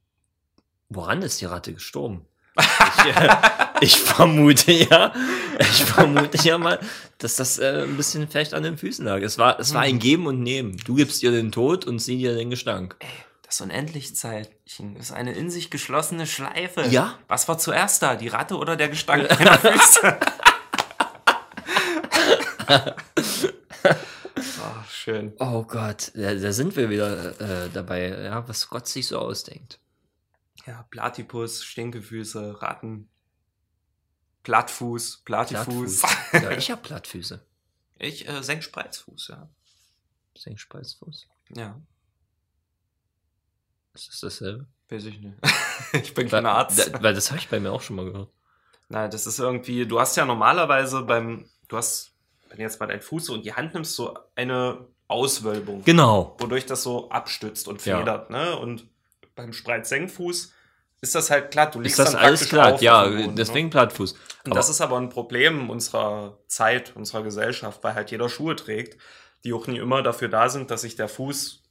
woran 0.88 1.22
ist 1.22 1.40
die 1.40 1.46
Ratte 1.46 1.72
gestorben? 1.72 2.26
Ich, 2.98 3.16
äh, 3.16 3.36
ich 3.80 3.96
vermute 3.96 4.72
ja, 4.72 5.12
ich 5.60 5.84
vermute 5.84 6.38
ja 6.38 6.58
mal, 6.58 6.80
dass 7.18 7.36
das 7.36 7.58
äh, 7.58 7.84
ein 7.84 7.96
bisschen 7.96 8.26
vielleicht 8.26 8.54
an 8.54 8.64
den 8.64 8.76
Füßen 8.76 9.04
lag. 9.04 9.20
Es 9.20 9.38
war, 9.38 9.60
es 9.60 9.72
war 9.72 9.82
ein 9.82 10.00
Geben 10.00 10.26
und 10.26 10.42
Nehmen. 10.42 10.76
Du 10.84 10.96
gibst 10.96 11.22
ihr 11.22 11.30
den 11.30 11.52
Tod 11.52 11.84
und 11.84 12.00
sie 12.00 12.18
dir 12.18 12.34
den 12.34 12.50
Gestank. 12.50 12.96
Das 13.42 13.60
Unendlichkeitchen 13.60 14.96
ist 14.96 15.12
eine 15.12 15.32
in 15.32 15.50
sich 15.50 15.70
geschlossene 15.70 16.26
Schleife. 16.26 16.86
Ja. 16.88 17.18
Was 17.28 17.46
war 17.46 17.58
zuerst 17.58 18.02
da, 18.02 18.16
die 18.16 18.28
Ratte 18.28 18.56
oder 18.56 18.74
der 18.74 18.88
Gestank 18.88 19.28
meiner 19.38 19.58
Füße? 19.58 20.18
Ach, 23.84 24.90
schön. 24.90 25.32
Oh 25.38 25.64
Gott, 25.64 26.12
da, 26.14 26.34
da 26.34 26.52
sind 26.52 26.76
wir 26.76 26.90
wieder 26.90 27.40
äh, 27.40 27.70
dabei, 27.70 28.08
ja, 28.08 28.46
was 28.48 28.68
Gott 28.68 28.86
sich 28.86 29.06
so 29.08 29.18
ausdenkt. 29.18 29.80
Ja, 30.66 30.84
Platypus, 30.90 31.64
Stinkefüße, 31.64 32.60
Ratten, 32.62 33.08
Plattfuß, 34.42 35.22
Platyfuß. 35.24 36.00
Plattfuß. 36.00 36.42
ja, 36.42 36.50
ich 36.52 36.70
hab 36.70 36.82
Plattfüße. 36.82 37.44
Ich 38.00 38.28
äh, 38.28 38.44
Senkspreizfuß, 38.44 39.26
ja. 39.26 39.48
Senkspreizfuß. 40.36 41.26
Ja, 41.56 41.80
Ist 43.92 44.08
das 44.08 44.20
dasselbe? 44.20 44.68
weiß 44.88 45.04
ich 45.06 45.18
nicht. 45.18 45.36
ich 45.92 46.14
bin 46.14 46.28
kein 46.28 46.46
Arzt. 46.46 46.78
Da, 46.94 47.02
weil 47.02 47.12
das 47.12 47.30
habe 47.30 47.40
ich 47.40 47.48
bei 47.48 47.58
mir 47.58 47.72
auch 47.72 47.82
schon 47.82 47.96
mal 47.96 48.04
gehört. 48.04 48.30
Nein, 48.88 49.10
das 49.10 49.26
ist 49.26 49.40
irgendwie, 49.40 49.84
du 49.84 49.98
hast 49.98 50.16
ja 50.16 50.24
normalerweise 50.24 51.02
beim, 51.02 51.50
du 51.66 51.76
hast, 51.76 52.12
wenn 52.48 52.56
du 52.58 52.62
jetzt 52.62 52.80
mal 52.80 52.86
deinen 52.86 53.00
Fuß 53.00 53.26
so 53.26 53.34
in 53.34 53.42
die 53.42 53.52
Hand 53.54 53.74
nimmst, 53.74 53.94
so 53.94 54.18
eine 54.34 54.86
Auswölbung, 55.08 55.82
Genau. 55.84 56.36
wodurch 56.38 56.66
das 56.66 56.82
so 56.82 57.08
abstützt 57.10 57.68
und 57.68 57.84
Ja. 57.84 57.98
federt, 57.98 58.30
ne? 58.30 58.56
Und 58.58 58.86
beim 59.34 59.52
Spreizsenkfuß 59.52 60.52
ist 61.00 61.14
das 61.14 61.30
halt 61.30 61.50
glatt. 61.50 61.74
Du 61.74 61.78
Ist 61.80 61.84
liegst 61.84 61.98
das 62.00 62.12
dann 62.12 62.20
alles 62.24 62.52
auf 62.54 62.82
Ja, 62.82 63.04
Boden, 63.04 63.36
deswegen 63.36 63.66
Ne? 63.68 63.70
Plattfuß. 63.70 64.14
Und 64.44 64.54
das 64.56 64.68
ist 64.68 64.80
aber 64.80 64.96
ein 64.98 65.10
Problem 65.10 65.70
unserer 65.70 66.38
Zeit, 66.48 66.96
unserer 66.96 67.22
Gesellschaft, 67.22 67.84
weil 67.84 67.94
halt 67.94 68.10
jeder 68.10 68.28
Schuhe 68.28 68.56
trägt, 68.56 69.00
die 69.44 69.52
auch 69.52 69.66
nie 69.66 69.78
immer 69.78 70.02
dafür 70.02 70.28
da 70.28 70.48
sind, 70.48 70.70
dass 70.70 70.80
sich 70.82 70.96
der 70.96 71.08
Fuß 71.08 71.62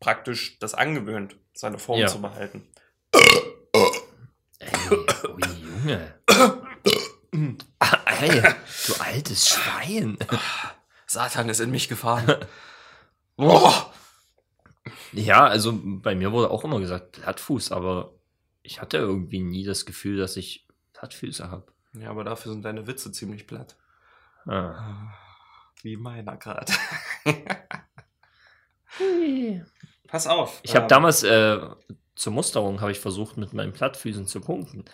praktisch 0.00 0.58
das 0.58 0.74
angewöhnt, 0.74 1.36
seine 1.52 1.78
Form 1.78 2.00
Ja. 2.00 2.06
zu 2.08 2.20
behalten. 2.20 2.66
Ey, 4.58 4.70
Junge. 5.62 6.14
Ah, 8.20 8.24
Ey, 8.24 8.42
du 8.86 8.94
altes 9.00 9.48
Schwein. 9.48 10.18
Satan 11.06 11.48
ist 11.48 11.60
in 11.60 11.70
mich 11.70 11.88
gefahren. 11.88 12.36
Boah. 13.36 13.92
Ja, 15.12 15.46
also 15.46 15.78
bei 15.82 16.14
mir 16.14 16.30
wurde 16.32 16.50
auch 16.50 16.64
immer 16.64 16.78
gesagt 16.80 17.12
Plattfuß, 17.12 17.72
aber 17.72 18.14
ich 18.62 18.80
hatte 18.80 18.96
irgendwie 18.96 19.40
nie 19.40 19.64
das 19.64 19.84
Gefühl, 19.84 20.16
dass 20.16 20.36
ich 20.36 20.68
Plattfüße 20.92 21.50
habe. 21.50 21.66
Ja, 21.94 22.10
aber 22.10 22.22
dafür 22.24 22.52
sind 22.52 22.64
deine 22.64 22.86
Witze 22.86 23.10
ziemlich 23.10 23.46
platt. 23.46 23.76
Ah. 24.46 25.12
Wie 25.82 25.96
meiner 25.96 26.36
gerade. 26.36 26.72
Pass 30.08 30.26
auf. 30.26 30.60
Ich 30.62 30.74
habe 30.74 30.84
ähm, 30.84 30.88
damals 30.88 31.22
äh, 31.24 31.58
zur 32.14 32.32
Musterung 32.32 32.80
habe 32.80 32.92
ich 32.92 33.00
versucht, 33.00 33.36
mit 33.36 33.52
meinen 33.52 33.72
Plattfüßen 33.72 34.26
zu 34.26 34.40
punkten. 34.40 34.84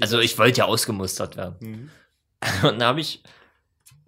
Also 0.00 0.18
ich 0.18 0.38
wollte 0.38 0.58
ja 0.58 0.64
ausgemustert 0.66 1.36
werden. 1.36 1.56
Mhm. 1.60 1.90
Und 2.62 2.78
da 2.78 2.86
habe 2.88 3.00
ich, 3.00 3.22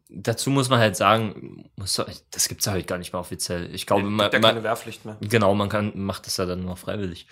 dazu 0.08 0.50
muss 0.50 0.68
man 0.68 0.78
halt 0.80 0.96
sagen, 0.96 1.70
muss, 1.76 2.00
das 2.30 2.48
gibt's 2.48 2.66
ja 2.66 2.72
halt 2.72 2.86
gar 2.86 2.98
nicht 2.98 3.12
mehr 3.12 3.20
offiziell. 3.20 3.74
Ich 3.74 3.86
glaube, 3.86 4.02
Gibt 4.02 4.14
man, 4.16 4.32
ja 4.32 4.38
man, 4.38 4.50
keine 4.50 4.62
Wehrpflicht 4.64 5.04
mehr. 5.04 5.16
Genau, 5.20 5.54
man 5.54 5.68
kann, 5.68 5.92
macht 5.94 6.26
das 6.26 6.36
ja 6.36 6.46
dann 6.46 6.64
nur 6.64 6.76
freiwillig. 6.76 7.26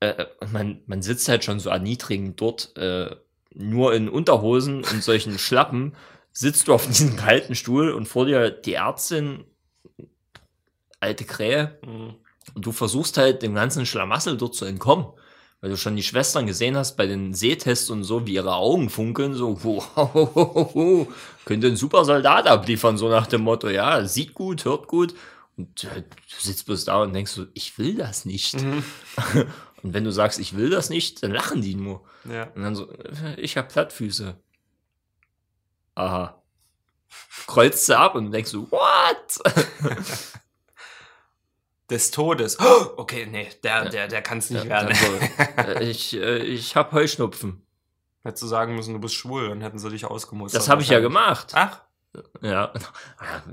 Äh, 0.00 0.26
und 0.40 0.52
man, 0.52 0.82
man 0.86 1.02
sitzt 1.02 1.28
halt 1.28 1.44
schon 1.44 1.60
so 1.60 1.70
erniedrigend 1.70 2.40
dort, 2.40 2.76
äh, 2.76 3.14
nur 3.54 3.94
in 3.94 4.08
Unterhosen 4.08 4.84
und 4.84 5.02
solchen 5.02 5.38
Schlappen, 5.38 5.96
sitzt 6.32 6.68
du 6.68 6.74
auf 6.74 6.86
diesem 6.86 7.16
kalten 7.16 7.54
Stuhl 7.54 7.90
und 7.92 8.06
vor 8.06 8.26
dir 8.26 8.50
die 8.50 8.74
Ärztin, 8.74 9.44
alte 11.00 11.24
Krähe, 11.24 11.78
Mhm. 11.84 12.16
und 12.54 12.66
du 12.66 12.72
versuchst 12.72 13.16
halt 13.16 13.42
dem 13.42 13.54
ganzen 13.54 13.86
Schlamassel 13.86 14.36
dort 14.36 14.54
zu 14.54 14.64
entkommen. 14.66 15.06
Weil 15.66 15.72
du 15.72 15.76
schon 15.76 15.96
die 15.96 16.04
Schwestern 16.04 16.46
gesehen 16.46 16.76
hast 16.76 16.94
bei 16.96 17.08
den 17.08 17.34
Sehtests 17.34 17.90
und 17.90 18.04
so, 18.04 18.24
wie 18.24 18.34
ihre 18.34 18.54
Augen 18.54 18.88
funkeln, 18.88 19.34
so, 19.34 19.64
wow, 19.64 21.08
könnte 21.44 21.66
ein 21.66 21.74
super 21.74 22.04
Soldat 22.04 22.46
abliefern, 22.46 22.96
so 22.96 23.08
nach 23.08 23.26
dem 23.26 23.40
Motto, 23.40 23.68
ja, 23.68 24.04
sieht 24.04 24.32
gut, 24.32 24.64
hört 24.64 24.86
gut. 24.86 25.16
Und 25.56 25.82
äh, 25.82 26.02
du 26.02 26.36
sitzt 26.38 26.66
bloß 26.66 26.84
da 26.84 27.02
und 27.02 27.14
denkst 27.14 27.32
so, 27.32 27.46
ich 27.54 27.76
will 27.78 27.96
das 27.96 28.26
nicht. 28.26 28.62
Mhm. 28.62 28.84
Und 29.82 29.92
wenn 29.92 30.04
du 30.04 30.12
sagst, 30.12 30.38
ich 30.38 30.56
will 30.56 30.70
das 30.70 30.88
nicht, 30.88 31.24
dann 31.24 31.32
lachen 31.32 31.62
die 31.62 31.74
nur. 31.74 32.04
Ja. 32.30 32.44
Und 32.54 32.62
dann 32.62 32.76
so, 32.76 32.88
äh, 32.92 33.34
ich 33.38 33.56
hab 33.56 33.68
Plattfüße. 33.68 34.36
Aha. 35.96 36.42
Kreuzt 37.48 37.86
sie 37.86 37.98
ab 37.98 38.14
und 38.14 38.30
denkst 38.30 38.52
so, 38.52 38.70
what? 38.70 39.40
Des 41.90 42.10
Todes. 42.10 42.58
Oh, 42.60 42.86
okay, 42.96 43.26
nee, 43.30 43.48
der, 43.62 43.88
der, 43.88 44.08
der 44.08 44.22
kann 44.22 44.38
es 44.38 44.50
nicht 44.50 44.64
Ja, 44.64 44.70
werden. 44.70 44.88
dann 44.88 44.96
so, 44.96 45.62
äh, 45.80 45.84
ich, 45.84 46.14
äh, 46.16 46.38
ich 46.38 46.74
hab 46.76 46.92
Heuschnupfen. 46.92 47.62
Hättest 48.24 48.42
du 48.42 48.46
sagen 48.48 48.74
müssen, 48.74 48.92
du 48.94 49.00
bist 49.00 49.14
schwul, 49.14 49.48
dann 49.50 49.60
hätten 49.60 49.78
sie 49.78 49.88
dich 49.90 50.04
ausgemustert. 50.04 50.60
Das 50.60 50.68
habe 50.68 50.82
ich 50.82 50.88
ja 50.88 50.98
gemacht. 50.98 51.52
Ach, 51.54 51.80
Ja. 52.42 52.72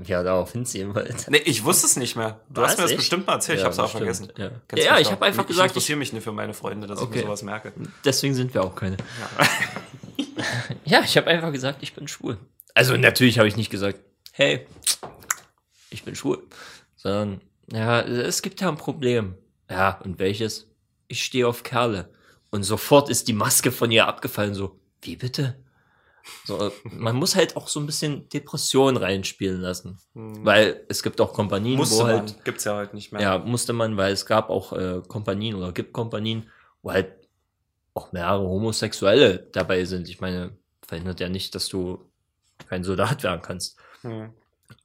Ja, 0.04 0.22
darauf 0.24 0.50
hinziehen 0.52 0.94
wollte. 0.94 1.14
nee, 1.30 1.38
ich 1.44 1.62
wusste 1.64 1.86
es 1.86 1.96
nicht 1.96 2.16
mehr. 2.16 2.40
Du 2.48 2.60
Was, 2.62 2.72
hast 2.72 2.78
mir 2.78 2.82
das 2.84 2.90
echt? 2.92 2.98
bestimmt 3.00 3.26
mal 3.26 3.34
erzählt, 3.34 3.60
ich 3.60 3.64
hab's 3.64 3.78
auch 3.78 3.90
vergessen. 3.90 4.32
Ja, 4.36 4.50
ja 4.76 4.98
ich 4.98 5.10
habe 5.12 5.24
einfach 5.24 5.42
ich 5.42 5.48
gesagt, 5.48 5.66
ich, 5.70 5.76
interessiere 5.76 5.98
mich 5.98 6.12
nicht 6.12 6.24
für 6.24 6.32
meine 6.32 6.54
Freunde, 6.54 6.86
dass 6.88 6.98
ich 7.00 7.06
Okay. 7.06 7.18
mir 7.20 7.24
sowas 7.26 7.42
merke. 7.42 7.72
deswegen 8.04 8.34
sind 8.34 8.52
wir 8.54 8.64
auch 8.64 8.74
keine. 8.74 8.96
Ja. 9.38 9.46
Ja, 10.84 11.00
ich 11.02 11.16
habe 11.16 11.26
einfach 11.28 11.52
gesagt, 11.52 11.78
ich 11.82 11.94
bin 11.94 12.06
schwul. 12.08 12.36
Also 12.74 12.96
natürlich 12.96 13.38
habe 13.38 13.48
ich 13.48 13.56
nicht 13.56 13.70
gesagt, 13.70 13.98
hey, 14.32 14.66
ich 15.90 16.04
bin 16.04 16.14
schwul, 16.14 16.42
sondern 16.96 17.40
ja, 17.72 18.00
es 18.00 18.42
gibt 18.42 18.60
ja 18.60 18.68
ein 18.68 18.76
Problem. 18.76 19.36
Ja, 19.70 20.00
und 20.04 20.18
welches? 20.18 20.70
Ich 21.08 21.24
stehe 21.24 21.48
auf 21.48 21.62
Kerle. 21.62 22.10
Und 22.50 22.62
sofort 22.62 23.08
ist 23.08 23.28
die 23.28 23.32
Maske 23.32 23.72
von 23.72 23.90
ihr 23.90 24.06
abgefallen, 24.06 24.54
so, 24.54 24.78
wie 25.02 25.16
bitte? 25.16 25.56
So, 26.44 26.72
man 26.84 27.16
muss 27.16 27.36
halt 27.36 27.56
auch 27.56 27.68
so 27.68 27.80
ein 27.80 27.86
bisschen 27.86 28.28
Depression 28.28 28.96
reinspielen 28.96 29.60
lassen. 29.60 29.98
Hm. 30.14 30.44
Weil 30.44 30.84
es 30.88 31.02
gibt 31.02 31.20
auch 31.20 31.32
Kompanien, 31.32 31.76
Musste 31.76 31.96
wo 31.96 32.02
man. 32.04 32.20
halt 32.20 32.44
Gibt's 32.44 32.64
ja 32.64 32.76
heute 32.76 32.94
nicht 32.94 33.12
mehr. 33.12 33.20
Ja, 33.20 33.38
musste 33.38 33.72
man, 33.72 33.96
weil 33.96 34.12
es 34.12 34.24
gab 34.24 34.50
auch 34.50 34.72
äh, 34.72 35.02
Kompanien 35.06 35.54
oder 35.54 35.72
gibt 35.72 35.92
Kompanien, 35.92 36.48
wo 36.82 36.92
halt 36.92 37.12
auch 37.92 38.12
mehrere 38.12 38.46
Homosexuelle 38.46 39.48
dabei 39.52 39.84
sind. 39.84 40.08
Ich 40.08 40.20
meine, 40.20 40.56
verhindert 40.86 41.20
ja 41.20 41.28
nicht, 41.28 41.54
dass 41.54 41.68
du 41.68 42.10
kein 42.68 42.84
Soldat 42.84 43.22
werden 43.22 43.42
kannst. 43.42 43.78
Hm. 44.02 44.32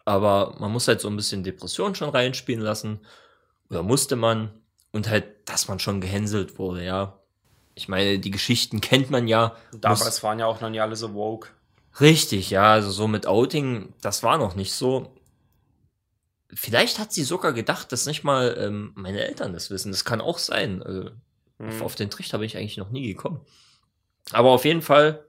Aber 0.10 0.56
man 0.60 0.72
muss 0.72 0.88
halt 0.88 1.02
so 1.02 1.08
ein 1.08 1.15
bisschen 1.15 1.43
Depression 1.43 1.93
schon 1.93 2.10
reinspielen 2.10 2.63
lassen. 2.63 3.00
Oder 3.69 3.84
musste 3.84 4.15
man. 4.15 4.52
Und 4.91 5.08
halt, 5.08 5.48
dass 5.48 5.67
man 5.67 5.80
schon 5.80 6.02
gehänselt 6.02 6.58
wurde, 6.58 6.84
ja. 6.84 7.19
Ich 7.76 7.88
meine, 7.88 8.17
die 8.17 8.32
Geschichten 8.32 8.82
kennt 8.82 9.12
man 9.12 9.28
ja. 9.28 9.56
Damals 9.72 10.24
waren 10.24 10.39
ja 10.39 10.48
auch 10.48 10.62
noch 10.62 10.69
nie 10.72 10.80
alle 10.82 10.95
so 10.95 11.13
woke. 11.13 11.50
Richtig, 12.02 12.50
ja, 12.50 12.74
also 12.74 12.89
so 12.89 13.08
mit 13.08 13.28
Outing, 13.28 13.93
das 14.02 14.24
war 14.24 14.39
noch 14.39 14.56
nicht 14.56 14.74
so. 14.74 15.13
Vielleicht 16.52 16.98
hat 16.98 17.13
sie 17.13 17.24
sogar 17.24 17.54
gedacht, 17.54 17.91
dass 17.91 18.08
nicht 18.08 18.24
mal 18.24 18.58
ähm, 18.60 18.93
meine 18.95 19.24
Eltern 19.24 19.54
das 19.54 19.69
wissen. 19.69 19.91
Das 19.91 20.06
kann 20.06 20.22
auch 20.22 20.39
sein. 20.39 20.82
Also, 20.82 21.12
Hm. 21.60 21.69
auf, 21.69 21.82
auf 21.82 21.95
den 21.95 22.10
Trichter 22.10 22.39
bin 22.39 22.48
ich 22.48 22.58
eigentlich 22.58 22.78
noch 22.78 22.89
nie 22.89 23.08
gekommen. 23.08 23.41
Aber 24.32 24.50
auf 24.50 24.65
jeden 24.65 24.82
Fall 24.82 25.24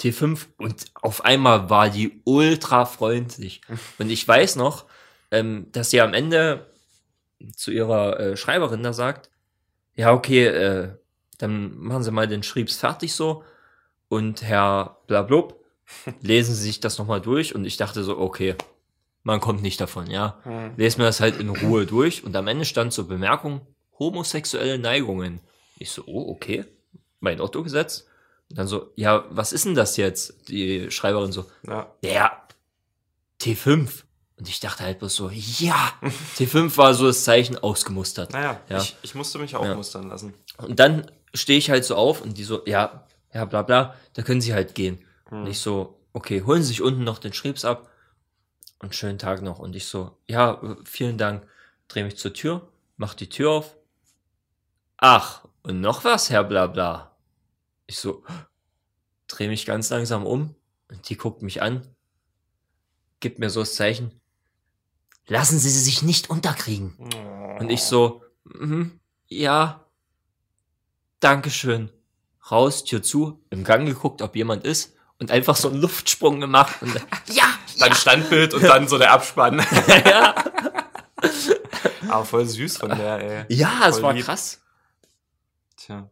T5 0.00 0.46
und 0.58 0.86
auf 0.94 1.24
einmal 1.24 1.70
war 1.70 1.88
die 1.88 2.20
ultra 2.24 2.84
freundlich. 2.84 3.60
Und 3.98 4.10
ich 4.10 4.26
weiß 4.26 4.56
noch, 4.56 4.86
ähm, 5.30 5.68
dass 5.70 5.90
sie 5.90 6.00
am 6.00 6.14
Ende 6.14 6.66
zu 7.54 7.70
ihrer 7.70 8.18
äh, 8.18 8.36
Schreiberin 8.36 8.82
da 8.82 8.92
sagt, 8.92 9.30
ja, 9.94 10.12
okay, 10.12 10.46
äh, 10.46 10.88
dann 11.38 11.78
machen 11.78 12.02
Sie 12.02 12.10
mal 12.10 12.28
den 12.28 12.42
Schriebs 12.42 12.76
fertig 12.76 13.14
so 13.14 13.44
und 14.08 14.42
Herr 14.42 14.98
Blablub, 15.06 15.60
lesen 16.20 16.54
Sie 16.54 16.62
sich 16.62 16.80
das 16.80 16.98
nochmal 16.98 17.20
durch 17.20 17.54
und 17.54 17.64
ich 17.64 17.76
dachte 17.76 18.02
so, 18.04 18.18
okay, 18.18 18.56
man 19.22 19.40
kommt 19.40 19.62
nicht 19.62 19.80
davon, 19.80 20.08
ja. 20.08 20.38
Hm. 20.42 20.72
Lesen 20.76 21.00
mir 21.00 21.06
das 21.06 21.20
halt 21.20 21.38
in 21.40 21.48
Ruhe 21.48 21.86
durch 21.86 22.24
und 22.24 22.36
am 22.36 22.46
Ende 22.46 22.64
stand 22.64 22.92
so 22.92 23.06
Bemerkung, 23.06 23.62
homosexuelle 23.98 24.78
Neigungen. 24.78 25.40
Ich 25.78 25.90
so, 25.90 26.02
oh, 26.06 26.30
okay, 26.30 26.64
mein 27.20 27.40
Otto 27.40 27.62
gesetzt. 27.62 28.06
Und 28.50 28.58
dann 28.58 28.66
so, 28.66 28.92
ja, 28.96 29.24
was 29.30 29.52
ist 29.52 29.64
denn 29.64 29.74
das 29.74 29.96
jetzt? 29.96 30.48
Die 30.48 30.90
Schreiberin 30.90 31.32
so, 31.32 31.46
Ja. 31.66 31.92
ja, 32.04 32.32
T5. 33.40 34.02
Und 34.36 34.48
ich 34.48 34.60
dachte 34.60 34.82
halt 34.84 34.98
bloß 34.98 35.14
so, 35.14 35.30
ja, 35.30 35.92
T5 36.36 36.76
war 36.76 36.94
so 36.94 37.06
das 37.06 37.24
Zeichen 37.24 37.56
ausgemustert. 37.58 38.32
Naja, 38.32 38.60
Ja. 38.68 38.78
Ich, 38.78 38.96
ich 39.02 39.14
musste 39.14 39.38
mich 39.38 39.54
auch 39.56 39.64
Ja. 39.64 39.74
mustern 39.74 40.08
lassen. 40.08 40.34
Und 40.58 40.78
dann 40.80 41.10
stehe 41.32 41.58
ich 41.58 41.70
halt 41.70 41.84
so 41.84 41.96
auf 41.96 42.20
und 42.20 42.36
die 42.38 42.44
so, 42.44 42.62
ja, 42.66 43.06
ja, 43.32 43.44
bla 43.44 43.62
bla, 43.62 43.94
da 44.14 44.22
können 44.22 44.40
sie 44.40 44.54
halt 44.54 44.74
gehen. 44.74 45.04
Hm. 45.28 45.42
Und 45.42 45.46
ich 45.48 45.58
so, 45.58 46.00
okay, 46.12 46.42
holen 46.42 46.62
Sie 46.62 46.68
sich 46.68 46.82
unten 46.82 47.02
noch 47.04 47.18
den 47.18 47.32
Schrebs 47.32 47.64
ab 47.64 47.90
und 48.80 48.94
schönen 48.94 49.18
Tag 49.18 49.42
noch. 49.42 49.58
Und 49.58 49.74
ich 49.74 49.86
so, 49.86 50.16
ja, 50.26 50.60
vielen 50.84 51.18
Dank. 51.18 51.46
Dreh 51.88 52.04
mich 52.04 52.16
zur 52.16 52.32
Tür, 52.32 52.68
mach 52.96 53.14
die 53.14 53.28
Tür 53.28 53.50
auf. 53.50 53.76
Ach, 54.98 55.44
und 55.62 55.80
noch 55.80 56.04
was, 56.04 56.30
Herr 56.30 56.44
Blabla. 56.44 57.13
Ich 57.86 57.98
so, 57.98 58.24
dreh 59.28 59.48
mich 59.48 59.66
ganz 59.66 59.90
langsam 59.90 60.26
um 60.26 60.54
und 60.88 61.08
die 61.08 61.16
guckt 61.16 61.42
mich 61.42 61.62
an, 61.62 61.86
gibt 63.20 63.38
mir 63.38 63.50
so 63.50 63.60
das 63.60 63.74
Zeichen, 63.74 64.20
lassen 65.26 65.58
Sie 65.58 65.70
sie 65.70 65.80
sich 65.80 66.02
nicht 66.02 66.30
unterkriegen. 66.30 66.94
Und 67.58 67.70
ich 67.70 67.82
so, 67.82 68.22
mhm, 68.44 69.00
ja, 69.26 69.84
Dankeschön. 71.20 71.90
Raus, 72.50 72.84
Tür 72.84 73.02
zu, 73.02 73.42
im 73.48 73.64
Gang 73.64 73.86
geguckt, 73.86 74.20
ob 74.20 74.36
jemand 74.36 74.64
ist 74.64 74.94
und 75.18 75.30
einfach 75.30 75.56
so 75.56 75.68
einen 75.68 75.80
Luftsprung 75.80 76.40
gemacht 76.40 76.82
und 76.82 76.94
ja, 77.32 77.44
Dann 77.78 77.94
Standbild 77.94 78.52
und 78.52 78.62
dann 78.62 78.86
so 78.86 78.98
der 78.98 79.12
Abspann. 79.12 79.58
ja, 80.04 80.34
Aber 82.08 82.24
voll 82.26 82.46
süß 82.46 82.76
von 82.76 82.90
der, 82.90 83.46
ey. 83.48 83.56
ja, 83.56 83.88
es 83.88 84.02
war 84.02 84.12
lieb. 84.12 84.26
krass. 84.26 84.60
Tja. 85.76 86.10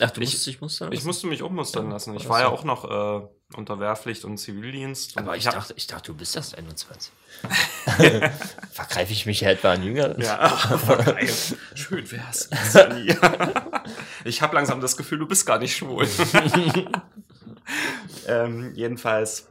Ach, 0.00 0.10
du 0.10 0.20
Ich- 0.20 0.28
musstest 0.28 0.46
dich 0.46 0.60
mustern 0.60 0.92
Ich 0.92 0.98
lassen? 0.98 1.06
musste 1.08 1.26
mich 1.26 1.42
ummustern 1.42 1.90
lassen. 1.90 2.14
Ich 2.16 2.28
war 2.28 2.40
ja 2.40 2.48
auch 2.48 2.64
noch 2.64 2.84
äh, 2.84 3.26
unter 3.56 3.80
Wehrpflicht 3.80 4.24
und 4.24 4.38
Zivildienst. 4.38 5.16
Und 5.16 5.24
Aber 5.24 5.36
ich 5.36 5.46
hab- 5.46 5.54
dachte, 5.54 5.74
ich 5.76 5.86
dachte, 5.86 6.12
du 6.12 6.16
bist 6.18 6.36
erst 6.36 6.56
21. 6.56 7.12
Vergreife 8.72 9.12
ich 9.12 9.26
mich 9.26 9.40
ja 9.40 9.50
etwa 9.50 9.72
an 9.72 9.82
Jüngeren? 9.82 10.20
Ja, 10.20 10.56
geil. 11.04 11.28
Schön 11.74 12.10
wär's. 12.10 12.48
Ich 14.24 14.42
habe 14.42 14.54
langsam 14.56 14.80
das 14.80 14.96
Gefühl, 14.96 15.18
du 15.18 15.26
bist 15.26 15.46
gar 15.46 15.58
nicht 15.58 15.74
schwul. 15.76 16.06
ähm, 18.26 18.72
jedenfalls 18.74 19.48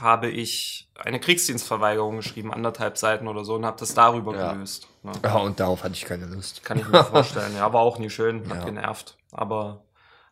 habe 0.00 0.28
ich 0.30 0.88
eine 0.98 1.20
Kriegsdienstverweigerung 1.20 2.16
geschrieben, 2.16 2.52
anderthalb 2.52 2.96
Seiten 2.96 3.28
oder 3.28 3.44
so, 3.44 3.54
und 3.56 3.66
habe 3.66 3.78
das 3.78 3.94
darüber 3.94 4.34
Ja. 4.34 4.52
gelöst. 4.52 4.88
Ne? 5.02 5.12
Ja, 5.22 5.36
und 5.36 5.60
darauf 5.60 5.82
hatte 5.84 5.94
ich 5.94 6.04
keine 6.04 6.26
Lust. 6.26 6.62
Kann 6.64 6.78
ich 6.78 6.88
mir 6.88 7.04
vorstellen. 7.04 7.54
Ja, 7.56 7.72
war 7.72 7.82
auch 7.82 7.98
nie 7.98 8.08
schön, 8.10 8.48
hat 8.48 8.58
Ja. 8.58 8.64
genervt. 8.64 9.16
Aber 9.32 9.82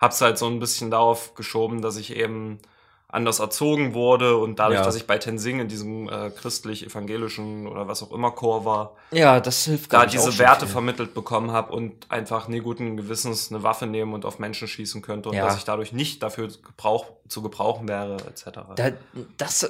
hab's 0.01 0.21
halt 0.21 0.39
so 0.39 0.47
ein 0.47 0.61
bisschen 0.61 0.91
darauf 0.91 1.35
geschoben, 1.35 1.83
dass 1.83 1.97
ich 1.97 2.15
eben 2.15 2.59
anders 3.13 3.41
erzogen 3.41 3.93
wurde 3.93 4.37
und 4.37 4.61
dadurch, 4.61 4.79
Ja. 4.79 4.85
dass 4.85 4.95
ich 4.95 5.09
bei 5.09 5.19
Tensing 5.19 5.59
in 5.59 5.67
diesem 5.67 6.09
äh, 6.09 6.31
christlich-evangelischen 6.31 7.67
oder 7.67 7.89
was 7.89 8.03
auch 8.05 8.13
immer 8.13 8.31
Chor 8.31 8.65
war, 8.65 8.95
Ja, 9.11 9.41
das 9.41 9.65
hilft 9.65 9.93
da 9.93 10.07
diese 10.07 10.39
Werte 10.39 10.67
viel. 10.67 10.73
vermittelt 10.73 11.13
bekommen 11.13 11.51
habe 11.51 11.73
und 11.73 12.11
einfach 12.11 12.47
nie 12.47 12.61
guten 12.61 12.97
Gewissens 12.97 13.51
eine 13.51 13.63
Waffe 13.65 13.87
nehmen 13.87 14.15
und 14.15 14.25
auf 14.25 14.39
Menschen 14.39 14.69
schießen 14.69 15.03
könnte 15.03 15.29
und 15.31 15.35
Ja. 15.35 15.45
dass 15.47 15.57
ich 15.57 15.65
dadurch 15.65 15.93
nicht 15.93 16.23
dafür 16.23 16.47
Gebrauch, 16.49 17.07
zu 17.29 17.43
gebrauchen 17.43 17.89
wäre, 17.89 18.17
etc. 18.29 18.61
Da, 18.77 18.91
das, 19.37 19.69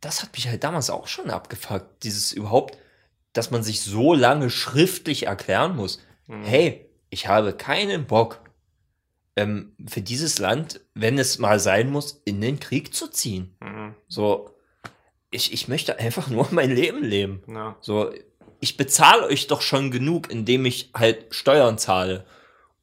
das 0.00 0.22
hat 0.22 0.32
mich 0.32 0.48
halt 0.48 0.64
damals 0.64 0.90
auch 0.90 1.06
schon 1.06 1.30
abgefuckt. 1.30 2.02
Dieses 2.02 2.32
überhaupt, 2.32 2.76
dass 3.34 3.50
man 3.52 3.62
sich 3.62 3.82
so 3.82 4.14
lange 4.14 4.50
schriftlich 4.50 5.26
erklären 5.26 5.76
muss. 5.76 6.00
Mhm. 6.26 6.42
Hey, 6.42 6.86
ich 7.10 7.28
habe 7.28 7.52
keinen 7.52 8.06
Bock, 8.06 8.40
ähm, 9.36 9.76
für 9.88 10.00
dieses 10.00 10.38
Land, 10.38 10.80
wenn 10.94 11.18
es 11.18 11.38
mal 11.38 11.58
sein 11.58 11.90
muss, 11.90 12.22
in 12.24 12.40
den 12.40 12.60
Krieg 12.60 12.94
zu 12.94 13.08
ziehen. 13.08 13.56
Mhm. 13.60 13.94
So, 14.08 14.50
ich, 15.30 15.52
ich 15.52 15.68
möchte 15.68 15.98
einfach 15.98 16.28
nur 16.28 16.48
mein 16.50 16.70
Leben 16.70 17.02
leben. 17.02 17.42
Ja. 17.48 17.76
So, 17.80 18.12
ich 18.60 18.76
bezahle 18.76 19.26
euch 19.26 19.46
doch 19.46 19.60
schon 19.60 19.90
genug, 19.90 20.30
indem 20.30 20.64
ich 20.64 20.90
halt 20.94 21.34
Steuern 21.34 21.78
zahle. 21.78 22.24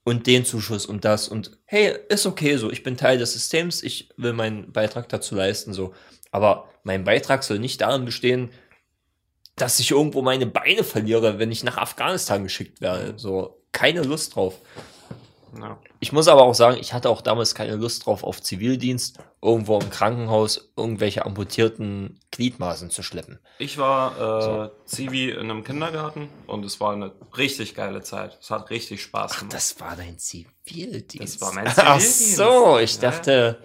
und 0.04 0.28
den 0.28 0.46
Zuschuss 0.46 0.86
und 0.86 1.06
das 1.06 1.28
und 1.28 1.60
hey, 1.66 1.96
ist 2.10 2.26
okay 2.26 2.58
so, 2.58 2.72
ich 2.72 2.84
bin 2.84 2.98
Teil 2.98 3.18
des 3.18 3.34
Systems, 3.34 3.84
ich 3.84 4.10
will 4.18 4.34
meinen 4.34 4.72
Beitrag 4.72 5.10
dazu 5.10 5.36
leisten, 5.36 5.74
so. 5.74 5.94
Aber 6.32 6.70
mein 6.84 7.04
Beitrag 7.04 7.44
soll 7.44 7.60
nicht 7.60 7.82
darin 7.82 8.06
bestehen, 8.06 8.52
dass 9.56 9.80
ich 9.80 9.92
irgendwo 9.92 10.22
meine 10.22 10.46
Beine 10.46 10.84
verliere, 10.84 11.38
wenn 11.38 11.52
ich 11.52 11.64
nach 11.64 11.78
Afghanistan 11.78 12.44
geschickt 12.44 12.82
werde. 12.82 13.14
So, 13.18 13.64
keine 13.74 14.02
Lust 14.02 14.36
drauf. 14.36 14.60
Ja. 15.60 15.78
Ich 16.00 16.12
muss 16.12 16.28
aber 16.28 16.44
auch 16.44 16.54
sagen, 16.56 16.78
ich 16.80 16.94
hatte 16.94 17.10
auch 17.10 17.22
damals 17.22 17.56
keine 17.56 17.76
Lust 17.76 18.06
drauf, 18.06 18.24
auf 18.24 18.42
Zivildienst, 18.42 19.18
irgendwo 19.42 19.80
im 19.80 19.90
Krankenhaus 19.90 20.72
irgendwelche 20.78 21.26
amputierten 21.26 22.20
Gliedmaßen 22.32 22.90
zu 22.90 23.04
schleppen. 23.04 23.40
Ich 23.60 23.78
war 23.78 24.66
äh, 24.66 24.70
Zivi 24.86 25.30
in 25.30 25.50
einem 25.52 25.64
Kindergarten 25.64 26.30
und 26.48 26.64
es 26.64 26.80
war 26.80 26.94
eine 26.94 27.12
richtig 27.38 27.76
geile 27.76 28.02
Zeit. 28.02 28.38
Es 28.42 28.50
hat 28.50 28.70
richtig 28.70 29.02
Spaß 29.04 29.40
gemacht. 29.40 29.54
Das 29.54 29.80
war 29.80 29.96
dein 29.96 30.18
Zivildienst. 30.18 31.36
Das 31.36 31.42
war 31.42 31.54
mein 31.54 31.68
Ach 31.68 31.74
Zivildienst. 32.00 32.36
so, 32.38 32.78
ich 32.80 32.96
Ja. 32.96 33.02
dachte, 33.12 33.64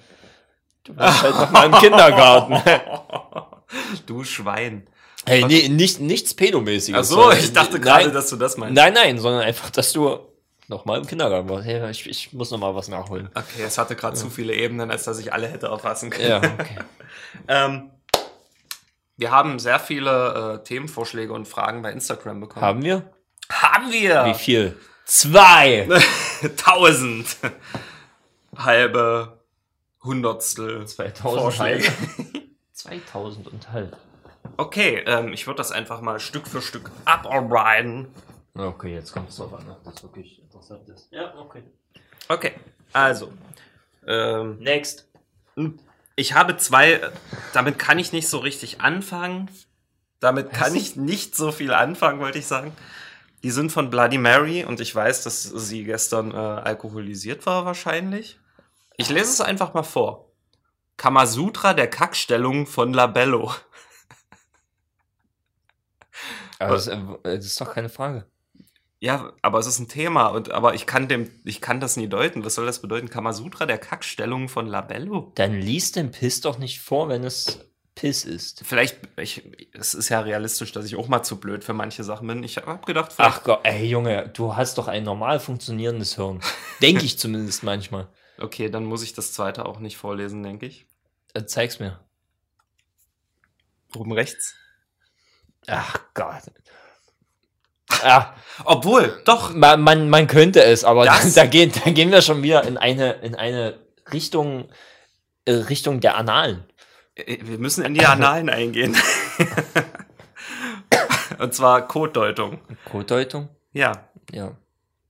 du 0.84 0.96
warst 0.96 1.22
halt 1.22 1.34
noch 1.36 1.50
mal 1.52 1.66
im 1.66 1.72
Kindergarten. 1.80 2.62
du 4.06 4.24
Schwein. 4.24 4.88
Hey, 5.24 5.44
nee, 5.44 5.68
nicht, 5.68 6.00
nichts 6.00 6.34
Pedomäßiges. 6.34 7.00
Ach 7.00 7.04
so, 7.04 7.32
ich 7.32 7.52
dachte 7.52 7.80
gerade, 7.80 8.12
dass 8.12 8.30
du 8.30 8.36
das 8.36 8.56
meinst. 8.56 8.74
Nein, 8.76 8.92
nein, 8.94 9.18
sondern 9.18 9.42
einfach, 9.42 9.70
dass 9.70 9.92
du 9.92 10.18
noch 10.68 10.84
mal 10.84 10.98
im 10.98 11.06
Kindergarten 11.06 11.48
warst. 11.48 11.64
Hey, 11.64 11.90
ich, 11.90 12.06
ich 12.08 12.32
muss 12.32 12.50
noch 12.50 12.58
mal 12.58 12.74
was 12.74 12.88
nachholen. 12.88 13.28
Okay, 13.34 13.62
es 13.64 13.78
hatte 13.78 13.96
gerade 13.96 14.16
zu 14.16 14.30
viele 14.30 14.54
Ebenen, 14.54 14.90
als 14.90 15.04
dass 15.04 15.18
ich 15.18 15.32
alle 15.32 15.46
hätte 15.46 15.66
erfassen 15.66 16.10
können. 16.10 16.28
Ja, 16.28 16.36
okay. 16.38 16.78
Ähm, 17.48 17.90
wir 19.18 19.30
haben 19.30 19.58
sehr 19.58 19.78
viele 19.78 20.60
äh, 20.60 20.64
Themenvorschläge 20.64 21.32
und 21.32 21.46
Fragen 21.46 21.82
bei 21.82 21.92
Instagram 21.92 22.40
bekommen. 22.40 22.64
Haben 22.64 22.82
wir? 22.82 23.02
Haben 23.50 23.92
wir! 23.92 24.24
Wie 24.26 24.34
viel? 24.34 24.76
Zwei! 25.04 25.86
Tausend! 26.56 27.36
Halbe, 28.56 29.40
Hundertstel. 30.02 30.86
2000 30.86 31.42
Vorschläge. 31.42 31.92
2000 32.72 33.48
und 33.48 33.72
halb. 33.72 33.96
Okay, 34.56 35.02
ähm, 35.06 35.32
ich 35.32 35.46
würde 35.46 35.58
das 35.58 35.72
einfach 35.72 36.00
mal 36.00 36.20
Stück 36.20 36.46
für 36.46 36.62
Stück 36.62 36.90
abarbeiten. 37.04 38.08
Okay, 38.58 38.94
jetzt 38.94 39.12
kommt 39.12 39.28
es 39.28 39.36
drauf 39.36 39.52
an, 39.54 39.68
ob 39.70 39.84
das 39.84 40.02
wirklich 40.02 40.40
interessant 40.40 40.88
ist. 40.88 41.08
Ja, 41.10 41.34
okay. 41.36 41.62
Okay, 42.28 42.52
also. 42.92 43.32
Ähm, 44.06 44.58
Next. 44.58 45.08
ich 46.14 46.34
habe 46.34 46.56
zwei, 46.56 47.00
damit 47.52 47.78
kann 47.78 47.98
ich 47.98 48.12
nicht 48.12 48.28
so 48.28 48.38
richtig 48.38 48.80
anfangen. 48.80 49.50
Damit 50.20 50.52
kann 50.52 50.74
ich 50.76 50.96
nicht 50.96 51.36
so 51.36 51.52
viel 51.52 51.72
anfangen, 51.72 52.20
wollte 52.20 52.38
ich 52.38 52.46
sagen. 52.46 52.72
Die 53.42 53.50
sind 53.50 53.70
von 53.70 53.90
Bloody 53.90 54.18
Mary 54.18 54.64
und 54.64 54.80
ich 54.80 54.94
weiß, 54.94 55.22
dass 55.22 55.42
sie 55.42 55.84
gestern 55.84 56.32
äh, 56.32 56.36
alkoholisiert 56.36 57.44
war 57.46 57.66
wahrscheinlich. 57.66 58.40
Ich 58.96 59.10
lese 59.10 59.30
es 59.30 59.40
einfach 59.40 59.74
mal 59.74 59.82
vor. 59.82 60.32
Kamasutra 60.96 61.74
der 61.74 61.90
Kackstellung 61.90 62.66
von 62.66 62.94
Labello. 62.94 63.52
Aber 66.58 66.74
das, 66.74 66.86
äh, 66.86 66.98
das 67.22 67.44
ist 67.44 67.60
doch 67.60 67.74
keine 67.74 67.90
Frage. 67.90 68.26
Ja, 69.06 69.32
aber 69.40 69.60
es 69.60 69.68
ist 69.68 69.78
ein 69.78 69.86
Thema 69.86 70.26
und 70.26 70.50
aber 70.50 70.74
ich 70.74 70.84
kann 70.84 71.06
dem, 71.06 71.30
ich 71.44 71.60
kann 71.60 71.78
das 71.78 71.96
nie 71.96 72.08
deuten. 72.08 72.44
Was 72.44 72.56
soll 72.56 72.66
das 72.66 72.82
bedeuten? 72.82 73.08
Kamasutra 73.08 73.64
der 73.64 73.78
Kackstellung 73.78 74.48
von 74.48 74.66
Labello? 74.66 75.30
Dann 75.36 75.60
lies 75.60 75.92
den 75.92 76.10
Piss 76.10 76.40
doch 76.40 76.58
nicht 76.58 76.80
vor, 76.80 77.08
wenn 77.08 77.22
es 77.22 77.60
Piss 77.94 78.24
ist. 78.24 78.64
Vielleicht, 78.66 78.98
ich, 79.16 79.48
es 79.74 79.94
ist 79.94 80.08
ja 80.08 80.18
realistisch, 80.18 80.72
dass 80.72 80.86
ich 80.86 80.96
auch 80.96 81.06
mal 81.06 81.22
zu 81.22 81.38
blöd 81.38 81.62
für 81.62 81.72
manche 81.72 82.02
Sachen 82.02 82.26
bin. 82.26 82.42
Ich 82.42 82.56
habe 82.56 82.84
gedacht, 82.84 83.14
Ach 83.18 83.44
Gott, 83.44 83.60
ey 83.62 83.86
Junge, 83.86 84.28
du 84.30 84.56
hast 84.56 84.76
doch 84.76 84.88
ein 84.88 85.04
normal 85.04 85.38
funktionierendes 85.38 86.16
Hirn. 86.16 86.40
Denke 86.82 87.04
ich 87.04 87.16
zumindest 87.16 87.62
manchmal. 87.62 88.08
okay, 88.40 88.70
dann 88.70 88.86
muss 88.86 89.04
ich 89.04 89.14
das 89.14 89.32
zweite 89.32 89.66
auch 89.66 89.78
nicht 89.78 89.98
vorlesen, 89.98 90.42
denke 90.42 90.66
ich. 90.66 90.84
Äh, 91.32 91.44
zeig's 91.44 91.78
mir. 91.78 92.00
Oben 93.94 94.10
rechts. 94.10 94.56
Ach 95.68 95.96
Gott. 96.14 96.42
Ah, 98.04 98.34
Obwohl, 98.64 99.20
doch. 99.24 99.54
man, 99.54 99.80
man, 99.82 100.08
man 100.10 100.26
könnte 100.26 100.62
es, 100.62 100.84
aber 100.84 101.04
Das- 101.04 101.34
da, 101.34 101.46
gehen, 101.46 101.72
da 101.84 101.90
gehen 101.90 102.10
wir 102.10 102.22
schon 102.22 102.42
wieder 102.42 102.64
in 102.64 102.76
eine, 102.76 103.12
in 103.22 103.34
eine 103.34 103.78
Richtung, 104.12 104.68
äh, 105.44 105.52
Richtung 105.52 106.00
der 106.00 106.16
Analen. 106.16 106.64
äh, 107.14 107.38
Wir 107.42 107.58
müssen 107.58 107.84
in 107.84 107.94
die 107.94 108.06
Annalen 108.06 108.48
eingehen. 108.48 108.96
und 111.38 111.54
zwar 111.54 111.86
Coddeutung. 111.86 112.60
Coddeutung? 112.90 113.48
Ja, 113.72 114.08
Ja. 114.32 114.56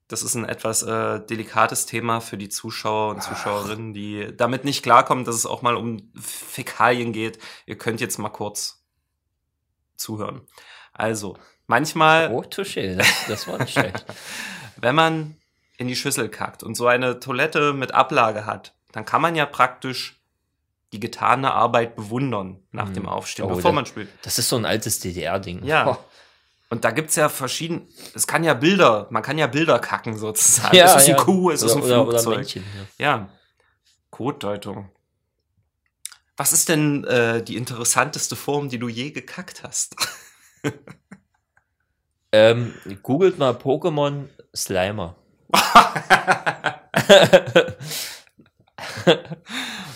das 0.08 0.22
ist 0.22 0.34
ein 0.34 0.44
etwas 0.44 0.82
äh, 0.82 1.20
delikates 1.20 1.86
Thema 1.86 2.20
für 2.20 2.36
die 2.36 2.48
Zuschauer 2.48 3.10
und 3.10 3.22
Zuschauerinnen, 3.22 3.94
die 3.94 4.36
damit 4.36 4.64
nicht 4.64 4.82
klarkommen, 4.82 5.24
dass 5.24 5.36
es 5.36 5.46
auch 5.46 5.62
mal 5.62 5.76
um 5.76 6.10
Fäkalien 6.20 7.12
geht. 7.12 7.38
Ihr 7.66 7.78
könnt 7.78 8.00
jetzt 8.00 8.18
mal 8.18 8.30
kurz 8.30 8.84
zuhören. 9.96 10.42
Also, 10.92 11.36
manchmal 11.66 12.30
Oh, 12.32 12.42
Touché, 12.42 12.96
das, 12.96 13.06
das 13.28 13.48
war 13.48 13.58
nicht 13.58 13.72
schlecht. 13.72 14.04
wenn 14.76 14.94
man 14.94 15.36
in 15.78 15.88
die 15.88 15.96
Schüssel 15.96 16.28
kackt 16.28 16.62
und 16.62 16.74
so 16.76 16.86
eine 16.86 17.20
Toilette 17.20 17.72
mit 17.72 17.92
Ablage 17.92 18.46
hat, 18.46 18.74
dann 18.92 19.04
kann 19.04 19.20
man 19.20 19.34
ja 19.36 19.44
praktisch 19.46 20.20
die 20.92 21.00
getane 21.00 21.52
Arbeit 21.52 21.96
bewundern 21.96 22.60
nach 22.72 22.86
Hm. 22.86 22.94
dem 22.94 23.06
Aufstehen, 23.08 23.44
Oh, 23.46 23.48
bevor 23.48 23.70
da- 23.70 23.74
man 23.74 23.86
spült. 23.86 24.08
Das 24.22 24.38
ist 24.38 24.48
so 24.48 24.56
ein 24.56 24.64
altes 24.64 25.00
DDR-Ding. 25.00 25.64
Ja. 25.64 25.88
Oh. 25.88 25.98
Und 26.68 26.84
da 26.84 26.90
gibt's 26.90 27.14
ja 27.16 27.28
verschiedene, 27.28 27.82
es 28.14 28.26
kann 28.26 28.42
ja 28.42 28.54
Bilder, 28.54 29.06
man 29.10 29.22
kann 29.22 29.38
ja 29.38 29.46
Bilder 29.46 29.78
kacken 29.78 30.16
sozusagen. 30.16 30.74
Ja, 30.76 30.86
es 30.86 31.02
ist 31.02 31.08
ja. 31.08 31.14
eine 31.16 31.24
Kuh, 31.24 31.50
es 31.50 31.62
ist 31.62 31.72
ein 31.76 31.82
oder, 31.82 32.00
oder, 32.02 32.08
oder 32.08 32.18
Flugzeug. 32.20 32.36
Männchen. 32.38 32.64
Ja. 32.98 33.06
ja. 33.06 33.28
Coddeutung. 34.10 34.90
Was 36.36 36.52
ist 36.52 36.68
denn 36.68 37.04
äh, 37.04 37.42
die 37.42 37.56
interessanteste 37.56 38.34
Form, 38.36 38.68
die 38.68 38.78
du 38.78 38.88
je 38.88 39.10
gekackt 39.10 39.62
hast? 39.62 39.94
Ähm, 42.32 42.74
googelt 43.02 43.38
mal 43.38 43.52
Pokémon 43.52 44.28
Slimer. 44.54 45.16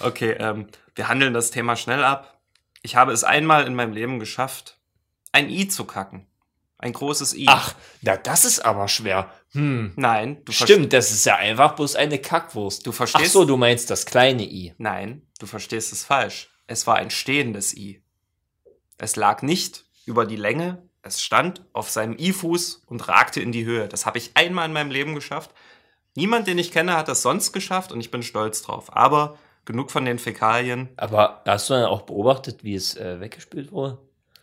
Okay, 0.00 0.36
ähm, 0.38 0.66
wir 0.94 1.08
handeln 1.08 1.34
das 1.34 1.50
Thema 1.50 1.76
schnell 1.76 2.02
ab. 2.02 2.40
Ich 2.82 2.96
habe 2.96 3.12
es 3.12 3.24
einmal 3.24 3.66
in 3.66 3.74
meinem 3.74 3.92
Leben 3.92 4.18
geschafft, 4.18 4.78
ein 5.32 5.50
I 5.50 5.68
zu 5.68 5.84
kacken. 5.84 6.26
Ein 6.78 6.94
großes 6.94 7.34
I. 7.34 7.44
Ach, 7.46 7.74
na, 8.00 8.16
das 8.16 8.46
ist 8.46 8.60
aber 8.60 8.88
schwer. 8.88 9.30
Hm. 9.52 9.92
Nein, 9.96 10.42
du 10.46 10.52
Stimmt, 10.52 10.94
das 10.94 11.10
ist 11.10 11.26
ja 11.26 11.36
einfach 11.36 11.76
bloß 11.76 11.94
eine 11.94 12.18
Kackwurst. 12.18 12.86
Du 12.86 12.90
Ach 12.90 12.94
verstehst? 12.94 13.32
so, 13.32 13.44
du 13.44 13.58
meinst 13.58 13.90
das 13.90 14.06
kleine 14.06 14.44
I. 14.44 14.74
Nein, 14.78 15.26
du 15.38 15.46
verstehst 15.46 15.92
es 15.92 16.04
falsch. 16.04 16.48
Es 16.66 16.86
war 16.86 16.96
ein 16.96 17.10
stehendes 17.10 17.76
I. 17.76 18.02
Es 18.96 19.16
lag 19.16 19.42
nicht 19.42 19.84
über 20.06 20.24
die 20.24 20.36
Länge, 20.36 20.88
es 21.02 21.22
stand 21.22 21.62
auf 21.72 21.90
seinem 21.90 22.16
I-Fuß 22.18 22.82
und 22.86 23.08
ragte 23.08 23.40
in 23.40 23.52
die 23.52 23.64
Höhe. 23.64 23.88
Das 23.88 24.06
habe 24.06 24.18
ich 24.18 24.32
einmal 24.34 24.66
in 24.66 24.72
meinem 24.72 24.90
Leben 24.90 25.14
geschafft. 25.14 25.50
Niemand, 26.14 26.46
den 26.46 26.58
ich 26.58 26.72
kenne, 26.72 26.96
hat 26.96 27.08
das 27.08 27.22
sonst 27.22 27.52
geschafft 27.52 27.92
und 27.92 28.00
ich 28.00 28.10
bin 28.10 28.22
stolz 28.22 28.62
drauf. 28.62 28.94
Aber 28.94 29.38
genug 29.64 29.90
von 29.90 30.04
den 30.04 30.18
Fäkalien. 30.18 30.88
Aber 30.96 31.42
hast 31.46 31.70
du 31.70 31.74
dann 31.74 31.84
auch 31.84 32.02
beobachtet, 32.02 32.64
wie 32.64 32.74
es 32.74 32.96
äh, 32.96 33.20
weggespült 33.20 33.72
wurde? 33.72 33.98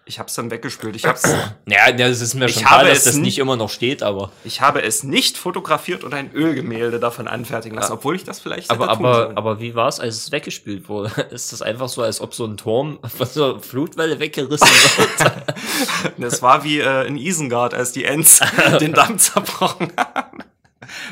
Ich 0.07 0.19
habe 0.19 0.29
es 0.29 0.35
dann 0.35 0.49
weggespült. 0.49 0.95
Ich 0.95 1.05
habe 1.05 1.17
es 1.21 1.23
Ja, 1.67 1.91
das 1.91 2.21
ist 2.21 2.33
mir 2.33 2.47
schon 2.47 2.63
klar, 2.63 2.85
dass 2.85 3.03
das 3.03 3.15
nicht 3.15 3.39
immer 3.39 3.57
noch 3.57 3.69
steht, 3.69 4.01
aber. 4.03 4.31
Ich 4.45 4.61
habe 4.61 4.81
es 4.81 5.03
nicht 5.03 5.37
fotografiert 5.37 6.03
und 6.05 6.13
ein 6.13 6.31
Ölgemälde 6.33 6.99
davon 6.99 7.27
anfertigen 7.27 7.75
lassen, 7.75 7.91
obwohl 7.91 8.15
ich 8.15 8.23
das 8.23 8.39
vielleicht 8.39 8.69
Aber, 8.69 8.89
aber, 8.89 9.33
aber 9.35 9.59
wie 9.59 9.75
war 9.75 9.89
es, 9.89 9.99
als 9.99 10.15
es 10.15 10.31
weggespült 10.31 10.87
wurde? 10.87 11.09
Ist 11.31 11.51
das 11.51 11.61
einfach 11.61 11.89
so, 11.89 12.01
als 12.01 12.21
ob 12.21 12.33
so 12.33 12.45
ein 12.45 12.55
Turm 12.55 12.99
von 13.17 13.27
so 13.27 13.51
einer 13.53 13.59
Flutwelle 13.59 14.19
weggerissen 14.19 14.67
wird? 14.97 16.15
Das 16.17 16.41
war 16.41 16.63
wie 16.63 16.79
äh, 16.79 17.05
in 17.05 17.17
Isengard, 17.17 17.73
als 17.73 17.91
die 17.91 18.05
Ents 18.05 18.39
den 18.79 18.93
Damm 18.93 19.17
zerbrochen 19.19 19.91
haben. 19.97 20.37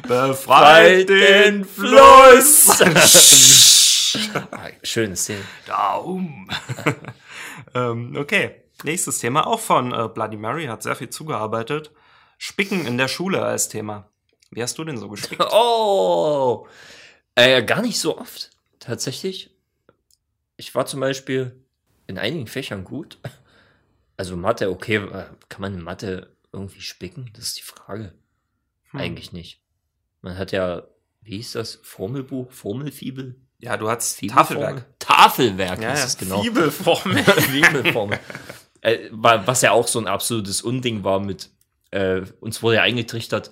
Befreit 0.07 1.09
den 1.09 1.65
Fluss! 1.65 2.81
Ah, 4.51 4.69
Schöne 4.81 5.17
Szene. 5.17 5.41
Daum. 5.67 6.47
ähm, 7.73 8.15
okay, 8.17 8.51
nächstes 8.83 9.19
Thema, 9.19 9.47
auch 9.47 9.59
von 9.59 9.91
äh, 9.93 10.09
Bloody 10.13 10.37
Mary, 10.37 10.65
hat 10.65 10.83
sehr 10.83 10.95
viel 10.95 11.09
zugearbeitet. 11.09 11.91
Spicken 12.37 12.85
in 12.85 12.97
der 12.97 13.07
Schule 13.07 13.41
als 13.43 13.69
Thema. 13.69 14.09
Wie 14.51 14.61
hast 14.61 14.77
du 14.77 14.83
denn 14.83 14.97
so 14.97 15.09
gespickt? 15.09 15.43
Oh! 15.51 16.67
Äh, 17.35 17.63
gar 17.63 17.81
nicht 17.81 17.99
so 17.99 18.17
oft. 18.17 18.51
Tatsächlich. 18.79 19.51
Ich 20.57 20.73
war 20.73 20.85
zum 20.85 20.99
Beispiel 20.99 21.63
in 22.07 22.17
einigen 22.17 22.47
Fächern 22.47 22.83
gut. 22.83 23.17
Also 24.17 24.37
Mathe, 24.37 24.69
okay, 24.69 24.95
äh, 24.97 25.25
kann 25.49 25.61
man 25.61 25.73
in 25.73 25.81
Mathe 25.81 26.35
irgendwie 26.53 26.81
spicken? 26.81 27.31
Das 27.33 27.45
ist 27.45 27.57
die 27.57 27.63
Frage. 27.63 28.13
Hm. 28.91 28.99
Eigentlich 28.99 29.33
nicht. 29.33 29.61
Man 30.21 30.37
hat 30.37 30.51
ja, 30.51 30.83
wie 31.21 31.37
hieß 31.37 31.53
das? 31.53 31.79
Formelbuch, 31.83 32.51
Formelfibel? 32.51 33.35
Ja, 33.59 33.77
du 33.77 33.89
hattest 33.89 34.17
Fibelformel? 34.17 34.45
Tafelwerk. 34.45 34.99
Tafelwerk 34.99 35.81
Ja, 35.81 35.91
hieß 35.91 35.99
ja, 35.99 36.05
es 36.05 36.17
genau. 36.17 36.41
Fibelformel. 36.41 37.23
Fibelformel. 37.23 38.19
äh, 38.85 39.09
wa- 39.11 39.43
was 39.45 39.61
ja 39.61 39.71
auch 39.71 39.87
so 39.87 39.99
ein 39.99 40.07
absolutes 40.07 40.61
Unding 40.61 41.03
war 41.03 41.19
mit, 41.19 41.49
äh, 41.91 42.21
uns 42.39 42.61
wurde 42.61 42.77
ja 42.77 42.81
eingetrichtert, 42.83 43.51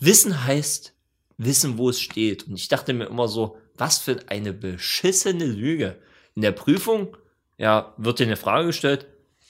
Wissen 0.00 0.44
heißt 0.44 0.94
wissen, 1.38 1.76
wo 1.78 1.88
es 1.90 2.00
steht. 2.00 2.46
Und 2.46 2.54
ich 2.54 2.68
dachte 2.68 2.92
mir 2.92 3.06
immer 3.06 3.26
so, 3.28 3.56
was 3.76 3.98
für 3.98 4.18
eine 4.28 4.52
beschissene 4.52 5.44
Lüge. 5.44 5.96
In 6.34 6.42
der 6.42 6.52
Prüfung, 6.52 7.16
ja, 7.58 7.92
wird 7.96 8.18
dir 8.20 8.26
eine 8.26 8.36
Frage 8.36 8.66
gestellt. 8.66 9.06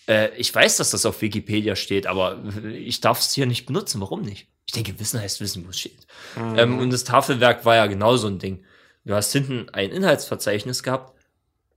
Äh, 0.08 0.30
ich 0.36 0.54
weiß, 0.54 0.78
dass 0.78 0.90
das 0.90 1.04
auf 1.06 1.20
Wikipedia 1.20 1.76
steht, 1.76 2.06
aber 2.06 2.42
ich 2.64 3.00
darf 3.00 3.20
es 3.20 3.32
hier 3.34 3.46
nicht 3.46 3.66
benutzen. 3.66 4.00
Warum 4.00 4.22
nicht? 4.22 4.48
Ich 4.66 4.72
denke, 4.72 4.98
Wissen 4.98 5.20
heißt 5.20 5.40
Wissen, 5.40 5.64
wo 5.66 5.70
es 5.70 5.80
steht. 5.80 6.06
Mhm. 6.36 6.58
Ähm, 6.58 6.78
und 6.78 6.90
das 6.90 7.04
Tafelwerk 7.04 7.64
war 7.64 7.76
ja 7.76 7.86
genau 7.86 8.16
so 8.16 8.26
ein 8.28 8.38
Ding. 8.38 8.64
Du 9.04 9.14
hast 9.14 9.32
hinten 9.32 9.68
ein 9.70 9.90
Inhaltsverzeichnis 9.90 10.82
gehabt, 10.82 11.12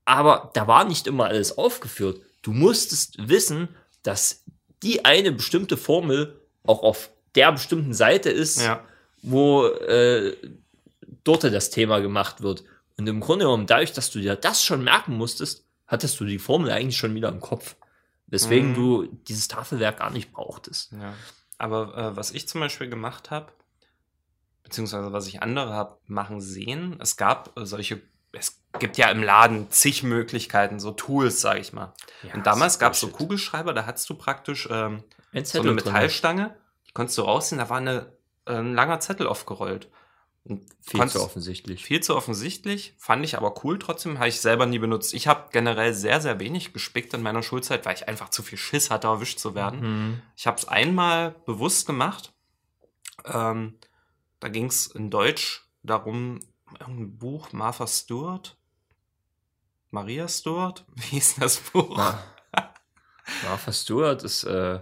aber 0.06 0.52
da 0.54 0.68
war 0.68 0.86
nicht 0.86 1.08
immer 1.08 1.26
alles 1.26 1.58
aufgeführt. 1.58 2.22
Du 2.46 2.54
musstest 2.54 3.28
wissen, 3.28 3.70
dass 4.04 4.44
die 4.84 5.04
eine 5.04 5.32
bestimmte 5.32 5.78
Formel 5.78 6.40
auch 6.64 6.84
auf 6.84 7.12
der 7.34 7.52
bestimmten 7.52 7.94
Seite 7.94 8.30
ist, 8.30 8.62
ja. 8.62 8.84
wo 9.24 9.66
äh, 9.66 10.38
dort 11.24 11.44
das 11.44 11.72
Thema 11.72 12.00
gemacht 12.00 12.42
wird. 12.42 12.64
Und 12.98 13.08
im 13.08 13.20
Grunde 13.20 13.46
genommen, 13.46 13.66
dadurch, 13.66 13.94
dass 13.94 14.12
du 14.12 14.20
dir 14.20 14.36
das 14.36 14.64
schon 14.64 14.84
merken 14.84 15.18
musstest, 15.18 15.66
hattest 15.88 16.20
du 16.20 16.26
die 16.26 16.38
Formel 16.38 16.72
eigentlich 16.72 16.98
schon 16.98 17.16
wieder 17.16 17.30
im 17.30 17.40
Kopf. 17.40 17.76
Weswegen 18.28 18.70
Mhm. 18.72 18.76
du 18.76 19.04
dieses 19.28 19.48
Tafelwerk 19.48 19.98
gar 19.98 20.12
nicht 20.12 20.32
brauchtest. 20.32 20.92
Ja. 20.92 21.14
Aber 21.58 21.98
äh, 21.98 22.16
was 22.16 22.32
ich 22.32 22.48
zum 22.48 22.62
Beispiel 22.62 22.90
gemacht 22.90 23.32
habe, 23.32 23.52
beziehungsweise 24.62 25.14
was 25.14 25.28
ich 25.28 25.42
andere 25.42 25.74
habe 25.74 25.98
machen 26.06 26.42
sehen, 26.42 26.98
es 27.00 27.18
gab 27.18 27.58
äh, 27.58 27.66
solche, 27.66 28.02
es 28.38 28.62
gibt 28.80 28.98
ja 28.98 29.10
im 29.10 29.24
Laden 29.24 29.70
zig 29.72 30.04
Möglichkeiten, 30.04 30.80
so 30.80 30.92
Tools, 30.92 31.42
sage 31.42 31.60
ich 31.60 31.74
mal. 31.74 31.94
Und 32.34 32.46
damals 32.46 32.80
gab 32.80 32.94
es 32.94 33.00
so 33.00 33.08
Kugelschreiber, 33.10 33.74
da 33.74 33.86
hattest 33.86 34.10
du 34.10 34.16
praktisch 34.16 34.68
ähm, 34.72 35.04
so 35.44 35.62
eine. 35.62 35.74
Metallstange, 35.74 36.56
die 36.88 36.92
konntest 36.92 37.18
du 37.18 37.24
rausziehen, 37.24 37.60
da 37.60 37.70
war 37.70 37.78
eine, 37.78 38.12
äh, 38.46 38.56
ein 38.56 38.74
langer 38.74 39.00
Zettel 39.00 39.28
aufgerollt. 39.28 39.90
Und 40.44 40.64
Viel 40.82 41.00
konntest- 41.00 41.18
zu 41.18 41.24
offensichtlich. 41.24 41.84
Viel 41.84 42.02
zu 42.02 42.16
offensichtlich, 42.16 42.94
fand 43.00 43.26
ich 43.26 43.36
aber 43.36 43.64
cool 43.64 43.80
trotzdem, 43.80 44.20
habe 44.20 44.28
ich 44.28 44.42
selber 44.42 44.68
nie 44.68 44.78
benutzt. 44.78 45.14
Ich 45.16 45.28
habe 45.28 45.50
generell 45.52 45.94
sehr, 45.94 46.22
sehr 46.22 46.40
wenig 46.40 46.72
gespickt 46.72 47.14
in 47.16 47.24
meiner 47.24 47.42
Schulzeit, 47.42 47.86
weil 47.86 47.96
ich 47.96 48.08
einfach 48.08 48.30
zu 48.30 48.44
viel 48.44 48.58
Schiss 48.60 48.92
hatte, 48.92 49.08
erwischt 49.08 49.40
zu 49.40 49.56
werden. 49.56 49.80
Mhm. 49.80 50.22
Ich 50.36 50.46
habe 50.46 50.58
es 50.58 50.68
einmal 50.68 51.32
bewusst 51.46 51.88
gemacht. 51.88 52.34
Ähm, 53.26 53.80
da 54.40 54.50
ging 54.50 54.66
es 54.66 54.86
in 54.86 55.10
Deutsch 55.10 55.68
darum, 55.82 56.40
irgendein 56.80 57.18
Buch, 57.18 57.52
Martha 57.54 57.88
Stewart, 57.88 58.58
Maria 59.92 60.28
Stewart, 60.28 60.86
wie 60.96 61.02
hieß 61.02 61.36
das 61.36 61.58
Buch? 61.60 61.96
Na, 61.98 62.20
Martha 63.44 63.72
Stewart 63.72 64.24
ist 64.24 64.44
äh, 64.44 64.76
äh, 64.76 64.82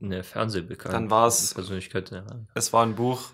eine 0.00 0.22
Fernsehbekannte 0.24 0.96
Dann 0.96 1.10
war's- 1.10 1.54
Persönlichkeit. 1.54 2.10
Ja. 2.10 2.24
Es 2.54 2.72
war 2.72 2.84
ein 2.84 2.94
Buch, 2.96 3.30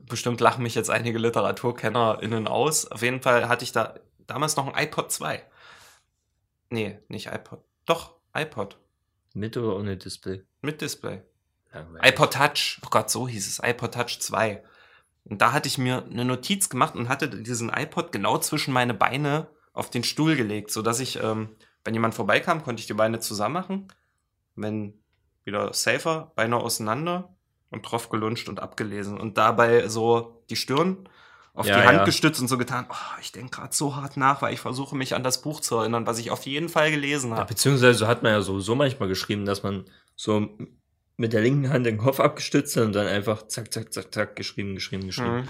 bestimmt 0.00 0.40
lachen 0.40 0.62
mich 0.62 0.74
jetzt 0.74 0.90
einige 0.90 1.18
LiteraturkennerInnen 1.18 2.46
aus. 2.48 2.86
Auf 2.90 3.02
jeden 3.02 3.22
Fall 3.22 3.48
hatte 3.48 3.64
ich 3.64 3.72
da 3.72 3.94
damals 4.26 4.56
noch 4.56 4.66
ein 4.72 4.84
iPod 4.86 5.10
2. 5.12 5.44
Nee, 6.70 6.98
nicht 7.08 7.26
iPod. 7.28 7.64
Doch, 7.86 8.14
iPod. 8.34 8.78
Mit 9.34 9.56
oder 9.56 9.76
ohne 9.76 9.96
Display? 9.96 10.44
Mit 10.62 10.80
Display. 10.80 11.22
Langweilig. 11.72 12.08
iPod 12.12 12.32
Touch. 12.32 12.80
Oh 12.84 12.88
Gott, 12.90 13.10
so 13.10 13.28
hieß 13.28 13.46
es. 13.46 13.60
iPod 13.62 13.94
Touch 13.94 14.18
2. 14.20 14.62
Und 15.30 15.40
da 15.40 15.52
hatte 15.52 15.68
ich 15.68 15.78
mir 15.78 16.04
eine 16.10 16.24
Notiz 16.24 16.68
gemacht 16.68 16.96
und 16.96 17.08
hatte 17.08 17.28
diesen 17.30 17.70
iPod 17.70 18.12
genau 18.12 18.38
zwischen 18.38 18.74
meine 18.74 18.94
Beine 18.94 19.48
auf 19.72 19.88
den 19.88 20.04
Stuhl 20.04 20.36
gelegt, 20.36 20.70
sodass 20.72 21.00
ich, 21.00 21.22
ähm, 21.22 21.50
wenn 21.84 21.94
jemand 21.94 22.14
vorbeikam, 22.14 22.62
konnte 22.62 22.80
ich 22.80 22.86
die 22.88 22.94
Beine 22.94 23.20
zusammen 23.20 23.54
machen. 23.54 23.88
Wenn 24.56 25.02
wieder 25.44 25.72
safer, 25.72 26.32
Beine 26.34 26.56
auseinander 26.56 27.34
und 27.70 27.82
drauf 27.82 28.10
gelunscht 28.10 28.48
und 28.48 28.60
abgelesen. 28.60 29.18
Und 29.18 29.38
dabei 29.38 29.88
so 29.88 30.42
die 30.50 30.56
Stirn 30.56 31.08
auf 31.54 31.66
Ja, 31.66 31.80
die 31.80 31.86
Hand 31.86 31.98
ja. 31.98 32.04
gestützt 32.04 32.40
und 32.40 32.48
so 32.48 32.58
getan, 32.58 32.86
oh, 32.90 33.20
ich 33.20 33.32
denke 33.32 33.50
gerade 33.56 33.74
so 33.74 33.96
hart 33.96 34.16
nach, 34.16 34.42
weil 34.42 34.52
ich 34.52 34.60
versuche 34.60 34.96
mich 34.96 35.14
an 35.14 35.22
das 35.22 35.42
Buch 35.42 35.60
zu 35.60 35.76
erinnern, 35.76 36.06
was 36.06 36.18
ich 36.18 36.30
auf 36.30 36.44
jeden 36.46 36.68
Fall 36.68 36.90
gelesen 36.90 37.30
Ja, 37.30 37.36
habe. 37.38 37.48
beziehungsweise 37.48 37.94
so 38.00 38.06
hat 38.08 38.22
man 38.22 38.32
ja 38.32 38.40
sowieso 38.40 38.74
manchmal 38.74 39.08
geschrieben, 39.08 39.44
dass 39.46 39.62
man 39.62 39.84
so 40.16 40.48
mit 41.20 41.34
der 41.34 41.42
linken 41.42 41.68
Hand 41.68 41.84
den 41.84 41.98
Kopf 41.98 42.18
abgestützt 42.18 42.78
und 42.78 42.94
dann 42.94 43.06
einfach 43.06 43.46
zack, 43.46 43.72
zack, 43.72 43.92
zack, 43.92 44.12
zack, 44.12 44.36
geschrieben, 44.36 44.74
geschrieben, 44.74 45.06
geschrieben. 45.06 45.42
Mhm. 45.42 45.48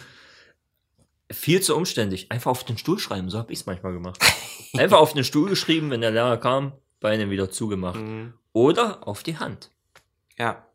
Viel 1.32 1.62
zu 1.62 1.76
umständlich. 1.76 2.32
Einfach 2.32 2.50
auf 2.50 2.64
den 2.64 2.76
Stuhl 2.76 2.98
schreiben, 2.98 3.30
so 3.30 3.38
habe 3.38 3.52
ich 3.52 3.60
es 3.60 3.66
manchmal 3.66 3.92
gemacht. 3.92 4.20
Einfach 4.76 4.98
auf 4.98 5.12
den 5.12 5.22
Stuhl 5.22 5.48
geschrieben, 5.48 5.90
wenn 5.90 6.00
der 6.00 6.10
Lehrer 6.10 6.38
kam, 6.38 6.72
Beine 6.98 7.30
wieder 7.30 7.50
zugemacht. 7.50 8.00
Mhm. 8.00 8.34
Oder 8.52 9.06
auf 9.06 9.22
die 9.22 9.38
Hand. 9.38 9.70
Ja. 10.36 10.66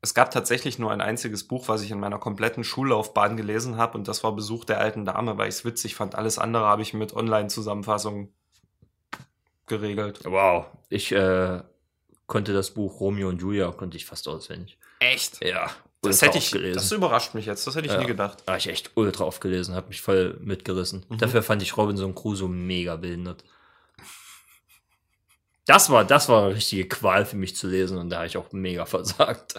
Es 0.00 0.14
gab 0.14 0.30
tatsächlich 0.30 0.78
nur 0.78 0.92
ein 0.92 1.00
einziges 1.00 1.48
Buch, 1.48 1.66
was 1.66 1.82
ich 1.82 1.90
in 1.90 1.98
meiner 1.98 2.18
kompletten 2.18 2.62
Schullaufbahn 2.62 3.36
gelesen 3.36 3.78
habe, 3.78 3.98
und 3.98 4.06
das 4.06 4.22
war 4.22 4.30
Besuch 4.30 4.64
der 4.64 4.78
alten 4.78 5.06
Dame, 5.06 5.38
weil 5.38 5.48
ich 5.48 5.56
es 5.56 5.64
witzig 5.64 5.96
fand. 5.96 6.14
Alles 6.14 6.38
andere 6.38 6.66
habe 6.66 6.82
ich 6.82 6.94
mit 6.94 7.16
Online-Zusammenfassungen 7.16 8.32
geregelt. 9.66 10.20
Wow. 10.22 10.66
Ich 10.88 11.10
äh, 11.10 11.62
konnte 12.28 12.52
das 12.52 12.70
Buch 12.70 13.00
Romeo 13.00 13.28
und 13.28 13.40
Julia, 13.40 13.72
konnte 13.72 13.96
ich 13.96 14.06
fast 14.06 14.28
auswendig. 14.28 14.78
Echt? 15.00 15.44
Ja. 15.44 15.68
Das 16.02 16.22
hätte 16.22 16.38
ich, 16.38 16.52
gelesen. 16.52 16.74
das 16.76 16.92
überrascht 16.92 17.34
mich 17.34 17.46
jetzt, 17.46 17.66
das 17.66 17.74
hätte 17.74 17.86
ich 17.88 17.92
Ja. 17.92 17.98
nie 17.98 18.06
gedacht. 18.06 18.38
Da 18.46 18.52
habe 18.52 18.60
ich 18.60 18.68
echt 18.68 18.92
ultra 18.94 19.24
oft 19.24 19.40
gelesen, 19.40 19.74
habe 19.74 19.88
mich 19.88 20.00
voll 20.00 20.38
mitgerissen. 20.40 21.04
Mhm. 21.08 21.18
Dafür 21.18 21.42
fand 21.42 21.60
ich 21.62 21.76
Robinson 21.76 22.14
Crusoe 22.14 22.48
mega 22.48 22.94
behindert. 22.94 23.42
Das 25.66 25.90
war, 25.90 26.04
das 26.04 26.28
war 26.28 26.44
eine 26.46 26.54
richtige 26.54 26.86
Qual 26.86 27.26
für 27.26 27.36
mich 27.36 27.56
zu 27.56 27.66
lesen 27.66 27.98
und 27.98 28.10
da 28.10 28.18
habe 28.18 28.26
ich 28.28 28.36
auch 28.36 28.52
mega 28.52 28.86
versagt. 28.86 29.54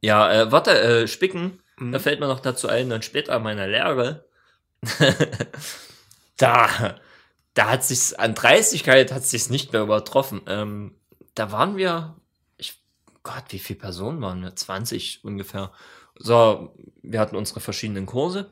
Ja, 0.00 0.30
äh, 0.32 0.52
warte, 0.52 0.72
äh, 0.80 1.06
Spicken, 1.08 1.60
Mhm. 1.78 1.92
da 1.92 1.98
fällt 1.98 2.20
mir 2.20 2.26
noch 2.26 2.40
dazu 2.40 2.68
ein, 2.68 2.90
dann 2.90 3.02
später 3.02 3.34
an 3.34 3.42
meiner 3.42 3.66
Lehre, 3.68 4.24
da, 6.36 6.96
da 7.54 7.70
hat 7.70 7.84
sich's, 7.84 8.12
an 8.12 8.34
Dreistigkeit 8.34 9.12
hat 9.12 9.24
sich's 9.24 9.48
nicht 9.48 9.72
mehr 9.72 9.82
übertroffen. 9.82 10.42
Ähm, 10.46 10.96
da 11.34 11.52
waren 11.52 11.76
wir, 11.76 12.16
ich, 12.56 12.82
Gott, 13.22 13.44
wie 13.48 13.58
viele 13.58 13.78
Personen 13.78 14.20
waren 14.20 14.42
wir? 14.42 14.54
20 14.54 15.24
ungefähr. 15.24 15.72
So, 16.16 16.74
wir 17.02 17.20
hatten 17.20 17.36
unsere 17.36 17.60
verschiedenen 17.60 18.06
Kurse. 18.06 18.50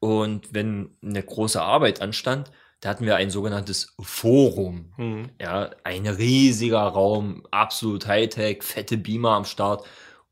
Und 0.00 0.52
wenn 0.52 0.96
eine 1.02 1.22
große 1.22 1.62
Arbeit 1.62 2.02
anstand, 2.02 2.50
da 2.80 2.90
hatten 2.90 3.06
wir 3.06 3.16
ein 3.16 3.30
sogenanntes 3.30 3.94
Forum. 3.98 4.92
Mhm. 4.98 5.30
Ja, 5.40 5.70
ein 5.84 6.06
riesiger 6.06 6.82
Raum, 6.82 7.46
absolut 7.50 8.06
Hightech, 8.06 8.62
fette 8.62 8.98
Beamer 8.98 9.30
am 9.30 9.46
Start 9.46 9.86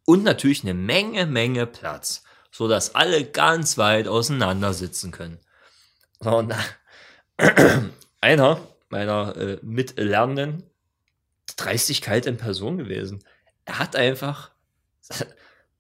und 0.05 0.23
natürlich 0.23 0.63
eine 0.63 0.75
Menge, 0.75 1.25
Menge 1.27 1.67
Platz, 1.67 2.25
so 2.51 2.69
dass 2.69 2.95
alle 2.95 3.25
ganz 3.25 3.79
weit 3.79 4.09
auseinander 4.09 4.75
sitzen 4.75 5.13
können. 5.13 5.39
So, 6.21 6.37
und 6.37 6.55
einer 8.21 8.61
meiner 8.89 9.37
äh, 9.37 9.59
Mitlernenden, 9.63 10.65
Dreistigkeit 11.57 12.27
in 12.27 12.37
Person 12.37 12.79
gewesen. 12.79 13.25
Er 13.65 13.79
hat 13.79 13.97
einfach 13.97 14.51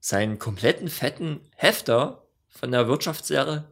seinen 0.00 0.38
kompletten 0.38 0.88
fetten 0.88 1.40
Hefter 1.56 2.22
von 2.48 2.70
der 2.70 2.88
Wirtschaftslehre 2.88 3.64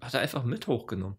hat 0.00 0.14
er 0.14 0.20
einfach 0.20 0.44
mit 0.44 0.66
hochgenommen. 0.66 1.16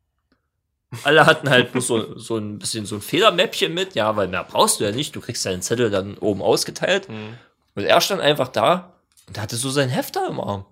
Alle 1.04 1.26
hatten 1.26 1.50
halt 1.50 1.72
bloß 1.72 1.88
so, 1.88 2.18
so 2.18 2.38
ein 2.38 2.60
bisschen 2.60 2.86
so 2.86 2.96
ein 2.96 3.02
Federmäppchen 3.02 3.74
mit, 3.74 3.96
ja, 3.96 4.16
weil 4.16 4.28
mehr 4.28 4.44
brauchst 4.44 4.80
du 4.80 4.86
ja 4.86 4.92
nicht. 4.92 5.16
Du 5.16 5.22
kriegst 5.22 5.46
deinen 5.46 5.62
Zettel 5.62 5.90
dann 5.90 6.18
oben 6.18 6.42
ausgeteilt. 6.42 7.10
Mhm. 7.10 7.38
Und 7.76 7.84
er 7.84 8.02
stand 8.02 8.22
einfach 8.22 8.48
da 8.48 8.94
und 9.28 9.40
hatte 9.40 9.58
so 9.58 9.70
sein 9.70 9.90
Hefter 9.90 10.28
im 10.28 10.40
Arm. 10.40 10.66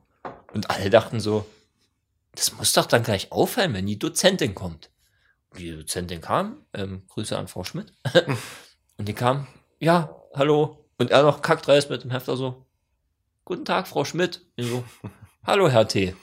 Und 0.53 0.69
alle 0.69 0.89
dachten 0.89 1.19
so, 1.19 1.45
das 2.33 2.53
muss 2.53 2.73
doch 2.73 2.85
dann 2.85 3.03
gleich 3.03 3.31
auffallen, 3.31 3.73
wenn 3.73 3.85
die 3.85 3.99
Dozentin 3.99 4.55
kommt. 4.55 4.89
Und 5.55 5.61
die 5.61 5.71
Dozentin 5.71 6.19
kam, 6.19 6.65
ähm, 6.73 7.03
Grüße 7.07 7.37
an 7.37 7.47
Frau 7.47 7.63
Schmidt. 7.63 7.93
und 8.97 9.07
die 9.07 9.13
kam, 9.13 9.47
ja, 9.79 10.13
hallo. 10.33 10.85
Und 10.97 11.11
er 11.11 11.23
noch 11.23 11.41
kackdreist 11.41 11.89
mit 11.89 12.03
dem 12.03 12.11
Hefter 12.11 12.35
so, 12.35 12.65
guten 13.45 13.63
Tag, 13.63 13.87
Frau 13.87 14.03
Schmidt. 14.03 14.45
Ich 14.57 14.67
so, 14.67 14.83
hallo, 15.45 15.69
Herr 15.69 15.87
T. 15.87 16.13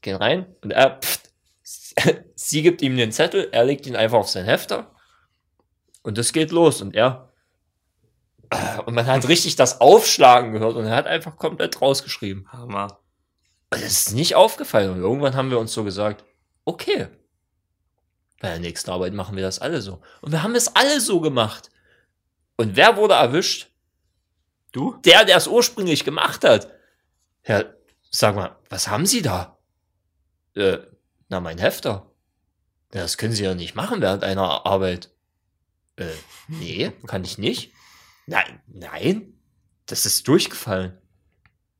Gehen 0.00 0.16
rein 0.16 0.52
und 0.62 0.72
er, 0.72 0.98
pft, 0.98 1.30
sie 2.34 2.62
gibt 2.62 2.82
ihm 2.82 2.96
den 2.96 3.12
Zettel, 3.12 3.48
er 3.52 3.64
legt 3.64 3.86
ihn 3.86 3.94
einfach 3.94 4.18
auf 4.18 4.28
sein 4.28 4.46
Hefter 4.46 4.92
und 6.02 6.18
das 6.18 6.32
geht 6.32 6.50
los 6.50 6.82
und 6.82 6.96
er 6.96 7.32
und 8.84 8.94
man 8.94 9.06
hat 9.06 9.28
richtig 9.28 9.54
das 9.54 9.80
Aufschlagen 9.80 10.50
gehört 10.50 10.74
und 10.74 10.86
er 10.86 10.96
hat 10.96 11.06
einfach 11.06 11.36
komplett 11.36 11.80
rausgeschrieben. 11.80 12.50
Hammer. 12.50 12.98
Und 13.70 13.80
Es 13.80 14.08
ist 14.08 14.14
nicht 14.14 14.34
aufgefallen 14.34 14.90
und 14.90 14.98
irgendwann 14.98 15.36
haben 15.36 15.50
wir 15.50 15.60
uns 15.60 15.72
so 15.72 15.84
gesagt, 15.84 16.24
okay, 16.64 17.06
bei 18.42 18.48
der 18.48 18.58
nächsten 18.58 18.90
Arbeit 18.90 19.14
machen 19.14 19.36
wir 19.36 19.42
das 19.44 19.60
alle 19.60 19.80
so. 19.80 20.02
Und 20.20 20.32
wir 20.32 20.42
haben 20.42 20.56
es 20.56 20.74
alle 20.74 21.00
so 21.00 21.20
gemacht. 21.20 21.70
Und 22.56 22.74
wer 22.74 22.96
wurde 22.96 23.14
erwischt? 23.14 23.70
Du? 24.72 24.96
Der, 25.04 25.24
der 25.24 25.36
es 25.36 25.46
ursprünglich 25.46 26.04
gemacht 26.04 26.42
hat. 26.42 26.68
Ja, 27.46 27.64
sag 28.10 28.34
mal, 28.34 28.56
was 28.68 28.88
haben 28.88 29.06
Sie 29.06 29.22
da? 29.22 29.58
Äh, 30.56 30.78
na, 31.28 31.38
mein 31.40 31.58
Hefter. 31.58 32.10
Ja, 32.92 33.02
das 33.02 33.16
können 33.16 33.32
Sie 33.32 33.44
ja 33.44 33.54
nicht 33.54 33.76
machen 33.76 34.00
während 34.00 34.24
einer 34.24 34.66
Arbeit. 34.66 35.10
Äh, 35.94 36.06
nee, 36.48 36.90
kann 37.06 37.22
ich 37.22 37.38
nicht. 37.38 37.72
Nein, 38.26 38.60
nein, 38.66 39.34
das 39.86 40.04
ist 40.04 40.26
durchgefallen. 40.26 40.98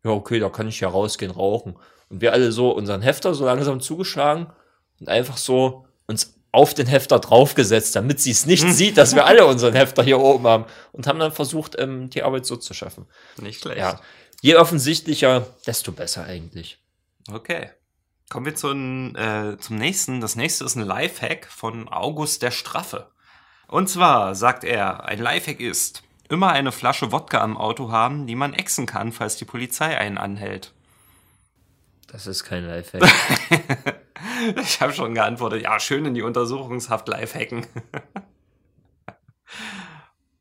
ja, 0.04 0.10
okay, 0.12 0.38
da 0.38 0.48
kann 0.48 0.68
ich 0.68 0.78
ja 0.78 0.88
rausgehen, 0.88 1.32
rauchen. 1.32 1.76
Und 2.08 2.20
wir 2.20 2.32
alle 2.32 2.52
so 2.52 2.70
unseren 2.70 3.02
Hefter 3.02 3.34
so 3.34 3.44
langsam 3.44 3.80
zugeschlagen 3.80 4.52
und 5.00 5.08
einfach 5.08 5.38
so 5.38 5.88
uns 6.06 6.41
auf 6.53 6.74
den 6.74 6.86
Hefter 6.86 7.18
draufgesetzt, 7.18 7.96
damit 7.96 8.20
sie 8.20 8.30
es 8.30 8.46
nicht 8.46 8.68
sieht, 8.68 8.98
dass 8.98 9.14
wir 9.14 9.24
alle 9.24 9.46
unseren 9.46 9.74
Hefter 9.74 10.03
hier 10.03 10.20
oben 10.20 10.46
haben. 10.46 10.66
Und 10.92 11.07
haben 11.07 11.18
dann 11.18 11.32
versucht, 11.32 11.76
ähm, 11.78 12.11
die 12.11 12.22
Arbeit 12.22 12.44
so 12.44 12.57
zu 12.57 12.74
schaffen. 12.74 13.07
Nicht 13.38 13.62
schlecht. 13.62 13.78
Ja. 13.78 14.00
Je 14.42 14.57
offensichtlicher, 14.57 15.46
desto 15.66 15.92
besser 15.92 16.24
eigentlich. 16.24 16.78
Okay. 17.30 17.70
Kommen 18.28 18.46
wir 18.46 18.55
zum, 18.55 19.16
äh, 19.16 19.57
zum 19.59 19.76
nächsten. 19.76 20.20
Das 20.20 20.36
nächste 20.36 20.64
ist 20.64 20.76
ein 20.76 20.82
Lifehack 20.82 21.46
von 21.46 21.88
August 21.88 22.42
der 22.42 22.50
Straffe. 22.50 23.11
Und 23.68 23.88
zwar 23.88 24.34
sagt 24.34 24.64
er, 24.64 25.05
ein 25.07 25.18
Lifehack 25.18 25.61
ist, 25.61 26.03
immer 26.28 26.50
eine 26.50 26.72
Flasche 26.72 27.12
Wodka 27.12 27.40
am 27.40 27.57
Auto 27.57 27.90
haben, 27.90 28.26
die 28.26 28.34
man 28.34 28.53
exen 28.53 28.86
kann, 28.86 29.12
falls 29.12 29.36
die 29.36 29.44
Polizei 29.44 29.96
einen 29.96 30.18
anhält. 30.18 30.74
Das 32.09 32.26
ist 32.26 32.44
kein 32.44 32.66
Lifehack. 32.66 33.11
Ich 34.62 34.80
habe 34.80 34.92
schon 34.92 35.14
geantwortet, 35.14 35.62
ja, 35.62 35.78
schön 35.80 36.05
in 36.05 36.14
die 36.14 36.22
Untersuchungshaft 36.22 37.09
Lifehacken. 37.09 37.66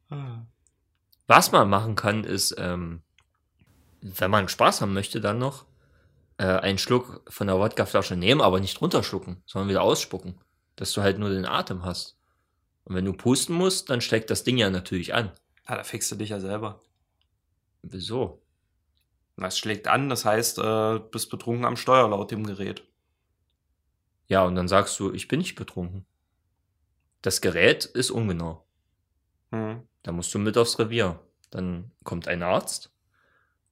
Was 1.27 1.51
man 1.51 1.69
machen 1.69 1.95
kann, 1.95 2.23
ist, 2.23 2.55
ähm, 2.57 3.01
wenn 4.01 4.31
man 4.31 4.49
Spaß 4.49 4.81
haben 4.81 4.93
möchte, 4.93 5.21
dann 5.21 5.39
noch 5.39 5.65
äh, 6.37 6.45
einen 6.45 6.77
Schluck 6.77 7.23
von 7.29 7.47
der 7.47 7.57
Wodkaflasche 7.57 8.15
nehmen, 8.15 8.41
aber 8.41 8.59
nicht 8.59 8.81
runterschlucken, 8.81 9.41
sondern 9.45 9.69
wieder 9.69 9.83
ausspucken, 9.83 10.39
dass 10.75 10.93
du 10.93 11.01
halt 11.01 11.19
nur 11.19 11.29
den 11.29 11.45
Atem 11.45 11.85
hast. 11.85 12.17
Und 12.83 12.95
wenn 12.95 13.05
du 13.05 13.13
pusten 13.13 13.55
musst, 13.55 13.89
dann 13.89 14.01
steckt 14.01 14.29
das 14.29 14.43
Ding 14.43 14.57
ja 14.57 14.69
natürlich 14.69 15.13
an. 15.13 15.31
Ah, 15.65 15.75
da 15.77 15.83
fixst 15.83 16.11
du 16.11 16.15
dich 16.15 16.29
ja 16.29 16.39
selber. 16.39 16.81
Wieso? 17.83 18.41
Das 19.41 19.57
schlägt 19.57 19.87
an, 19.87 20.09
das 20.09 20.25
heißt, 20.25 20.59
äh, 20.59 20.99
bist 21.11 21.29
betrunken 21.29 21.65
am 21.65 21.77
Steuer 21.77 22.09
laut 22.09 22.31
dem 22.31 22.45
Gerät. 22.45 22.83
Ja, 24.27 24.43
und 24.45 24.55
dann 24.55 24.67
sagst 24.67 24.99
du, 24.99 25.11
ich 25.13 25.27
bin 25.27 25.39
nicht 25.39 25.55
betrunken. 25.55 26.05
Das 27.21 27.41
Gerät 27.41 27.85
ist 27.85 28.11
ungenau. 28.11 28.65
Hm. 29.51 29.87
Da 30.03 30.11
musst 30.11 30.33
du 30.33 30.39
mit 30.39 30.57
aufs 30.57 30.79
Revier. 30.79 31.19
Dann 31.49 31.91
kommt 32.03 32.27
ein 32.27 32.43
Arzt 32.43 32.93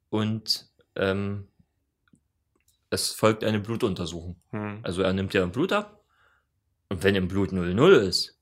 und 0.09 0.69
ähm, 0.95 1.47
es 2.89 3.11
folgt 3.11 3.43
eine 3.43 3.59
Blutuntersuchung. 3.59 4.35
Hm. 4.49 4.79
Also 4.83 5.01
er 5.01 5.13
nimmt 5.13 5.33
dir 5.33 5.43
ein 5.43 5.51
Blut 5.51 5.71
ab 5.71 6.03
und 6.89 7.03
wenn 7.03 7.15
im 7.15 7.27
Blut 7.27 7.51
00 7.51 7.93
ist, 7.93 8.38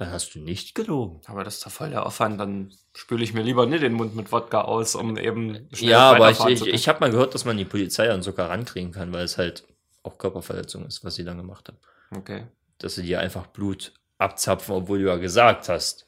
dann 0.00 0.12
hast 0.12 0.34
du 0.34 0.38
nicht 0.40 0.74
gelogen. 0.74 1.20
Aber 1.26 1.44
das 1.44 1.56
ist 1.56 1.66
doch 1.66 1.70
voll 1.70 1.90
der 1.90 2.06
Aufwand, 2.06 2.40
dann 2.40 2.72
spüle 2.94 3.22
ich 3.22 3.34
mir 3.34 3.42
lieber 3.42 3.66
nicht 3.66 3.82
den 3.82 3.92
Mund 3.92 4.16
mit 4.16 4.32
Wodka 4.32 4.62
aus, 4.62 4.94
um 4.94 5.18
eben 5.18 5.68
schnell 5.74 5.90
ja, 5.90 6.12
aber 6.12 6.30
ich, 6.30 6.42
ich, 6.46 6.66
ich 6.66 6.88
habe 6.88 7.00
mal 7.00 7.10
gehört, 7.10 7.34
dass 7.34 7.44
man 7.44 7.58
die 7.58 7.66
Polizei 7.66 8.06
dann 8.06 8.22
sogar 8.22 8.48
rankriegen 8.48 8.92
kann, 8.92 9.12
weil 9.12 9.24
es 9.24 9.36
halt 9.36 9.64
auch 10.02 10.16
Körperverletzung 10.16 10.86
ist, 10.86 11.04
was 11.04 11.16
sie 11.16 11.24
dann 11.24 11.36
gemacht 11.36 11.68
haben. 11.68 11.76
Okay. 12.16 12.46
Dass 12.78 12.94
sie 12.94 13.02
dir 13.02 13.20
einfach 13.20 13.46
Blut 13.48 13.92
abzapfen, 14.16 14.74
obwohl 14.74 15.00
du 15.00 15.08
ja 15.08 15.16
gesagt 15.16 15.68
hast, 15.68 16.06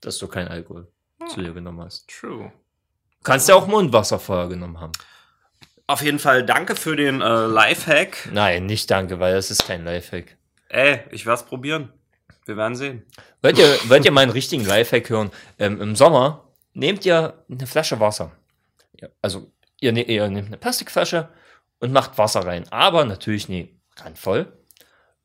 dass 0.00 0.18
du 0.18 0.26
kein 0.26 0.48
Alkohol 0.48 0.88
zu 1.28 1.40
dir 1.40 1.52
genommen 1.52 1.82
hast. 1.82 2.08
True. 2.08 2.52
Kannst 3.22 3.48
ja 3.48 3.54
auch 3.54 3.68
Mundwasser 3.68 4.18
vorher 4.18 4.48
genommen 4.48 4.80
haben. 4.80 4.92
Auf 5.86 6.02
jeden 6.02 6.18
Fall 6.18 6.44
danke 6.44 6.74
für 6.74 6.96
den 6.96 7.20
äh, 7.20 7.46
Lifehack. 7.46 8.28
Nein, 8.32 8.66
nicht 8.66 8.90
danke, 8.90 9.20
weil 9.20 9.34
das 9.34 9.52
ist 9.52 9.68
kein 9.68 9.84
Lifehack. 9.84 10.36
Ey, 10.68 11.04
ich 11.12 11.26
werd's 11.26 11.46
probieren. 11.46 11.92
Wir 12.46 12.56
werden 12.56 12.76
sehen. 12.76 13.06
Wollt 13.42 13.58
ihr, 13.58 13.78
wollt 13.88 14.04
ihr 14.04 14.10
mal 14.10 14.22
einen 14.22 14.30
richtigen 14.30 14.64
Lifehack 14.64 15.08
hören? 15.08 15.30
Ähm, 15.58 15.80
Im 15.80 15.96
Sommer 15.96 16.48
nehmt 16.74 17.06
ihr 17.06 17.44
eine 17.48 17.66
Flasche 17.66 18.00
Wasser. 18.00 18.32
Also 19.22 19.50
ihr, 19.80 19.92
ne 19.92 20.02
ihr 20.02 20.28
nehmt 20.28 20.48
eine 20.48 20.58
Plastikflasche 20.58 21.28
und 21.80 21.92
macht 21.92 22.18
Wasser 22.18 22.44
rein. 22.46 22.66
Aber 22.70 23.04
natürlich 23.04 23.48
nicht 23.48 23.74
randvoll, 23.96 24.52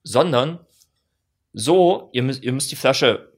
sondern 0.03 0.59
so, 1.53 2.09
ihr 2.13 2.23
müsst, 2.23 2.43
ihr 2.43 2.53
müsst 2.53 2.71
die 2.71 2.75
Flasche 2.75 3.33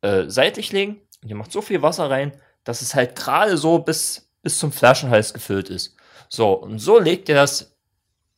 äh, 0.00 0.24
seitlich 0.28 0.72
legen 0.72 1.00
und 1.22 1.28
ihr 1.28 1.36
macht 1.36 1.52
so 1.52 1.62
viel 1.62 1.82
Wasser 1.82 2.10
rein, 2.10 2.40
dass 2.64 2.82
es 2.82 2.94
halt 2.94 3.16
gerade 3.16 3.56
so 3.56 3.78
bis, 3.78 4.30
bis 4.42 4.58
zum 4.58 4.72
Flaschenhals 4.72 5.34
gefüllt 5.34 5.68
ist. 5.68 5.96
So, 6.28 6.52
und 6.52 6.78
so 6.78 6.98
legt 6.98 7.28
ihr 7.28 7.34
das 7.34 7.76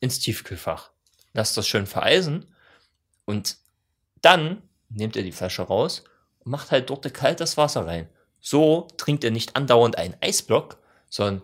ins 0.00 0.18
Tiefkühlfach. 0.18 0.90
Lasst 1.32 1.56
das 1.56 1.68
schön 1.68 1.86
vereisen 1.86 2.46
und 3.24 3.56
dann 4.22 4.62
nehmt 4.88 5.16
ihr 5.16 5.22
die 5.22 5.32
Flasche 5.32 5.62
raus 5.62 6.04
und 6.40 6.50
macht 6.50 6.70
halt 6.70 6.90
dort 6.90 7.12
kaltes 7.14 7.56
Wasser 7.56 7.86
rein. 7.86 8.08
So 8.40 8.86
trinkt 8.96 9.24
ihr 9.24 9.30
nicht 9.30 9.56
andauernd 9.56 9.98
einen 9.98 10.16
Eisblock, 10.20 10.78
sondern 11.08 11.42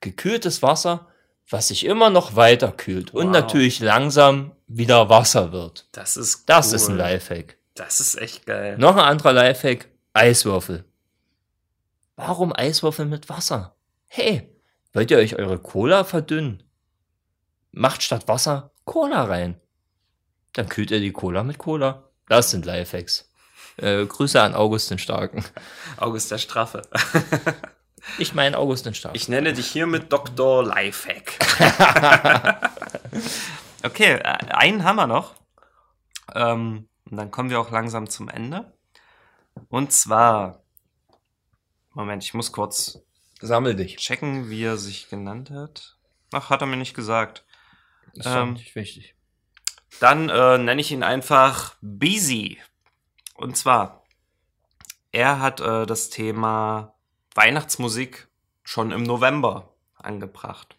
gekühltes 0.00 0.62
Wasser, 0.62 1.06
was 1.48 1.68
sich 1.68 1.84
immer 1.84 2.08
noch 2.10 2.36
weiter 2.36 2.72
kühlt 2.72 3.12
und 3.12 3.26
Wow. 3.26 3.32
natürlich 3.32 3.80
langsam 3.80 4.52
wieder 4.66 5.08
Wasser 5.10 5.52
wird. 5.52 5.86
Das 5.92 6.16
ist 6.16 6.48
Das 6.48 6.68
cool. 6.70 6.74
ist 6.76 6.88
ein 6.88 6.96
Lifehack. 6.96 7.58
Das 7.74 8.00
ist 8.00 8.14
echt 8.16 8.46
geil. 8.46 8.78
Noch 8.78 8.94
ein 8.96 9.04
anderer 9.04 9.32
Lifehack, 9.32 9.88
Eiswürfel. 10.14 10.84
Warum 12.16 12.52
Eiswürfel 12.54 13.04
mit 13.06 13.28
Wasser? 13.28 13.74
Hey, 14.06 14.48
wollt 14.92 15.10
ihr 15.10 15.18
euch 15.18 15.36
eure 15.36 15.58
Cola 15.58 16.04
verdünnen? 16.04 16.62
Macht 17.72 18.02
statt 18.02 18.28
Wasser 18.28 18.70
Cola 18.84 19.24
rein. 19.24 19.60
Dann 20.54 20.68
kühlt 20.68 20.90
ihr 20.90 21.00
die 21.00 21.12
Cola 21.12 21.42
mit 21.42 21.58
Cola. 21.58 22.04
Das 22.28 22.50
sind 22.50 22.64
Lifehacks. 22.64 23.30
Äh, 23.76 24.06
Grüße 24.06 24.40
an 24.40 24.54
August 24.54 24.90
den 24.90 24.98
Starken. 24.98 25.44
August 25.98 26.30
der 26.30 26.38
Straffe. 26.38 26.82
Ich 28.18 28.34
meine 28.34 28.58
August 28.58 28.84
den 28.84 28.94
Starken. 28.94 29.16
Ich 29.16 29.28
nenne 29.30 29.54
dich 29.54 29.66
hiermit 29.66 30.12
Dr. 30.12 30.62
Lifehack. 30.62 31.38
okay, 33.82 34.16
äh, 34.16 34.22
einen 34.22 34.84
haben 34.84 34.96
wir 34.96 35.06
noch. 35.06 35.34
Ähm, 36.34 36.86
und 37.10 37.16
dann 37.16 37.30
kommen 37.30 37.48
wir 37.48 37.58
auch 37.58 37.70
langsam 37.70 38.10
zum 38.10 38.28
Ende. 38.28 38.72
Und 39.70 39.90
zwar, 39.92 40.62
Moment, 41.94 42.22
ich 42.24 42.34
muss 42.34 42.52
kurz 42.52 42.98
Sammel 43.40 43.74
dich. 43.74 43.96
checken, 43.96 44.50
wie 44.50 44.64
er 44.64 44.76
sich 44.76 45.08
genannt 45.08 45.50
hat. 45.50 45.96
Ach, 46.32 46.50
hat 46.50 46.60
er 46.60 46.66
mir 46.66 46.76
nicht 46.76 46.94
gesagt. 46.94 47.44
Das 48.14 48.26
ist 48.26 48.32
Ähm, 48.32 48.52
nicht 48.52 48.74
wichtig. 48.74 49.13
Dann 50.00 50.28
äh, 50.28 50.58
nenne 50.58 50.80
ich 50.80 50.92
ihn 50.92 51.02
einfach 51.02 51.76
Busy. 51.80 52.58
Und 53.36 53.56
zwar, 53.56 54.04
er 55.12 55.40
hat 55.40 55.60
äh, 55.60 55.86
das 55.86 56.10
Thema 56.10 56.94
Weihnachtsmusik 57.34 58.28
schon 58.62 58.90
im 58.90 59.02
November 59.02 59.74
angebracht. 59.94 60.76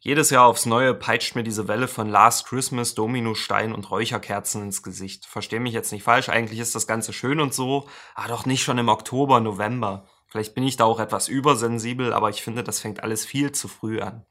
Jedes 0.00 0.30
Jahr 0.30 0.46
aufs 0.46 0.64
Neue 0.64 0.94
peitscht 0.94 1.34
mir 1.34 1.42
diese 1.42 1.66
Welle 1.66 1.88
von 1.88 2.08
Last 2.08 2.46
Christmas, 2.46 2.94
Dominostein 2.94 3.74
und 3.74 3.90
Räucherkerzen 3.90 4.62
ins 4.62 4.82
Gesicht. 4.82 5.26
Versteh 5.26 5.58
mich 5.58 5.74
jetzt 5.74 5.92
nicht 5.92 6.04
falsch, 6.04 6.28
eigentlich 6.28 6.60
ist 6.60 6.74
das 6.74 6.86
Ganze 6.86 7.12
schön 7.12 7.40
und 7.40 7.52
so, 7.52 7.88
aber 8.14 8.28
doch 8.28 8.46
nicht 8.46 8.62
schon 8.62 8.78
im 8.78 8.88
Oktober, 8.88 9.40
November. 9.40 10.06
Vielleicht 10.26 10.54
bin 10.54 10.64
ich 10.64 10.76
da 10.76 10.84
auch 10.84 11.00
etwas 11.00 11.26
übersensibel, 11.26 12.12
aber 12.12 12.30
ich 12.30 12.42
finde, 12.42 12.62
das 12.62 12.80
fängt 12.80 13.02
alles 13.02 13.26
viel 13.26 13.52
zu 13.52 13.66
früh 13.66 14.00
an. 14.00 14.24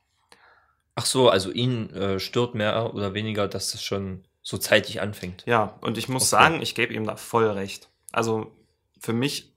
Ach 0.99 1.05
so, 1.05 1.29
also 1.29 1.51
ihn 1.51 1.91
äh, 1.93 2.19
stört 2.19 2.55
mehr 2.55 2.91
oder 2.95 3.13
weniger, 3.13 3.47
dass 3.47 3.75
es 3.75 3.83
schon 3.83 4.23
so 4.41 4.57
zeitig 4.57 4.99
anfängt. 4.99 5.43
Ja, 5.45 5.77
und 5.81 5.95
ich 5.99 6.09
muss 6.09 6.23
Okay. 6.33 6.41
sagen, 6.43 6.61
ich 6.63 6.73
gebe 6.73 6.91
ihm 6.91 7.05
da 7.05 7.15
voll 7.17 7.45
recht. 7.45 7.87
Also 8.11 8.51
für 8.99 9.13
mich, 9.13 9.53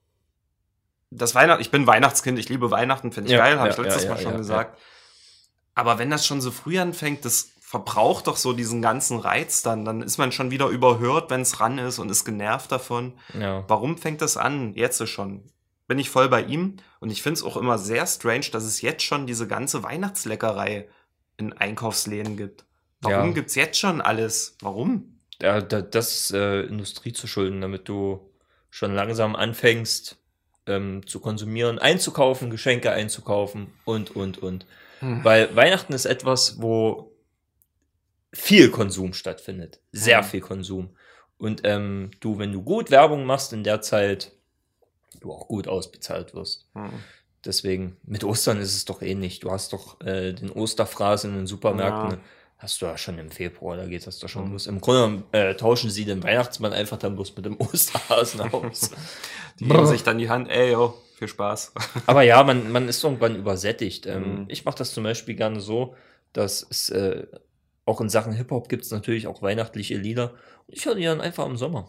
das 1.10 1.34
Weihnachten, 1.34 1.62
ich 1.62 1.70
bin 1.70 1.86
Weihnachtskind, 1.86 2.38
ich 2.38 2.50
liebe 2.50 2.70
Weihnachten, 2.70 3.10
finde 3.10 3.30
ich 3.30 3.36
Ja, 3.36 3.42
geil, 3.44 3.58
habe 3.58 3.70
ja, 3.70 3.74
ich 3.74 3.80
letztes 3.82 4.04
ja, 4.04 4.10
Mal 4.10 4.20
schon 4.20 4.36
gesagt. 4.36 4.78
Aber 5.74 5.98
wenn 5.98 6.10
das 6.10 6.26
schon 6.26 6.42
so 6.42 6.50
früh 6.50 6.78
anfängt, 6.78 7.24
das 7.24 7.52
verbraucht 7.62 8.26
doch 8.26 8.36
so 8.36 8.52
diesen 8.52 8.82
ganzen 8.82 9.18
Reiz 9.18 9.62
dann. 9.62 9.86
Dann 9.86 10.02
ist 10.02 10.18
man 10.18 10.32
schon 10.32 10.50
wieder 10.50 10.66
überhört, 10.66 11.30
wenn 11.30 11.40
es 11.40 11.58
ran 11.60 11.78
ist 11.78 11.98
und 11.98 12.10
ist 12.10 12.26
genervt 12.26 12.70
davon. 12.70 13.14
Ja. 13.32 13.64
Warum 13.66 13.96
fängt 13.96 14.20
das 14.20 14.36
an? 14.36 14.74
Jetzt 14.74 15.08
schon. 15.08 15.44
Bin 15.86 15.98
ich 15.98 16.10
voll 16.10 16.28
bei 16.28 16.42
ihm. 16.42 16.76
Und 16.98 17.10
ich 17.10 17.22
finde 17.22 17.38
es 17.38 17.44
auch 17.44 17.56
immer 17.56 17.78
sehr 17.78 18.06
strange, 18.06 18.46
dass 18.52 18.64
es 18.64 18.82
jetzt 18.82 19.04
schon 19.04 19.26
diese 19.26 19.46
ganze 19.46 19.82
Weihnachtsleckerei 19.82 20.88
in 21.40 21.52
Einkaufsläden 21.52 22.36
gibt. 22.36 22.64
Warum 23.00 23.28
Ja. 23.28 23.32
gibt's 23.32 23.54
jetzt 23.54 23.78
schon 23.78 24.00
alles? 24.00 24.56
Warum? 24.60 25.20
Ja, 25.40 25.60
da, 25.60 25.80
das 25.80 26.12
ist 26.12 26.32
äh, 26.34 26.62
Industrie 26.62 27.12
zu 27.12 27.26
schulden, 27.26 27.60
damit 27.60 27.88
du 27.88 28.30
schon 28.68 28.94
langsam 28.94 29.34
anfängst 29.36 30.18
ähm, 30.66 31.06
zu 31.06 31.18
konsumieren, 31.20 31.78
einzukaufen, 31.78 32.50
Geschenke 32.50 32.92
einzukaufen 32.92 33.72
und, 33.84 34.14
und, 34.14 34.38
und. 34.38 34.66
Hm. 35.00 35.24
Weil 35.24 35.56
Weihnachten 35.56 35.94
ist 35.94 36.04
etwas, 36.04 36.60
wo 36.60 37.10
viel 38.32 38.70
Konsum 38.70 39.12
stattfindet. 39.14 39.80
Sehr 39.92 40.18
Hm. 40.18 40.24
viel 40.24 40.40
Konsum. 40.40 40.90
Und 41.38 41.62
ähm, 41.64 42.10
du, 42.20 42.38
wenn 42.38 42.52
du 42.52 42.62
gut 42.62 42.90
Werbung 42.90 43.24
machst 43.24 43.52
in 43.54 43.64
der 43.64 43.80
Zeit, 43.80 44.32
du 45.20 45.32
auch 45.32 45.48
gut 45.48 45.66
ausbezahlt 45.68 46.34
wirst. 46.34 46.66
Hm. 46.74 46.90
Deswegen, 47.44 47.96
mit 48.04 48.22
Ostern 48.24 48.58
ist 48.60 48.74
es 48.76 48.84
doch 48.84 49.00
ähnlich. 49.02 49.40
Du 49.40 49.50
hast 49.50 49.72
doch 49.72 50.00
äh, 50.02 50.32
den 50.32 50.50
Osterfraß 50.50 51.24
in 51.24 51.34
den 51.34 51.46
Supermärkten. 51.46 52.18
Ja. 52.18 52.24
Hast 52.58 52.82
du 52.82 52.86
ja 52.86 52.98
schon 52.98 53.18
im 53.18 53.30
Februar, 53.30 53.78
da 53.78 53.86
geht 53.86 54.06
das 54.06 54.18
doch 54.18 54.28
schon 54.28 54.46
Mhm. 54.48 54.52
los. 54.52 54.66
Im 54.66 54.80
Grunde 54.82 55.22
äh, 55.32 55.54
tauschen 55.54 55.88
sie 55.88 56.04
den 56.04 56.22
Weihnachtsmann 56.22 56.74
einfach 56.74 56.98
dann 56.98 57.14
bloß 57.14 57.34
mit 57.36 57.46
dem 57.46 57.56
Osterhasen 57.58 58.40
aus. 58.52 58.90
Die 59.58 59.64
geben 59.64 59.86
sich 59.86 60.02
dann 60.02 60.18
die 60.18 60.28
Hand, 60.28 60.50
ey, 60.50 60.72
yo, 60.72 60.94
Viel 61.16 61.28
Spaß. 61.28 61.72
Aber 62.06 62.22
ja, 62.22 62.42
man, 62.44 62.70
man 62.72 62.88
ist 62.88 63.02
irgendwann 63.04 63.36
übersättigt. 63.36 64.04
Ähm, 64.06 64.40
Mhm. 64.40 64.44
Ich 64.48 64.64
mache 64.66 64.76
das 64.78 64.92
zum 64.92 65.04
Beispiel 65.04 65.34
gerne 65.34 65.60
so, 65.60 65.94
dass 66.34 66.66
es 66.70 66.90
äh, 66.90 67.26
auch 67.86 68.00
in 68.02 68.08
Sachen 68.10 68.32
Hip-Hop 68.34 68.68
gibt 68.68 68.84
es 68.84 68.90
natürlich 68.90 69.26
auch 69.26 69.40
weihnachtliche 69.42 69.96
Lieder. 69.96 70.32
Und 70.66 70.74
ich 70.76 70.84
höre 70.84 70.94
die 70.94 71.04
dann 71.04 71.20
einfach 71.22 71.46
im 71.46 71.56
Sommer. 71.56 71.88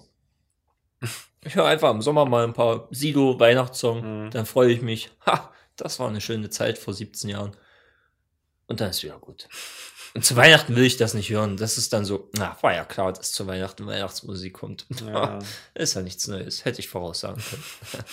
Ich 1.52 1.56
höre 1.58 1.66
einfach 1.66 1.92
im 1.92 2.02
Sommer 2.02 2.24
mal 2.24 2.46
ein 2.46 2.54
paar 2.54 2.88
Sido 2.92 3.38
Weihnachtssong, 3.38 4.28
Mhm. 4.28 4.32
dann 4.32 4.46
freue 4.46 4.72
ich 4.72 4.82
mich. 4.82 5.12
Ha, 5.26 5.52
das 5.76 6.00
war 6.00 6.08
eine 6.08 6.22
schöne 6.22 6.50
Zeit 6.50 6.78
vor 6.78 6.94
17 6.94 7.30
Jahren. 7.30 7.52
Und 8.68 8.80
dann 8.80 8.92
ist 8.92 9.04
wieder 9.04 9.20
gut. 9.20 9.50
Und 10.14 10.24
zu 10.24 10.38
Weihnachten 10.38 10.78
will 10.78 10.86
ich 10.86 10.96
das 10.96 11.14
nicht 11.14 11.30
hören. 11.30 11.58
Das 11.58 11.78
ist 11.78 11.92
dann 11.92 12.06
so, 12.06 12.30
na, 12.38 12.56
war 12.62 12.74
ja 12.74 12.86
klar, 12.86 13.12
dass 13.12 13.34
zu 13.34 13.48
Weihnachten 13.48 13.86
Weihnachtsmusik 13.86 14.54
kommt. 14.54 14.86
Ja. 15.06 15.40
Ist 15.74 15.94
ja 15.96 16.02
nichts 16.02 16.26
Neues. 16.30 16.64
Hätte 16.64 16.80
ich 16.80 16.88
voraussagen 16.88 17.42
können. 17.44 17.64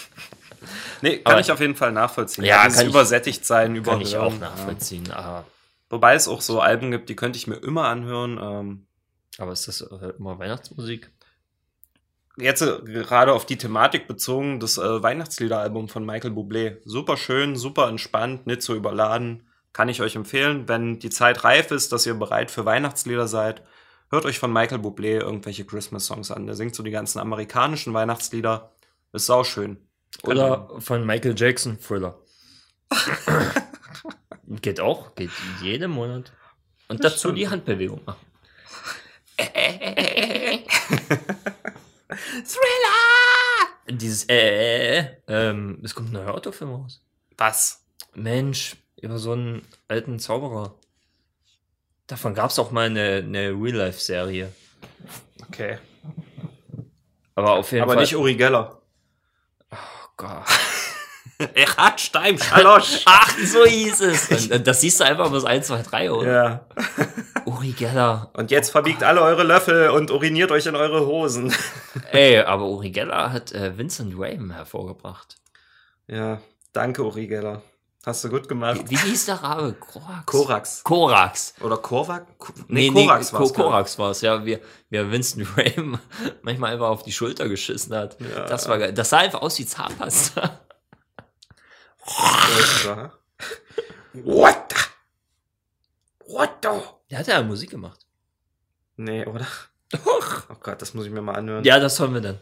Nee, 1.03 1.19
kann 1.19 1.35
Aber- 1.35 1.41
ich 1.41 1.53
auf 1.53 1.61
jeden 1.61 1.77
Fall 1.77 1.93
nachvollziehen. 1.93 2.45
Ja, 2.45 2.65
Dieses 2.65 2.79
kann 2.79 2.87
ich- 2.89 2.93
übersättigt 2.93 3.45
sein, 3.47 3.67
Kann 3.69 3.77
überhören. 3.77 4.01
ich 4.03 4.17
auch 4.17 4.33
ja. 4.33 4.39
nachvollziehen. 4.39 5.13
Aber, 5.13 5.45
Wobei 5.91 6.15
es 6.17 6.27
auch 6.27 6.41
so 6.41 6.61
Alben 6.61 6.91
gibt, 6.91 7.09
die 7.09 7.15
könnte 7.15 7.37
ich 7.39 7.47
mir 7.47 7.55
immer 7.55 7.85
anhören. 7.87 8.39
Ähm, 8.43 8.87
aber 9.39 9.53
ist 9.53 9.69
das 9.69 9.81
äh, 9.83 10.13
immer 10.19 10.37
Weihnachtsmusik? 10.41 11.13
Jetzt 12.41 12.63
äh, 12.63 12.79
gerade 12.85 13.33
auf 13.33 13.47
die 13.47 13.59
Thematik 13.59 14.07
bezogen, 14.07 14.61
das 14.61 14.79
äh, 14.79 15.03
Weihnachtsliederalbum 15.03 15.89
von 15.89 16.05
Michael 16.05 16.33
Bublé. 16.33 16.79
Super 16.85 17.17
schön, 17.17 17.57
super 17.57 17.89
entspannt, 17.89 18.47
nicht 18.47 18.63
so 18.63 18.75
überladen. 18.75 19.49
Kann 19.73 19.89
ich 19.89 20.01
euch 20.01 20.17
empfehlen, 20.17 20.69
wenn 20.69 20.99
die 20.99 21.11
Zeit 21.11 21.45
reif 21.45 21.71
ist, 21.71 21.93
dass 21.93 22.07
ihr 22.07 22.15
bereit 22.15 22.51
für 22.51 22.65
Weihnachtslieder 22.65 23.29
seid. 23.29 23.63
Hört 24.11 24.25
euch 24.25 24.39
von 24.39 24.53
Michael 24.53 24.81
Bublé 24.81 25.21
irgendwelche 25.21 25.65
Christmas-Songs 25.65 26.31
an. 26.31 26.47
Der 26.47 26.55
singt 26.55 26.75
so 26.75 26.83
die 26.83 26.91
ganzen 26.91 27.19
amerikanischen 27.19 27.93
Weihnachtslieder. 27.93 28.73
Ist 29.13 29.27
sauschön. 29.27 29.79
Oder 30.23 30.71
von 30.79 31.07
Michael 31.07 31.35
Jackson, 31.37 31.79
Thriller. 31.79 32.19
geht 34.63 34.81
auch, 34.81 35.15
geht 35.15 35.31
jeden 35.63 35.91
Monat. 35.91 36.33
Und 36.89 37.05
Das 37.05 37.13
dazu 37.13 37.29
stimmt. 37.29 37.39
die 37.39 37.49
Handbewegung 37.49 38.01
machen. 38.07 38.27
Thriller! 42.09 43.69
Dieses 43.91 44.29
äh, 44.29 44.37
äh, 44.37 44.99
äh, 44.99 45.07
ähm, 45.29 45.81
es 45.83 45.95
kommt 45.95 46.11
ein 46.11 46.13
neuer 46.13 46.35
Autofilm 46.35 46.73
raus. 46.73 47.03
Was? 47.37 47.85
Mensch, 48.15 48.77
über 49.01 49.19
so 49.19 49.33
einen 49.33 49.63
alten 49.89 50.19
Zauberer. 50.19 50.75
Davon 52.07 52.35
gab 52.35 52.51
es 52.51 52.59
auch 52.59 52.71
mal 52.71 52.87
eine, 52.87 53.17
eine 53.17 53.51
Real-Life-Serie. 53.51 54.53
Okay. 55.49 55.79
Aber 57.35 57.53
auf 57.53 57.71
jeden 57.73 57.83
Aber 57.83 57.95
Fall. 57.95 58.03
nicht 58.03 58.17
Uri 58.17 58.35
Geller. 58.35 58.81
oh 59.71 60.09
Gott. 60.17 60.45
Erhard 61.55 62.01
Stein, 62.01 62.39
Schalosch. 62.39 63.03
Ach, 63.07 63.33
so 63.45 63.65
hieß 63.65 64.01
es. 64.01 64.51
Und, 64.51 64.67
das 64.67 64.81
siehst 64.81 65.01
du 65.01 65.05
einfach 65.05 65.31
bis 65.31 65.45
1, 65.45 65.67
2, 65.69 65.83
3, 65.83 66.11
oder? 66.13 66.33
ja. 66.33 66.67
Uri 67.47 67.71
Geller. 67.73 68.31
Und 68.35 68.51
jetzt 68.51 68.71
verbiegt 68.71 69.03
alle 69.03 69.23
eure 69.23 69.43
Löffel 69.43 69.89
und 69.91 70.11
uriniert 70.11 70.51
euch 70.51 70.67
in 70.67 70.77
eure 70.77 71.07
Hosen. 71.07 71.55
Ey, 72.13 72.41
aber 72.41 72.67
Uri 72.67 72.91
Geller 72.91 73.33
hat 73.33 73.53
äh, 73.53 73.79
Vincent 73.79 74.15
Raven 74.19 74.51
hervorgebracht. 74.53 75.37
Ja, 76.09 76.41
danke 76.73 77.03
Uri 77.05 77.27
Geller. 77.27 77.63
Hast 78.05 78.25
du 78.25 78.29
gut 78.29 78.49
gemacht. 78.49 78.81
Wie, 78.87 78.91
wie 78.91 78.97
hieß 78.97 79.27
der 79.27 79.37
Rabe? 79.43 79.75
Korax? 79.75 80.27
Korax. 80.27 80.85
Korax. 80.85 81.55
Oder 81.61 81.77
Korvac? 81.79 82.39
Ko- 82.39 82.53
Nee, 82.69 82.91
Nee, 82.91 82.91
nee, 82.91 83.07
Korax 83.07 83.31
Ko 83.31 83.39
war's, 83.39 83.53
glaub 83.53 83.67
ich. 83.67 83.71
Korax 83.71 83.99
war 83.99 84.11
es, 84.11 84.21
ja. 84.23 84.45
Wie, 84.47 84.59
wie 84.91 84.97
er 84.97 85.11
Vincent 85.11 85.47
Raven 85.57 85.99
manchmal 86.43 86.73
einfach 86.75 86.89
auf 86.89 87.03
die 87.03 87.13
Schulter 87.13 87.49
geschissen 87.49 87.95
hat. 87.95 88.17
Ja. 88.21 88.45
Das 88.47 88.69
war 88.69 88.79
geil. 88.79 88.93
Das 88.93 89.11
sah 89.11 89.19
einfach 89.19 89.43
aus 89.43 89.59
wie 89.59 89.67
Zahnpasta. 89.67 90.61
What 94.15 94.73
the? 94.73 94.77
What 96.33 96.51
the? 96.63 96.69
Der 97.11 97.19
hat 97.19 97.27
ja 97.27 97.43
Musik 97.43 97.71
gemacht. 97.71 98.01
Nee, 98.97 99.25
oder? 99.27 99.47
Doch. 99.91 100.51
Oh 100.51 100.57
Gott, 100.61 100.83
das 100.83 100.95
muss 100.95 101.07
ich 101.07 101.13
mir 101.13 101.23
mal 101.23 101.35
anhören. 101.35 101.65
Ja, 101.65 101.79
das 101.79 101.99
hören 101.99 102.15
wir 102.15 102.21
dann. 102.21 102.39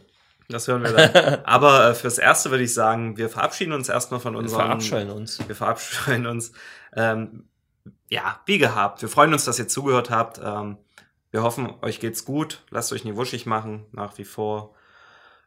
Das 0.49 0.67
hören 0.67 0.83
wir 0.83 0.91
dann. 0.91 1.43
Aber 1.45 1.89
äh, 1.89 1.93
fürs 1.93 2.17
Erste 2.17 2.51
würde 2.51 2.63
ich 2.63 2.73
sagen, 2.73 3.17
wir 3.17 3.29
verabschieden 3.29 3.73
uns 3.73 3.89
erstmal 3.89 4.19
von 4.19 4.33
Wir 4.33 4.39
unserem... 4.39 4.65
verabscheuen 4.65 5.09
uns. 5.09 5.45
Wir 5.47 5.55
verabscheuen 5.55 6.25
uns. 6.25 6.51
Ähm, 6.95 7.47
ja, 8.09 8.41
wie 8.45 8.57
gehabt. 8.57 9.01
Wir 9.01 9.09
freuen 9.09 9.33
uns, 9.33 9.45
dass 9.45 9.59
ihr 9.59 9.67
zugehört 9.67 10.09
habt. 10.09 10.39
Ähm, 10.43 10.77
wir 11.31 11.43
hoffen, 11.43 11.73
euch 11.81 11.99
geht's 11.99 12.25
gut. 12.25 12.63
Lasst 12.69 12.91
euch 12.93 13.03
nie 13.03 13.15
wuschig 13.15 13.45
machen, 13.45 13.85
nach 13.91 14.17
wie 14.17 14.23
vor. 14.25 14.73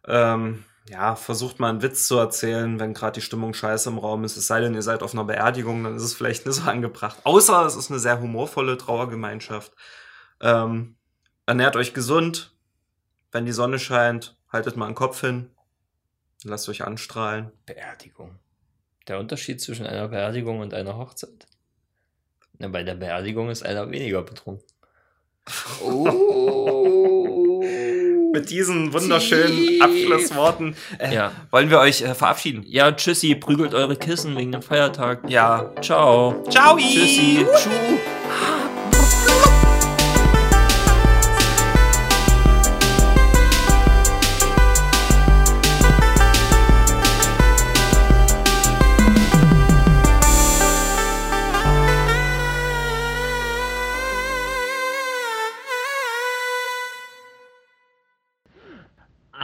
Ähm, 0.06 0.64
ja, 0.88 1.14
versucht 1.14 1.60
mal 1.60 1.68
einen 1.68 1.82
Witz 1.82 2.06
zu 2.06 2.16
erzählen, 2.16 2.80
wenn 2.80 2.94
gerade 2.94 3.20
die 3.20 3.24
Stimmung 3.24 3.54
scheiße 3.54 3.88
im 3.88 3.98
Raum 3.98 4.24
ist. 4.24 4.36
Es 4.36 4.46
sei 4.46 4.60
denn, 4.60 4.74
ihr 4.74 4.82
seid 4.82 5.02
auf 5.02 5.12
einer 5.12 5.24
Beerdigung, 5.24 5.84
dann 5.84 5.96
ist 5.96 6.02
es 6.02 6.14
vielleicht 6.14 6.46
nicht 6.46 6.56
so 6.56 6.62
angebracht. 6.62 7.18
Außer 7.24 7.64
es 7.66 7.76
ist 7.76 7.90
eine 7.90 8.00
sehr 8.00 8.20
humorvolle 8.20 8.78
Trauergemeinschaft. 8.78 9.72
Ähm, 10.40 10.96
ernährt 11.46 11.76
euch 11.76 11.94
gesund. 11.94 12.56
Wenn 13.30 13.44
die 13.44 13.52
Sonne 13.52 13.78
scheint, 13.78 14.36
haltet 14.50 14.76
mal 14.76 14.86
den 14.86 14.94
Kopf 14.94 15.20
hin. 15.20 15.50
Lasst 16.42 16.68
euch 16.68 16.82
anstrahlen. 16.82 17.52
Beerdigung. 17.66 18.38
Der 19.06 19.18
Unterschied 19.18 19.60
zwischen 19.60 19.86
einer 19.86 20.08
Beerdigung 20.08 20.60
und 20.60 20.74
einer 20.74 20.96
Hochzeit. 20.96 21.46
Na, 22.58 22.68
bei 22.68 22.82
der 22.82 22.94
Beerdigung 22.94 23.50
ist 23.50 23.64
einer 23.64 23.90
weniger 23.90 24.22
betrunken. 24.22 24.66
Oh. 25.82 27.19
Mit 28.32 28.50
diesen 28.50 28.92
wunderschönen 28.92 29.80
Abschlussworten 29.82 30.76
äh, 30.98 31.14
Ja. 31.14 31.32
wollen 31.50 31.70
wir 31.70 31.78
euch 31.80 32.02
äh, 32.02 32.14
verabschieden. 32.14 32.64
Ja, 32.66 32.92
tschüssi, 32.92 33.34
prügelt 33.34 33.74
eure 33.74 33.96
Kissen 33.96 34.36
wegen 34.36 34.52
dem 34.52 34.62
Feiertag. 34.62 35.20
Ja. 35.28 35.70
Ciao. 35.82 36.44
Ciao. 36.50 36.76
Tschüssi. 36.76 37.44
Tschu. 37.56 37.70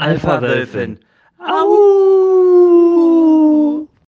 Alpha 0.07 0.41
Wölfin. 0.41 0.99
Au! 1.41 3.26